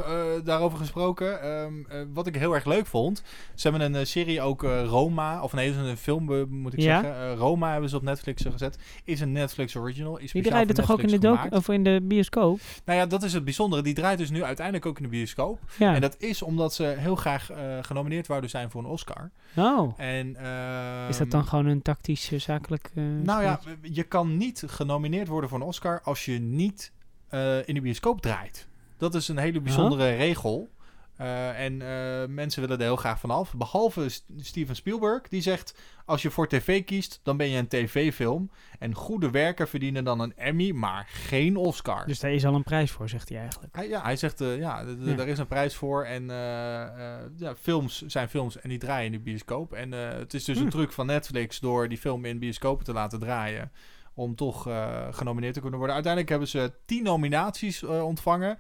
daarover 0.44 0.78
gesproken. 0.78 1.42
ehm, 1.42 1.74
eh, 1.90 2.02
wat 2.14 2.28
ik 2.28 2.36
heel 2.36 2.54
erg 2.54 2.66
leuk 2.66 2.86
vond. 2.86 3.24
Ze 3.56 3.70
hebben 3.70 3.94
een 3.96 4.08
serie 4.08 4.42
ook 4.42 4.62
Roma. 4.64 5.42
Of 5.42 5.54
nee, 5.54 5.74
een 5.74 5.98
film 5.98 6.48
moet 6.50 6.74
ik 6.74 6.80
Ja. 6.80 7.02
zeggen. 7.02 7.36
Roma 7.36 7.72
hebben 7.72 7.90
ze 7.90 7.96
op 7.96 8.02
Netflix 8.02 8.42
gezet. 8.52 8.78
Is 9.04 9.20
een 9.20 9.32
Netflix 9.32 9.76
original. 9.76 10.18
Is 10.18 10.32
Die 10.32 10.42
draaide 10.44 10.74
toch 10.74 10.92
ook 10.92 11.00
in 11.02 11.08
de, 11.20 11.28
gemaakt. 11.28 11.54
of 11.54 11.70
in 11.70 11.84
de 11.84 12.00
bioscoop? 12.04 12.60
Nou 12.86 13.00
ja, 13.00 13.06
dat 13.06 13.24
is 13.24 13.34
het 13.34 13.44
bijzondere. 13.44 13.82
Die 13.82 13.94
draait 13.94 14.18
dus 14.18 14.30
nu 14.30 14.44
uiteindelijk 14.44 14.86
ook 14.86 14.98
in 14.98 15.04
de 15.04 15.10
bioscoop. 15.10 15.60
Ja. 15.78 15.96
En 15.96 16.02
dat 16.02 16.16
is 16.20 16.42
omdat 16.42 16.74
ze 16.74 16.84
heel 16.98 17.16
graag 17.16 17.50
genomineerd 17.82 18.28
wouden 18.28 18.50
zijn 18.50 18.72
voor 18.72 18.82
een 18.84 18.90
Oscar. 18.90 19.32
Oh. 19.56 19.94
En, 20.00 20.36
ehm, 20.36 21.10
is 21.10 21.18
dat 21.18 21.32
dan 21.32 21.46
gewoon 21.46 21.66
een 21.66 21.82
tactisch 21.82 22.07
eh, 22.08 22.40
zakelijk... 22.40 22.92
eh, 22.96 23.04
Nou 23.24 23.44
ja, 23.44 23.60
je 23.82 24.04
kan 24.04 24.38
niet 24.38 24.64
genomineerd 24.68 25.28
worden 25.28 25.50
voor 25.50 25.60
een 25.60 25.66
Oscar 25.66 26.02
als 26.02 26.26
je 26.26 26.40
niet 26.40 26.92
eh, 27.30 27.68
in 27.68 27.74
de 27.74 27.82
bioscoop 27.82 28.22
draait. 28.22 28.68
Dat 28.98 29.16
is 29.16 29.28
een 29.28 29.38
hele 29.38 29.62
bijzondere 29.62 30.16
regel. 30.16 30.70
Eh, 31.18 31.60
en 31.60 31.82
eh, 31.82 32.28
mensen 32.28 32.62
willen 32.62 32.78
er 32.78 32.84
heel 32.84 32.96
graag 32.96 33.20
vanaf. 33.20 33.54
Behalve 33.54 34.10
Steven 34.38 34.76
Spielberg, 34.76 35.28
die 35.28 35.42
zegt: 35.42 35.76
als 36.06 36.22
je 36.22 36.32
voor 36.32 36.48
tv 36.48 36.84
kiest, 36.84 37.20
dan 37.24 37.38
ben 37.38 37.50
je 37.50 37.58
een 37.58 37.68
tv-film. 37.68 38.52
En 38.80 38.94
goede 38.94 39.30
werken 39.30 39.68
verdienen 39.68 40.04
dan 40.04 40.20
een 40.20 40.36
Emmy, 40.36 40.72
maar 40.72 41.08
geen 41.10 41.56
Oscar. 41.56 42.06
Dus 42.06 42.20
daar 42.20 42.32
is 42.32 42.46
al 42.46 42.56
een 42.56 42.64
prijs 42.64 42.92
voor, 42.92 43.10
zegt 43.10 43.30
hij 43.30 43.38
eigenlijk. 43.38 43.76
Hij, 43.76 43.88
ja, 43.88 44.02
hij 44.02 44.16
zegt, 44.16 44.42
eh, 44.42 44.58
ja, 44.58 44.84
daar 45.16 45.28
is 45.28 45.40
een 45.40 45.48
prijs 45.48 45.76
voor. 45.76 46.04
En 46.06 46.26
ja, 47.38 47.56
films 47.60 48.02
zijn 48.06 48.30
films 48.30 48.60
en 48.60 48.70
die 48.70 48.78
draaien 48.78 49.06
in 49.06 49.12
de 49.12 49.20
bioscoop. 49.20 49.74
En 49.74 49.92
het 49.92 50.34
is 50.34 50.44
dus 50.44 50.58
Hm. 50.58 50.64
een 50.64 50.70
truc 50.70 50.92
van 50.92 51.06
Netflix 51.06 51.60
door 51.60 51.90
die 51.90 51.98
film 51.98 52.26
in 52.26 52.40
bioscopen 52.40 52.86
te 52.86 52.94
laten 52.94 53.20
draaien. 53.20 53.72
om 54.20 54.36
toch 54.36 54.62
genomineerd 55.12 55.54
te 55.54 55.60
kunnen 55.60 55.78
worden. 55.78 55.96
Uiteindelijk 55.96 56.32
hebben 56.32 56.50
ze 56.50 56.72
tien 56.86 57.04
nominaties 57.04 57.84
ontvangen. 57.84 58.60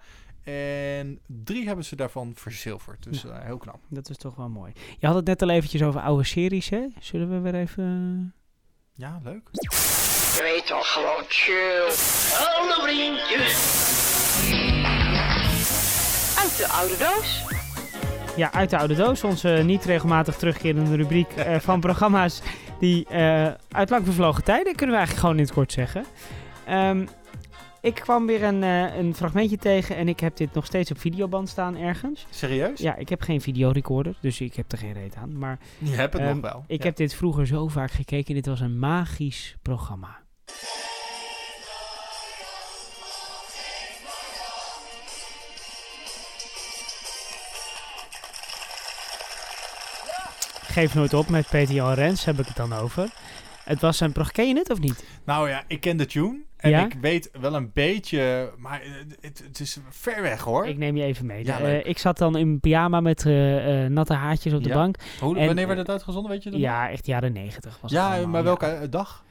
En 0.53 1.19
drie 1.43 1.67
hebben 1.67 1.85
ze 1.85 1.95
daarvan 1.95 2.31
verzilverd. 2.35 3.03
Dus 3.03 3.21
Ja. 3.21 3.29
eh, 3.29 3.45
heel 3.45 3.57
knap. 3.57 3.79
Dat 3.89 4.09
is 4.09 4.17
toch 4.17 4.35
wel 4.35 4.49
mooi. 4.49 4.71
Je 4.99 5.07
had 5.07 5.15
het 5.15 5.25
net 5.25 5.41
al 5.41 5.49
eventjes 5.49 5.83
over 5.83 6.01
oude 6.01 6.23
series, 6.23 6.69
hè? 6.69 6.85
Zullen 6.99 7.29
we 7.29 7.39
weer 7.51 7.55
even... 7.61 8.33
Ja, 8.93 9.19
leuk. 9.23 9.49
Je 9.51 10.39
weet 10.41 10.67
toch 10.67 10.87
gewoon 10.93 11.23
chill. 11.27 11.83
Alle 12.57 12.77
vriendjes. 12.81 13.53
Uit 16.37 16.57
de 16.57 16.67
oude 16.67 16.97
doos. 16.97 17.43
Ja, 18.35 18.51
uit 18.53 18.69
de 18.69 18.77
oude 18.77 18.95
doos. 18.95 19.23
Onze 19.23 19.61
niet 19.65 19.85
regelmatig 19.85 20.35
terugkerende 20.35 20.95
rubriek 20.95 21.31
eh, 21.31 21.59
van 21.59 21.79
programma's 21.79 22.41
die 22.79 23.05
eh, 23.07 23.47
uit 23.71 23.89
lang 23.89 24.05
vervlogen 24.05 24.43
tijden, 24.43 24.75
kunnen 24.75 24.89
we 24.95 24.95
eigenlijk 25.01 25.19
gewoon 25.19 25.35
in 25.37 25.43
het 25.43 25.53
kort 25.53 25.71
zeggen. 25.71 26.05
Ehm, 26.65 27.05
ik 27.87 27.95
kwam 27.95 28.25
weer 28.25 28.43
een, 28.43 28.63
eh, 28.63 28.95
een 28.97 29.15
fragmentje 29.15 29.57
tegen 29.57 29.95
en 29.95 30.07
ik 30.07 30.19
heb 30.19 30.37
dit 30.37 30.53
nog 30.53 30.65
steeds 30.65 30.91
op 30.91 30.99
videoband 30.99 31.49
staan 31.49 31.75
ergens. 31.77 32.25
Serieus? 32.29 32.79
Ja, 32.79 32.95
ik 32.95 33.09
heb 33.09 33.21
geen 33.21 33.41
videorecorder, 33.41 34.17
dus 34.21 34.41
ik 34.41 34.55
heb 34.55 34.71
er 34.71 34.77
geen 34.77 34.93
reet 34.93 35.15
aan. 35.15 35.37
Maar 35.37 35.59
Je 35.77 35.89
hebt 35.95 36.13
het 36.13 36.21
ehm, 36.21 36.31
nog 36.39 36.51
wel. 36.51 36.63
Ik 36.67 36.79
Ja. 36.79 36.85
heb 36.85 36.95
dit 36.95 37.13
vroeger 37.15 37.47
zo 37.47 37.67
vaak 37.67 37.91
gekeken. 37.91 38.33
Dit 38.33 38.45
was 38.45 38.59
een 38.59 38.79
magisch 38.79 39.55
programma. 39.61 40.19
Geef 50.67 50.93
nooit 50.95 51.13
op 51.13 51.29
met 51.29 51.47
Peter 51.49 51.73
Jan 51.75 51.93
Rens, 51.93 52.25
heb 52.25 52.39
ik 52.39 52.45
het 52.45 52.55
dan 52.55 52.73
over. 52.73 53.09
Het 53.63 53.81
was 53.81 53.99
een. 53.99 54.13
Ken 54.31 54.47
je 54.47 54.55
het 54.57 54.69
of 54.69 54.79
niet? 54.79 55.03
Nou 55.25 55.49
ja, 55.49 55.63
ik 55.67 55.81
ken 55.81 55.97
de 55.97 56.05
tune. 56.05 56.45
En 56.73 56.79
Ja? 56.79 56.85
ik 56.85 56.93
weet 57.01 57.29
wel 57.41 57.55
een 57.55 57.71
beetje, 57.73 58.51
maar 58.57 58.81
het, 59.21 59.43
het 59.47 59.59
is 59.59 59.77
ver 59.89 60.21
weg 60.21 60.41
hoor. 60.41 60.67
Ik 60.67 60.77
neem 60.77 60.95
je 60.97 61.03
even 61.03 61.25
mee. 61.25 61.45
Ja, 61.45 61.59
Eh, 61.59 61.85
ik 61.85 61.97
zat 61.97 62.17
dan 62.17 62.37
in 62.37 62.59
pyjama 62.59 62.99
met 62.99 63.25
eh, 63.25 63.83
eh, 63.85 63.91
natte 63.91 64.13
haartjes 64.13 64.53
op 64.53 64.63
de 64.63 64.69
Ja. 64.69 64.75
bank. 64.75 64.95
Hoe- 65.19 65.37
En, 65.37 65.45
wanneer 65.45 65.67
werd 65.67 65.79
het 65.79 65.89
uitgezonden, 65.89 66.31
weet 66.31 66.43
je 66.43 66.49
dat 66.49 66.59
Ja, 66.59 66.89
echt 66.89 67.05
jaren 67.05 67.33
negentig 67.33 67.77
was 67.81 67.91
het 67.91 67.99
Ja, 67.99 68.07
allemaal, 68.11 68.27
maar 68.27 68.39
ja. 68.39 68.45
welke 68.45 68.89
dag? 68.89 69.25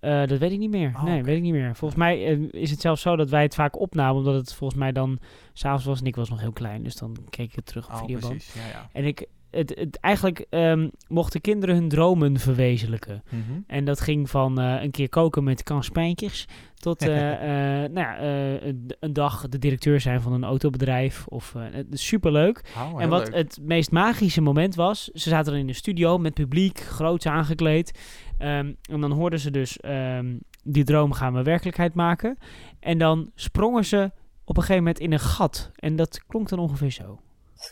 Dat 0.00 0.38
weet 0.38 0.52
ik 0.52 0.58
niet 0.58 0.70
meer. 0.70 0.92
Oh, 0.94 1.02
nee, 1.02 1.22
weet 1.22 1.36
ik 1.36 1.42
niet 1.42 1.52
meer. 1.52 1.74
Volgens 1.74 2.00
mij 2.00 2.22
is 2.50 2.70
het 2.70 2.80
zelfs 2.80 3.02
zo 3.02 3.16
dat 3.16 3.30
wij 3.30 3.42
het 3.42 3.54
vaak 3.54 3.80
opnamen, 3.80 4.16
omdat 4.16 4.34
het 4.34 4.54
volgens 4.54 4.78
mij 4.80 4.92
dan 4.92 5.18
s'avonds 5.52 5.84
was 5.84 6.00
en 6.00 6.06
ik 6.06 6.16
was 6.16 6.30
nog 6.30 6.40
heel 6.40 6.52
klein, 6.52 6.82
dus 6.82 6.94
dan 6.94 7.16
keek 7.30 7.48
ik 7.50 7.54
het 7.56 7.66
terug 7.66 7.86
op 7.86 7.92
Oh, 7.92 7.98
videoband. 8.00 8.32
precies. 8.32 8.54
Ja, 8.54 8.68
ja. 8.72 8.88
En 8.92 9.04
ik, 9.04 9.26
het, 9.52 9.74
het, 9.78 9.96
eigenlijk 10.00 10.46
ehm, 10.50 10.88
mochten 11.08 11.40
kinderen 11.40 11.74
hun 11.74 11.88
dromen 11.88 12.38
verwezenlijken. 12.38 13.22
Mhm. 13.30 13.60
En 13.66 13.84
dat 13.84 14.00
ging 14.00 14.30
van 14.30 14.60
eh, 14.60 14.82
een 14.82 14.90
keer 14.90 15.08
koken 15.08 15.44
met 15.44 15.62
kanspijntjes 15.62 16.46
tot 16.74 17.02
eh, 17.02 17.32
eh, 17.84 17.90
nou 17.90 18.06
ja, 18.06 18.18
eh, 18.18 18.66
een- 18.66 18.94
een 19.00 19.12
dag 19.12 19.48
de 19.48 19.58
directeur 19.58 20.00
zijn 20.00 20.20
van 20.20 20.32
een 20.32 20.44
autobedrijf. 20.44 21.26
Of, 21.26 21.54
eh, 21.54 21.64
superleuk. 21.90 22.62
Oh, 22.76 23.02
en 23.02 23.08
wat 23.08 23.24
leuk. 23.28 23.34
het 23.34 23.58
meest 23.62 23.90
magische 23.90 24.40
moment 24.40 24.74
was, 24.74 25.04
ze 25.04 25.28
zaten 25.28 25.52
er 25.52 25.58
in 25.58 25.66
de 25.66 25.72
studio 25.72 26.18
met 26.18 26.34
publiek, 26.34 26.80
groots 26.80 27.26
aangekleed. 27.26 27.98
Ehm, 28.38 28.72
en 28.90 29.00
dan 29.00 29.12
hoorden 29.12 29.38
ze 29.40 29.50
dus, 29.50 29.76
ehm, 29.78 30.36
die 30.64 30.84
droom 30.84 31.12
gaan 31.12 31.34
we 31.34 31.42
werkelijkheid 31.42 31.94
maken. 31.94 32.38
En 32.80 32.98
dan 32.98 33.30
sprongen 33.34 33.84
ze 33.84 34.10
op 34.44 34.56
een 34.56 34.62
gegeven 34.62 34.82
moment 34.84 35.00
in 35.02 35.12
een 35.12 35.20
gat. 35.20 35.70
En 35.74 35.96
dat 35.96 36.24
klonk 36.26 36.48
dan 36.48 36.58
ongeveer 36.58 36.90
zo. 36.90 37.20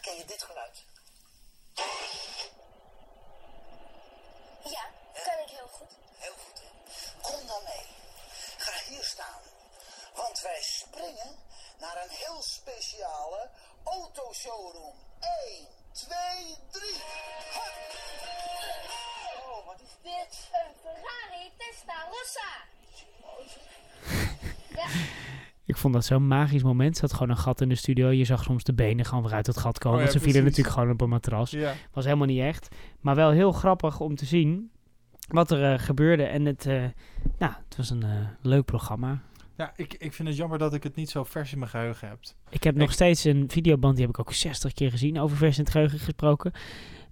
Je 0.03 0.25
dit 0.27 0.43
geluid? 0.49 0.85
Ja, 4.75 4.85
kan 5.27 5.39
ik 5.47 5.51
heel 5.59 5.71
goed. 5.79 5.93
Heel 6.19 6.37
goed, 6.45 6.59
hè? 6.63 6.69
Kom 7.27 7.47
dan 7.47 7.63
mee. 7.65 7.85
Ga 8.65 8.73
hier 8.91 9.05
staan. 9.15 9.41
Want 10.17 10.41
wij 10.43 10.61
springen 10.61 11.31
naar 11.81 11.97
een 12.05 12.15
heel 12.25 12.41
speciale 12.91 13.49
autoshowroom. 13.85 14.95
1, 15.21 15.67
2, 15.93 16.17
3. 16.71 16.83
Oh, 19.37 19.67
wat 19.67 19.81
is 19.83 19.97
Dit 20.03 20.51
een 20.53 20.73
Ferrari 20.83 21.51
Testarossa. 21.59 22.51
Ja, 24.75 24.87
Ik 25.65 25.77
vond 25.77 25.95
dat 25.95 26.05
zo'n 26.05 26.27
magisch 26.27 26.63
moment. 26.63 26.95
Er 26.95 27.01
zat 27.01 27.13
gewoon 27.13 27.31
een 27.31 27.37
gat 27.37 27.61
in 27.61 27.69
de 27.69 27.75
studio. 27.75 28.09
Je 28.09 28.25
zag 28.25 28.43
soms 28.43 28.65
de 28.65 28.75
benen 28.75 29.05
gewoon 29.05 29.23
weer 29.23 29.33
uit 29.33 29.47
het 29.47 29.59
gat 29.59 29.79
komen. 29.79 29.99
Oh 29.99 30.05
ja, 30.05 30.11
ze 30.11 30.19
vielen 30.19 30.43
precies. 30.43 30.57
natuurlijk 30.57 30.75
gewoon 30.75 30.95
op 30.95 31.01
een 31.01 31.09
matras. 31.09 31.51
Ja. 31.51 31.75
Was 31.93 32.05
helemaal 32.05 32.27
niet 32.27 32.41
echt. 32.41 32.69
Maar 33.01 33.15
wel 33.15 33.31
heel 33.31 33.53
grappig 33.53 34.01
om 34.01 34.17
te 34.17 34.25
zien 34.25 34.71
wat 35.29 35.51
er 35.51 35.73
eh, 35.73 35.79
gebeurde. 35.79 36.25
En 36.25 36.45
het, 36.45 36.67
eh, 36.67 36.85
nou, 37.39 37.53
het 37.69 37.77
was 37.77 37.91
een 37.91 38.03
eh, 38.03 38.29
leuk 38.43 38.65
programma. 38.65 39.23
Ja, 39.61 39.73
ik, 39.77 39.95
ik 39.99 40.13
vind 40.13 40.29
het 40.29 40.37
jammer 40.37 40.59
dat 40.59 40.75
ik 40.75 40.83
het 40.83 40.97
niet 40.97 41.11
zo 41.11 41.25
vers 41.25 41.53
in 41.53 41.59
mijn 41.59 41.71
geheugen 41.71 42.09
heb. 42.09 42.19
Ik 42.49 42.63
heb 42.63 42.75
nog 42.75 42.93
steeds 42.93 43.25
een 43.25 43.45
videoband, 43.51 43.97
die 43.97 44.07
heb 44.07 44.15
ik 44.15 44.21
ook 44.21 44.33
60 44.33 44.73
keer 44.73 44.91
gezien, 44.91 45.21
over 45.21 45.37
vers 45.37 45.57
in 45.59 45.63
het 45.63 45.73
geheugen 45.73 45.99
gesproken. 45.99 46.53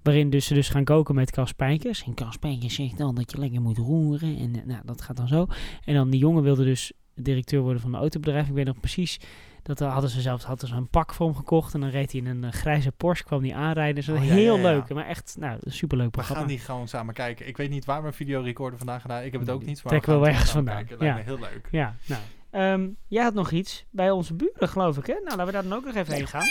Waarin 0.03 0.30
dus 0.30 0.46
ze 0.46 0.55
dus 0.55 0.68
gaan 0.68 0.84
koken 0.84 1.14
met 1.14 1.30
Cas 1.30 1.49
Spijkers. 1.49 2.05
En 2.05 2.14
Cas 2.14 2.34
Spijkers 2.34 2.74
zegt 2.74 2.99
dan 2.99 3.14
dat 3.14 3.30
je 3.30 3.38
lekker 3.38 3.61
moet 3.61 3.76
roeren. 3.76 4.38
En 4.38 4.57
eh, 4.57 4.66
nou, 4.66 4.80
dat 4.84 5.03
gaat 5.03 5.16
dan 5.16 5.28
zo. 5.28 5.46
En 5.84 5.94
dan 5.94 6.11
die 6.11 6.20
jongen 6.20 6.42
wilde 6.42 6.64
dus 6.64 6.92
directeur 7.14 7.61
worden 7.61 7.80
van 7.80 7.94
een 7.94 8.01
autobedrijf. 8.01 8.49
Ik 8.49 8.55
weet 8.55 8.66
nog 8.66 8.80
precies, 8.80 9.20
dat 9.62 9.78
hadden 9.78 10.11
ze 10.11 10.20
zelfs 10.20 10.44
hadden 10.44 10.68
ze 10.68 10.74
een 10.74 10.88
pak 10.88 11.14
voor 11.14 11.26
hem 11.26 11.36
gekocht. 11.36 11.74
En 11.74 11.80
dan 11.80 11.90
reed 11.90 12.12
hij 12.12 12.20
in 12.20 12.26
een 12.26 12.44
eh, 12.44 12.53
grijze 12.53 12.92
Porsche, 12.92 13.24
kwam 13.24 13.42
hij 13.42 13.55
aanrijden. 13.55 14.14
Oh, 14.14 14.24
ja, 14.24 14.32
heel 14.34 14.57
ja, 14.57 14.62
ja. 14.62 14.72
leuk, 14.72 14.94
maar 14.94 15.07
echt, 15.07 15.36
nou, 15.38 15.59
superleuk 15.64 16.07
We 16.07 16.12
programma. 16.12 16.40
gaan 16.40 16.51
die 16.51 16.59
gewoon 16.59 16.88
samen 16.88 17.14
kijken. 17.14 17.49
Ik 17.49 17.57
weet 17.57 17.70
niet 17.70 17.84
waar 17.84 18.03
mijn 18.03 18.14
videorecorder 18.14 18.78
vandaan 18.78 19.01
gedaan. 19.01 19.22
Ik 19.22 19.32
heb 19.32 19.40
het 19.40 19.51
ook 19.51 19.64
niet. 19.64 19.82
Maar 19.84 19.92
Trek 19.92 20.07
we 20.07 20.12
wel 20.12 20.26
ergens 20.26 20.51
vandaan. 20.51 20.84
kijken. 20.84 21.07
Ja. 21.07 21.16
Heel 21.16 21.38
leuk. 21.38 21.68
Ja, 21.70 21.96
nou. 22.07 22.20
Ehm, 22.51 22.88
jij 23.07 23.22
had 23.22 23.34
nog 23.34 23.51
iets 23.51 23.84
bij 23.90 24.11
onze 24.11 24.34
buren, 24.34 24.68
geloof 24.68 24.96
ik, 24.96 25.07
hè? 25.07 25.12
Nou, 25.12 25.24
laten 25.24 25.46
we 25.46 25.53
daar 25.53 25.62
dan 25.62 25.72
ook 25.72 25.84
nog 25.84 25.94
even 25.94 26.14
heen 26.14 26.28
gaan. 26.28 26.46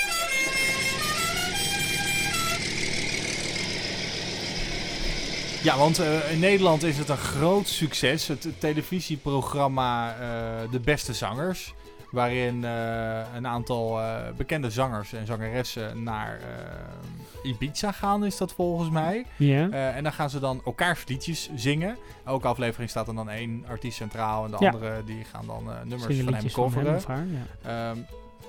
Ja, 5.63 5.77
want 5.77 5.99
eh, 5.99 6.31
in 6.31 6.39
Nederland 6.39 6.83
is 6.83 6.97
het 6.97 7.09
een 7.09 7.17
groot 7.17 7.67
succes. 7.67 8.27
Het 8.27 8.47
televisieprogramma 8.59 10.15
eh, 10.19 10.71
De 10.71 10.79
Beste 10.79 11.13
Zangers. 11.13 11.73
Waarin 12.11 12.65
eh, 12.65 13.19
een 13.35 13.47
aantal 13.47 13.99
eh, 13.99 14.15
bekende 14.37 14.69
zangers 14.69 15.13
en 15.13 15.25
zangeressen 15.25 16.03
naar 16.03 16.39
eh, 16.39 17.49
Ibiza 17.49 17.91
gaan, 17.91 18.25
is 18.25 18.37
dat 18.37 18.53
volgens 18.53 18.89
mij. 18.89 19.25
Ja. 19.37 19.69
En 19.69 20.03
dan 20.03 20.13
gaan 20.13 20.29
ze 20.29 20.39
dan 20.39 20.61
elkaars 20.65 21.03
liedjes 21.07 21.49
zingen. 21.55 21.97
Elke 22.25 22.47
aflevering 22.47 22.89
staat 22.89 23.07
er 23.07 23.15
dan 23.15 23.29
één 23.29 23.65
artiest 23.67 23.97
centraal. 23.97 24.45
En 24.45 24.51
de 24.51 24.57
Ja. 24.59 24.69
andere 24.71 25.03
die 25.05 25.23
gaan 25.23 25.45
dan 25.45 25.63
nummers 25.83 26.03
van 26.03 26.15
hem 26.15 26.25
liedjes 26.27 26.53
van 26.53 26.73
hem 26.73 26.93
coveren. 26.93 27.01
haar. 27.07 27.89
Ehm, 27.89 27.97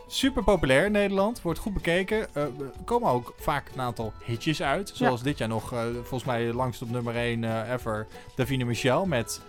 super 0.07 0.45
populair 0.45 0.85
in 0.87 0.93
Nederland. 0.93 1.43
Wordt 1.43 1.59
goed 1.59 1.75
bekeken. 1.75 2.35
Er 2.35 2.51
komen 2.85 3.11
ook 3.11 3.35
vaak 3.39 3.71
een 3.75 3.81
aantal 3.81 4.13
hitjes 4.25 4.63
uit. 4.63 4.91
Zoals 4.95 5.23
dit 5.23 5.39
jaar 5.39 5.49
nog, 5.49 5.75
volgens 5.95 6.25
mij 6.25 6.53
langst 6.53 6.83
op 6.83 6.91
nummer 6.91 7.17
1 7.17 7.73
ever, 7.73 8.07
Davine 8.35 8.65
Michel 8.65 9.07
met 9.07 9.41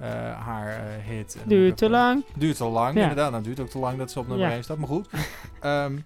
eh, 0.00 0.08
haar 0.44 0.68
eh, 0.68 1.04
hit. 1.08 1.36
Duurt 1.46 1.76
te 1.76 1.90
lang. 1.90 2.24
Duurt 2.36 2.56
te 2.56 2.64
lang, 2.64 2.94
Ja. 2.94 3.00
inderdaad. 3.00 3.30
Nou, 3.30 3.42
duurt 3.42 3.60
ook 3.60 3.68
te 3.68 3.78
lang 3.78 3.98
dat 3.98 4.10
ze 4.10 4.18
op 4.18 4.28
nummer 4.28 4.48
Ja. 4.48 4.54
1 4.54 4.62
staat, 4.64 4.78
maar 4.78 4.88
goed. 4.88 5.08
Ehm, 5.60 5.96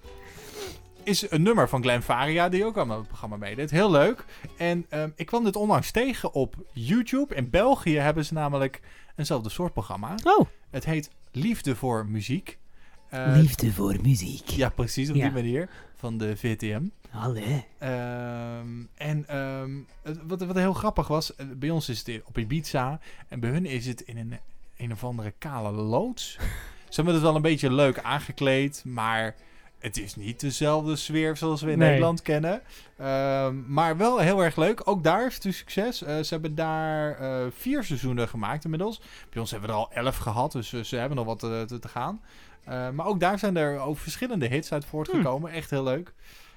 is 1.02 1.30
een 1.30 1.42
nummer 1.42 1.68
van 1.68 1.82
Glenn 1.82 2.02
Faria, 2.02 2.48
die 2.48 2.64
ook 2.64 2.78
aan 2.78 2.90
het 2.90 3.06
programma 3.06 3.36
meedeed. 3.36 3.70
Heel 3.70 3.90
leuk. 3.90 4.24
En 4.56 4.86
ehm, 4.88 5.10
ik 5.16 5.26
kwam 5.26 5.44
dit 5.44 5.56
onlangs 5.56 5.90
tegen 5.90 6.32
op 6.32 6.54
YouTube. 6.72 7.34
In 7.34 7.50
België 7.50 7.96
hebben 7.98 8.24
ze 8.24 8.34
namelijk 8.34 8.80
eenzelfde 9.16 9.48
soort 9.50 9.72
programma. 9.72 10.14
Oh. 10.24 10.46
Het 10.70 10.84
heet 10.84 11.10
Liefde 11.32 11.76
voor 11.76 12.06
Muziek. 12.06 12.58
Eh, 13.10 13.32
Liefde 13.36 13.72
voor 13.72 13.96
muziek. 14.02 14.48
Ja, 14.48 14.68
precies, 14.68 15.08
op 15.10 15.14
Ja. 15.16 15.22
die 15.24 15.32
manier. 15.32 15.68
Van 15.96 16.18
de 16.18 16.36
VTM. 16.36 16.82
Allee. 17.12 17.64
Ehm, 17.78 18.68
en 18.94 19.24
ehm, 19.28 19.70
wat, 20.26 20.40
wat 20.42 20.56
heel 20.56 20.72
grappig 20.72 21.08
was, 21.08 21.34
eh, 21.36 21.46
bij 21.56 21.70
ons 21.70 21.88
is 21.88 21.98
het 22.06 22.20
op 22.24 22.38
Ibiza. 22.38 23.00
En 23.28 23.40
bij 23.40 23.50
hun 23.50 23.66
is 23.66 23.86
het 23.86 24.00
in 24.00 24.16
een, 24.18 24.38
een 24.76 24.92
of 24.92 25.04
andere 25.04 25.32
kale 25.38 25.70
loods. 25.70 26.38
Ze 26.88 26.94
hebben 26.96 27.14
het 27.14 27.22
wel 27.22 27.36
een 27.36 27.42
beetje 27.42 27.72
leuk 27.72 27.98
aangekleed, 27.98 28.82
maar 28.86 29.34
het 29.80 29.98
is 29.98 30.14
niet 30.14 30.40
dezelfde 30.40 30.96
sfeer 30.96 31.36
zoals 31.36 31.62
we 31.62 31.70
in 31.70 31.78
Nee. 31.78 31.88
Nederland 31.88 32.22
kennen. 32.22 32.62
Ehm, 32.96 33.72
maar 33.72 33.96
wel 33.96 34.18
heel 34.18 34.44
erg 34.44 34.56
leuk. 34.56 34.80
Ook 34.84 35.02
daar 35.04 35.26
is 35.26 35.34
het 35.34 35.44
een 35.44 35.54
succes. 35.54 36.02
Eh, 36.02 36.18
ze 36.20 36.32
hebben 36.34 36.54
daar 36.54 37.18
eh, 37.18 37.46
vier 37.50 37.84
seizoenen 37.84 38.28
gemaakt 38.28 38.64
inmiddels. 38.64 39.00
Bij 39.30 39.40
ons 39.40 39.50
hebben 39.50 39.68
we 39.68 39.74
er 39.74 39.80
al 39.80 39.92
elf 39.92 40.16
gehad, 40.16 40.52
dus 40.52 40.72
eh, 40.72 40.82
ze 40.82 40.96
hebben 40.96 41.16
nog 41.16 41.26
wat 41.26 41.38
te, 41.38 41.78
te 41.80 41.88
gaan. 41.88 42.20
Maar 42.94 43.06
ook 43.06 43.20
daar 43.20 43.38
zijn 43.38 43.56
er 43.56 43.78
ook 43.78 43.98
verschillende 43.98 44.46
hits 44.46 44.72
uit 44.72 44.84
voortgekomen. 44.84 45.50
Echt 45.50 45.70
heel 45.70 45.82
leuk. 45.82 46.12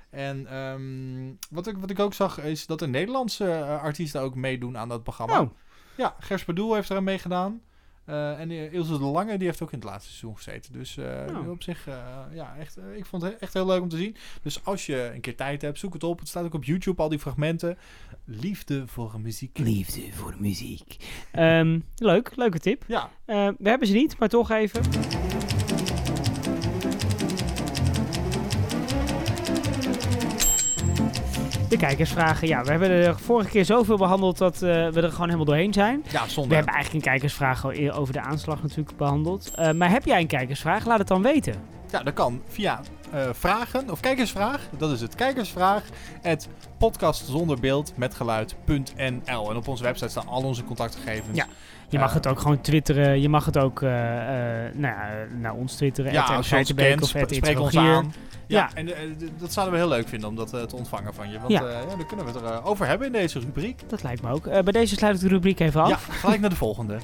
En 0.09 0.47
ehm, 0.47 1.33
wat, 1.49 1.67
ik, 1.67 1.77
wat 1.77 1.89
ik 1.89 1.99
ook 1.99 2.13
zag 2.13 2.39
is 2.39 2.65
dat 2.65 2.81
er 2.81 2.89
Nederlandse 2.89 3.79
artiesten 3.81 4.21
ook 4.21 4.35
meedoen 4.35 4.77
aan 4.77 4.89
dat 4.89 5.03
programma. 5.03 5.41
Oh. 5.41 5.49
Ja, 5.95 6.15
Gers 6.19 6.45
Bedoel 6.45 6.73
heeft 6.75 6.89
er 6.89 6.97
aan 6.97 7.03
meegedaan. 7.03 7.61
Eh, 8.05 8.39
en 8.39 8.51
eh, 8.51 8.73
Ilse 8.73 8.97
de 8.97 9.03
Lange, 9.05 9.37
die 9.37 9.47
heeft 9.47 9.61
ook 9.61 9.71
in 9.71 9.79
het 9.79 9.87
laatste 9.87 10.09
seizoen 10.09 10.35
gezeten. 10.35 10.73
Dus 10.73 10.97
eh, 10.97 11.21
Oh. 11.29 11.49
op 11.49 11.63
zich, 11.63 11.87
eh, 11.87 11.95
ja, 12.33 12.55
echt, 12.59 12.77
ik 12.95 13.05
vond 13.05 13.21
het 13.21 13.37
echt 13.39 13.53
heel 13.53 13.65
leuk 13.65 13.81
om 13.81 13.89
te 13.89 13.97
zien. 13.97 14.15
Dus 14.41 14.65
als 14.65 14.85
je 14.85 15.11
een 15.13 15.21
keer 15.21 15.35
tijd 15.35 15.61
hebt, 15.61 15.79
zoek 15.79 15.93
het 15.93 16.03
op. 16.03 16.19
Het 16.19 16.27
staat 16.27 16.43
ook 16.45 16.53
op 16.53 16.63
YouTube, 16.63 17.01
al 17.01 17.09
die 17.09 17.19
fragmenten. 17.19 17.77
Liefde 18.25 18.87
voor 18.87 19.19
muziek. 19.21 19.57
Liefde 19.57 20.01
voor 20.11 20.35
muziek. 20.39 20.95
Ehm, 21.31 21.79
leuk, 21.95 22.31
leuke 22.35 22.59
tip. 22.59 22.83
Ja. 22.87 23.09
Eh, 23.25 23.47
we 23.59 23.69
hebben 23.69 23.87
ze 23.87 23.93
niet, 23.93 24.17
maar 24.19 24.29
toch 24.29 24.51
even. 24.51 24.81
De 31.73 31.79
kijkersvragen. 31.79 32.47
Ja, 32.47 32.63
we 32.63 32.69
hebben 32.69 32.89
er 32.89 33.19
vorige 33.19 33.49
keer 33.49 33.65
zoveel 33.65 33.97
behandeld 33.97 34.37
dat 34.37 34.53
eh, 34.53 34.59
we 34.61 35.01
er 35.01 35.11
gewoon 35.11 35.25
helemaal 35.25 35.45
doorheen 35.45 35.73
zijn. 35.73 36.03
Ja, 36.11 36.27
zonde. 36.27 36.49
We 36.49 36.55
hebben 36.55 36.73
eigenlijk 36.73 37.05
een 37.05 37.11
kijkersvraag 37.11 37.65
over 37.91 38.13
de 38.13 38.21
aanslag 38.21 38.61
natuurlijk 38.61 38.97
behandeld. 38.97 39.51
Eh, 39.55 39.71
maar 39.71 39.89
heb 39.89 40.05
jij 40.05 40.19
een 40.19 40.27
kijkersvraag? 40.27 40.85
Laat 40.85 40.99
het 40.99 41.07
dan 41.07 41.21
weten. 41.21 41.55
Ja, 41.91 42.03
dat 42.03 42.13
kan 42.13 42.41
via 42.47 42.81
eh, 43.11 43.29
vragen 43.31 43.91
of 43.91 43.99
kijkersvraag. 43.99 44.61
Dat 44.77 44.91
is 44.91 45.01
het 45.01 45.15
kijkersvraag. 45.15 45.83
Het 46.21 46.47
podcast 46.77 47.25
zonder 47.25 47.59
beeld 47.59 47.93
met 47.95 48.15
geluid.nl. 48.15 49.49
En 49.49 49.55
op 49.55 49.67
onze 49.67 49.83
website 49.83 50.09
staan 50.09 50.27
al 50.27 50.43
onze 50.43 50.63
contactgegevens. 50.63 51.37
Ja. 51.37 51.47
Je 51.93 51.99
mag 51.99 52.13
het 52.13 52.27
ook 52.27 52.39
gewoon 52.39 52.61
twitteren. 52.61 53.21
Je 53.21 53.29
mag 53.29 53.45
het 53.45 53.57
ook 53.57 53.81
eh, 53.81 53.89
nou 53.89 54.79
ja, 54.81 55.09
naar 55.39 55.53
ons 55.53 55.75
twitteren. 55.75 56.11
Ja, 56.11 56.23
als 56.23 56.49
je 56.49 56.55
ons 56.57 56.73
kent, 56.73 57.01
of 57.01 57.07
spreek 57.09 57.59
ons 57.59 57.77
aan. 57.77 58.13
Ja, 58.47 58.59
Ja. 58.59 58.73
en 58.73 58.95
eh, 58.95 59.09
dat 59.39 59.53
zouden 59.53 59.73
we 59.75 59.79
heel 59.79 59.89
leuk 59.89 60.07
vinden 60.07 60.29
om 60.29 60.35
dat 60.35 60.49
te 60.49 60.75
ontvangen 60.75 61.13
van 61.13 61.29
je. 61.29 61.39
Want 61.39 61.51
Ja. 61.51 61.59
dan 61.85 62.05
kunnen 62.07 62.25
we 62.25 62.31
het 62.31 62.41
erover 62.41 62.63
over 62.63 62.87
hebben 62.87 63.07
in 63.07 63.13
deze 63.13 63.39
rubriek. 63.39 63.89
Dat 63.89 64.03
lijkt 64.03 64.21
me 64.21 64.29
ook. 64.31 64.43
Bij 64.43 64.61
deze 64.63 64.95
sluit 64.95 65.15
ik 65.15 65.21
de 65.21 65.27
rubriek 65.27 65.59
even 65.59 65.81
af. 65.81 65.89
Ja, 65.89 65.97
gelijk 66.13 66.41
naar 66.41 66.49
de 66.49 66.55
volgende. 66.55 66.97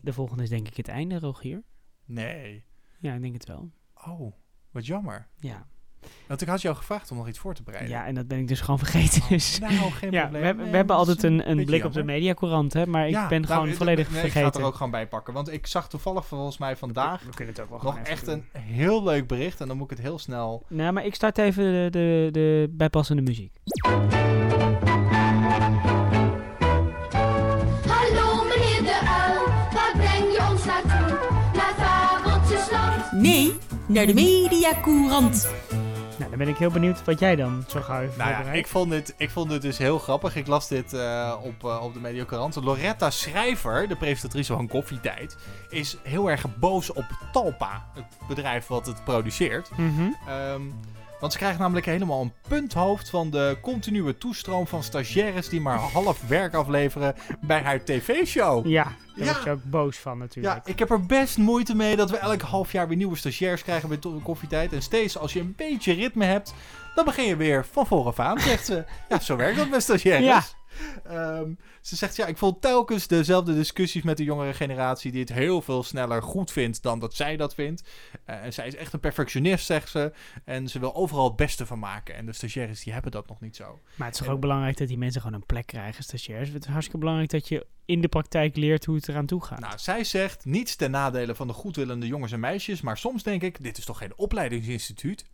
De 0.00 0.12
volgende 0.12 0.42
is 0.42 0.48
denk 0.48 0.68
ik 0.68 0.76
het 0.76 0.88
einde, 0.88 1.18
Rogier. 1.18 1.62
Nee. 2.04 2.64
Ja, 2.98 3.14
ik 3.14 3.20
denk 3.20 3.34
het 3.34 3.46
wel. 3.46 3.70
Oh, 4.06 4.32
wat 4.70 4.86
jammer. 4.86 5.28
Ja. 5.36 5.66
Want 6.28 6.40
ik 6.42 6.48
had 6.48 6.60
jou 6.62 6.76
gevraagd 6.76 7.10
om 7.10 7.16
nog 7.16 7.28
iets 7.28 7.38
voor 7.38 7.54
te 7.54 7.62
bereiden. 7.62 7.92
Ja, 7.92 8.06
en 8.06 8.14
dat 8.14 8.28
ben 8.28 8.38
ik 8.38 8.48
dus 8.48 8.60
gewoon 8.60 8.78
vergeten. 8.78 9.22
Dus. 9.28 9.58
nou, 9.58 9.72
geen 9.90 10.10
ja, 10.18 10.20
probleem. 10.20 10.56
We, 10.56 10.62
hebben- 10.76 10.86
we 10.86 10.92
altijd 10.92 11.22
een, 11.22 11.50
een 11.50 11.64
blik 11.64 11.84
op 11.84 11.92
de 11.92 12.02
mediacourant, 12.04 12.72
hè, 12.72 12.86
maar 12.86 13.06
ik 13.06 13.12
Ja, 13.12 13.28
ben 13.28 13.40
nou, 13.40 13.52
gewoon 13.60 13.74
volledig 13.74 14.10
nee, 14.10 14.20
vergeten. 14.20 14.36
Ik 14.40 14.42
ga 14.44 14.50
het 14.50 14.56
er 14.60 14.64
ook 14.64 14.74
gewoon 14.76 14.90
bij 14.90 15.06
pakken. 15.06 15.34
Want 15.34 15.52
ik 15.52 15.66
zag 15.66 15.88
toevallig 15.88 16.26
volgens 16.26 16.58
mij 16.58 16.76
vandaag 16.76 17.22
we 17.22 17.34
kunnen 17.34 17.54
het 17.54 17.62
ook 17.62 17.70
wel 17.82 17.92
nog 17.92 17.98
echt 18.02 18.24
doen. 18.26 18.44
een 18.52 18.60
heel 18.60 19.02
leuk 19.02 19.26
bericht. 19.26 19.60
En 19.60 19.68
dan 19.68 19.76
moet 19.76 19.90
ik 19.90 19.96
het 19.96 20.06
heel 20.06 20.18
snel... 20.18 20.64
Nou, 20.68 20.92
maar 20.92 21.04
ik 21.04 21.14
start 21.14 21.38
even 21.38 21.64
de, 21.64 21.88
de, 21.90 22.28
de 22.32 22.68
bijpassende 22.76 23.22
muziek. 23.22 23.52
Hallo 27.86 28.44
meneer 28.44 28.82
de 28.82 29.00
uil, 29.24 29.46
waar 29.72 29.92
breng 29.96 30.32
je 30.32 30.46
ons 30.50 30.64
naartoe? 30.64 31.18
Naar 31.54 31.74
Fabeltjesland. 31.78 33.12
Nee, 33.12 33.52
naar 33.86 34.06
de 34.06 34.14
Mediacourant. 34.14 35.50
Nou, 35.70 35.79
dan 36.30 36.38
ben 36.38 36.48
ik 36.48 36.56
heel 36.56 36.70
benieuwd 36.70 37.04
wat 37.04 37.18
jij 37.18 37.36
dan 37.36 37.64
zo 37.66 37.80
gauw 37.80 38.00
even 38.00 38.18
Nou 38.18 38.30
ja, 38.30 38.52
ik 38.52 38.66
vond, 38.66 38.90
dit, 38.90 39.14
ik 39.16 39.30
vond 39.30 39.50
dit 39.50 39.62
dus 39.62 39.78
heel 39.78 39.98
grappig. 39.98 40.36
Ik 40.36 40.46
las 40.46 40.68
dit 40.68 40.92
eh, 40.92 41.36
op, 41.42 41.64
eh, 41.64 41.82
op 41.82 41.94
de 41.94 42.00
Mediacorant. 42.00 42.54
Loretta 42.54 43.10
Schrijver, 43.10 43.88
de 43.88 43.96
presentatrice 43.96 44.52
van 44.52 44.68
Koffietijd, 44.68 45.36
is 45.68 45.96
heel 46.02 46.30
erg 46.30 46.58
boos 46.58 46.92
op 46.92 47.04
Talpa, 47.32 47.84
het 47.94 48.28
bedrijf 48.28 48.66
wat 48.66 48.86
het 48.86 49.04
produceert. 49.04 49.70
Ehm, 50.26 50.62
want 51.20 51.32
ze 51.32 51.38
krijgt 51.38 51.58
namelijk 51.58 51.86
helemaal 51.86 52.20
een 52.20 52.32
punthoofd 52.48 53.10
van 53.10 53.30
de 53.30 53.56
continue 53.62 54.18
toestroom 54.18 54.66
van 54.66 54.82
stagiaires 54.82 55.48
die 55.48 55.60
maar 55.60 55.78
half 55.78 56.26
werk 56.28 56.54
afleveren 56.54 57.14
bij 57.40 57.62
haar 57.62 57.84
tv-show. 57.84 58.66
Ja, 58.66 58.84
daar 59.16 59.26
Ja. 59.26 59.36
je 59.44 59.50
ook 59.50 59.62
boos 59.64 59.96
van 59.96 60.18
natuurlijk. 60.18 60.54
Ja, 60.66 60.72
ik 60.72 60.78
heb 60.78 60.90
er 60.90 61.06
best 61.06 61.38
moeite 61.38 61.74
mee 61.76 61.96
dat 61.96 62.10
we 62.10 62.16
elk 62.16 62.40
half 62.40 62.72
jaar 62.72 62.88
weer 62.88 62.96
nieuwe 62.96 63.16
stagiairs 63.16 63.62
krijgen 63.62 63.88
bij 63.88 63.98
To- 63.98 64.20
Koffietijd. 64.22 64.72
En 64.72 64.82
steeds 64.82 65.18
als 65.18 65.32
je 65.32 65.40
een 65.40 65.54
beetje 65.56 65.92
ritme 65.92 66.24
hebt, 66.24 66.54
dan 66.94 67.04
begin 67.04 67.24
je 67.24 67.36
weer 67.36 67.66
van 67.72 67.86
vooraf 67.86 68.18
aan, 68.18 68.40
zegt 68.40 68.66
ze. 68.66 68.84
Ja, 69.08 69.18
zo 69.20 69.36
werkt 69.36 69.56
dat 69.58 69.68
met 69.68 69.82
stagiaires. 69.82 70.26
Ja. 70.26 70.42
Ehm, 71.04 71.52
ze 71.80 71.96
zegt, 71.96 72.16
ja, 72.16 72.26
ik 72.26 72.38
voel 72.38 72.58
telkens 72.58 73.06
dezelfde 73.06 73.54
discussies 73.54 74.02
met 74.02 74.16
de 74.16 74.24
jongere 74.24 74.54
generatie 74.54 75.10
die 75.10 75.20
het 75.20 75.32
heel 75.32 75.62
veel 75.62 75.82
sneller 75.82 76.22
goed 76.22 76.52
vindt 76.52 76.82
dan 76.82 76.98
dat 76.98 77.14
zij 77.14 77.36
dat 77.36 77.54
vindt. 77.54 77.88
Eh, 78.24 78.44
en 78.44 78.52
zij 78.52 78.66
is 78.66 78.76
echt 78.76 78.92
een 78.92 79.00
perfectionist, 79.00 79.66
zegt 79.66 79.88
ze. 79.88 80.12
En 80.44 80.68
ze 80.68 80.78
wil 80.78 80.94
overal 80.94 81.24
het 81.24 81.36
beste 81.36 81.66
van 81.66 81.78
maken. 81.78 82.14
En 82.14 82.26
de 82.26 82.32
stagiaires, 82.32 82.82
die 82.84 82.92
hebben 82.92 83.10
dat 83.10 83.28
nog 83.28 83.40
niet 83.40 83.56
zo. 83.56 83.78
Maar 83.94 84.06
het 84.06 84.16
is 84.16 84.22
toch 84.22 84.34
ook 84.34 84.40
belangrijk 84.40 84.76
dat 84.76 84.88
die 84.88 84.98
mensen 84.98 85.20
gewoon 85.20 85.36
een 85.36 85.46
plek 85.46 85.66
krijgen, 85.66 86.04
stagiairs. 86.04 86.48
Het 86.48 86.64
is 86.64 86.70
hartstikke 86.70 86.98
belangrijk 86.98 87.30
dat 87.30 87.48
je 87.48 87.66
in 87.84 88.00
de 88.00 88.08
praktijk 88.08 88.56
leert 88.56 88.84
hoe 88.84 88.96
het 88.96 89.08
eraan 89.08 89.26
toe 89.26 89.44
gaat. 89.44 89.60
Nou, 89.60 89.78
zij 89.78 90.04
zegt 90.04 90.44
niets 90.44 90.76
ten 90.76 90.90
nadele 90.90 91.34
van 91.34 91.46
de 91.46 91.52
goedwillende 91.52 92.06
jongens 92.06 92.32
en 92.32 92.40
meisjes, 92.40 92.80
maar 92.80 92.98
soms 92.98 93.22
denk 93.22 93.42
ik, 93.42 93.62
dit 93.62 93.78
is 93.78 93.84
toch 93.84 93.98
geen 93.98 94.12
opleidingsinstituut? 94.16 95.24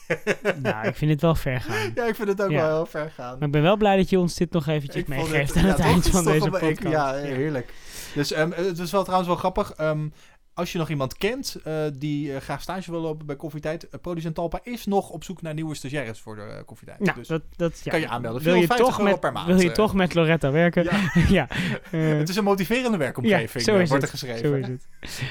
Nou, 0.62 0.86
ik 0.86 0.96
vind 0.96 1.10
het 1.10 1.20
wel 1.20 1.34
ver 1.34 1.60
gaan. 1.60 1.92
Ja, 1.94 2.04
ik 2.04 2.14
vind 2.14 2.28
het 2.28 2.42
ook 2.42 2.50
Ja. 2.50 2.66
wel 2.66 2.74
heel 2.76 2.86
ver 2.86 3.10
gaan. 3.10 3.38
Maar 3.38 3.46
ik 3.46 3.52
ben 3.52 3.62
wel 3.62 3.76
blij 3.76 3.96
dat 3.96 4.10
je 4.10 4.18
ons 4.18 4.34
dit 4.34 4.52
nog 4.52 4.66
eventjes 4.66 5.02
Ik 5.02 5.08
meegeeft 5.08 5.54
het- 5.54 5.56
aan 5.62 5.68
ja, 5.68 5.74
het 5.76 5.80
eind 5.80 6.08
van 6.08 6.24
deze 6.24 6.46
ik- 6.46 6.50
podcast. 6.52 6.82
Ja, 6.94 7.14
heerlijk. 7.14 7.72
Dus 8.14 8.32
ehm, 8.32 8.50
het 8.50 8.78
is 8.78 8.90
wel 8.90 9.02
trouwens 9.02 9.28
wel 9.28 9.38
grappig. 9.38 9.72
ehm, 9.72 10.08
als 10.54 10.72
je 10.72 10.78
nog 10.78 10.88
iemand 10.90 11.16
kent 11.16 11.56
eh, 11.64 11.74
die 11.94 12.34
eh, 12.34 12.40
graag 12.40 12.62
stage 12.62 12.90
wil 12.90 13.00
lopen 13.00 13.26
bij 13.26 13.36
Koffietijd, 13.36 13.84
uh, 13.84 13.90
Producent 14.00 14.34
Talpa 14.34 14.58
is 14.62 14.86
nog 14.86 15.10
op 15.10 15.24
zoek 15.24 15.42
naar 15.42 15.54
nieuwe 15.54 15.74
stagiaires 15.74 16.20
voor 16.20 16.36
de 16.36 16.62
Koffietijd. 16.66 16.98
Nou, 17.00 17.18
dus 17.18 17.28
dat, 17.28 17.42
dat, 17.56 17.80
ja. 17.84 17.90
kan 17.90 18.00
je 18.00 18.08
aanmelden. 18.08 18.42
Wil 18.42 18.54
je, 18.54 18.58
450 18.58 18.96
toch 18.96 19.04
met, 19.12 19.20
per 19.20 19.32
maand. 19.32 19.46
wil 19.46 19.60
je 19.60 19.72
toch 19.72 19.94
met 19.94 20.14
Loretta 20.14 20.50
werken? 20.50 20.88
Ja. 21.28 21.46
het 22.18 22.28
is 22.28 22.36
een 22.36 22.44
motiverende 22.44 22.96
werkomgeving, 22.96 23.64
ja, 23.66 23.72
zo 23.72 23.78
is 23.78 23.88
wordt 23.88 24.04
er 24.04 24.10
het. 24.10 24.20
geschreven. 24.20 24.48
Zo 24.48 24.54
is 24.54 24.66
het. 24.66 25.22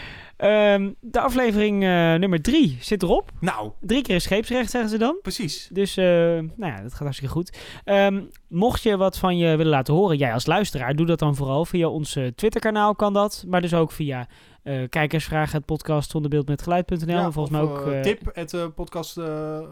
Ehm, 0.42 0.92
de 1.00 1.20
aflevering 1.20 1.84
eh, 1.84 2.14
nummer 2.14 2.42
drie 2.42 2.78
zit 2.80 3.04
erop. 3.04 3.32
Nou. 3.40 3.72
Drie 3.80 4.02
keer 4.02 4.22
scheepsrecht, 4.22 4.72
zeggen 4.72 4.90
ze 4.90 4.98
dan. 4.98 5.18
Precies. 5.22 5.70
Dus, 5.72 5.98
eh, 5.98 6.06
nou 6.06 6.72
ja, 6.72 6.82
dat 6.82 6.92
gaat 6.92 7.00
hartstikke 7.00 7.34
goed. 7.34 7.58
Ehm, 7.84 8.22
mocht 8.48 8.84
je 8.84 8.98
wat 8.98 9.18
van 9.18 9.38
je 9.38 9.56
willen 9.56 9.72
laten 9.72 9.94
horen, 9.94 10.18
jij 10.18 10.34
als 10.34 10.46
luisteraar, 10.46 10.96
doe 10.96 11.06
dat 11.06 11.20
dan 11.20 11.36
vooral 11.36 11.66
via 11.66 11.88
ons 11.88 12.16
eh, 12.16 12.28
Twitterkanaal 12.28 12.96
kan 12.96 13.14
dat. 13.14 13.44
Maar 13.48 13.62
dus 13.62 13.74
ook 13.74 13.92
via 13.92 14.28
eh 14.64 14.90
kijkersvragen, 14.90 15.58
het 15.58 15.66
podcast 15.66 16.12
zonder 16.12 16.30
beeld 16.30 16.48
met 16.48 16.62
geluid.nl. 16.62 17.08
Ja, 17.08 17.24
en 17.24 17.34
volgens 17.34 17.56
mij 17.56 17.64
ook... 17.64 17.88
eh, 17.88 17.98
eh, 17.98 18.04
tip, 18.04 18.30
het 18.34 18.76
podcast 18.76 19.20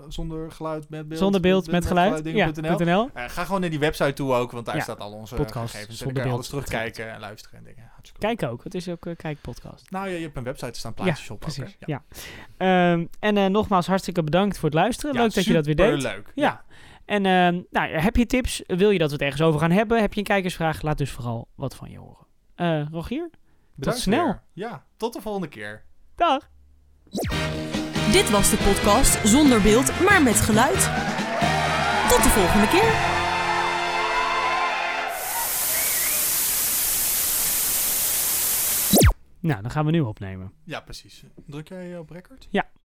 zonder 0.07 0.51
geluid 0.51 0.89
met 0.89 1.07
beeld. 1.07 1.19
Zonder 1.19 1.41
beeld 1.41 1.71
met 1.71 1.85
geluid, 1.85 2.23
dingen 2.23 2.53
ja, 2.63 2.77
.nl. 2.77 3.09
Ga 3.13 3.43
gewoon 3.43 3.61
naar 3.61 3.69
die 3.69 3.79
website 3.79 4.13
toe 4.13 4.33
ook, 4.33 4.51
want 4.51 4.65
daar 4.65 4.75
Ja, 4.75 4.81
staat 4.81 4.99
al 4.99 5.11
onze 5.11 5.35
podcast 5.35 5.71
gegevens. 5.71 5.89
En 5.89 5.97
zonder 5.97 6.17
je 6.17 6.21
beeld 6.23 6.33
alles 6.33 6.47
terugkijken 6.47 7.13
en 7.13 7.19
luisteren 7.19 7.57
en 7.57 7.63
dingen. 7.65 7.91
Kijk 8.17 8.43
ook, 8.43 8.63
het 8.63 8.75
is 8.75 8.89
ook 8.89 9.05
een 9.05 9.15
kijkpodcast. 9.15 9.91
Nou 9.91 10.07
ja, 10.09 10.15
je 10.15 10.21
hebt 10.21 10.37
een 10.37 10.43
website, 10.43 10.79
staan 10.79 10.93
plaatjes 10.93 11.27
ja, 11.27 11.33
op. 11.33 11.39
precies. 11.39 11.77
ja. 11.85 12.03
Ehm, 12.57 13.05
en 13.19 13.51
nogmaals, 13.51 13.87
hartstikke 13.87 14.23
bedankt 14.23 14.55
voor 14.59 14.69
het 14.69 14.77
luisteren. 14.77 15.15
Leuk 15.15 15.33
dat 15.33 15.45
je 15.45 15.53
dat 15.53 15.65
weer 15.65 15.75
deed. 15.75 16.01
superleuk, 16.01 16.31
Ja. 16.35 16.63
En 17.05 17.25
ehm, 17.25 17.61
nou, 17.71 17.89
heb 17.89 18.15
je 18.15 18.25
tips? 18.25 18.63
Wil 18.65 18.89
je 18.89 18.97
dat 18.99 19.07
we 19.07 19.13
het 19.13 19.23
ergens 19.23 19.41
over 19.41 19.59
gaan 19.59 19.71
hebben? 19.71 20.01
Heb 20.01 20.13
je 20.13 20.19
een 20.19 20.25
kijkersvraag? 20.25 20.81
Laat 20.81 20.97
dus 20.97 21.11
vooral 21.11 21.47
wat 21.55 21.75
van 21.75 21.91
je 21.91 21.97
horen. 21.97 22.87
Rogier, 22.91 23.29
tot 23.79 23.87
Bedankt 23.87 23.99
snel. 24.01 24.25
weer. 24.25 24.41
Ja, 24.53 24.83
tot 24.97 25.13
de 25.13 25.21
volgende 25.21 25.47
keer. 25.47 25.83
Dag. 26.15 26.49
Dit 28.11 28.29
was 28.29 28.49
de 28.49 28.57
podcast 28.57 29.27
zonder 29.27 29.61
beeld, 29.61 29.99
maar 29.99 30.23
met 30.23 30.35
geluid. 30.35 30.81
Tot 32.09 32.23
de 32.23 32.29
volgende 32.29 32.67
keer. 32.67 33.17
Nou, 39.41 39.61
dan 39.61 39.71
gaan 39.71 39.85
we 39.85 39.91
nu 39.91 39.99
opnemen. 39.99 40.51
Ja, 40.63 40.79
precies. 40.79 41.23
Druk 41.45 41.67
jij 41.67 41.97
op 41.97 42.09
record? 42.09 42.47
Ja. 42.49 42.69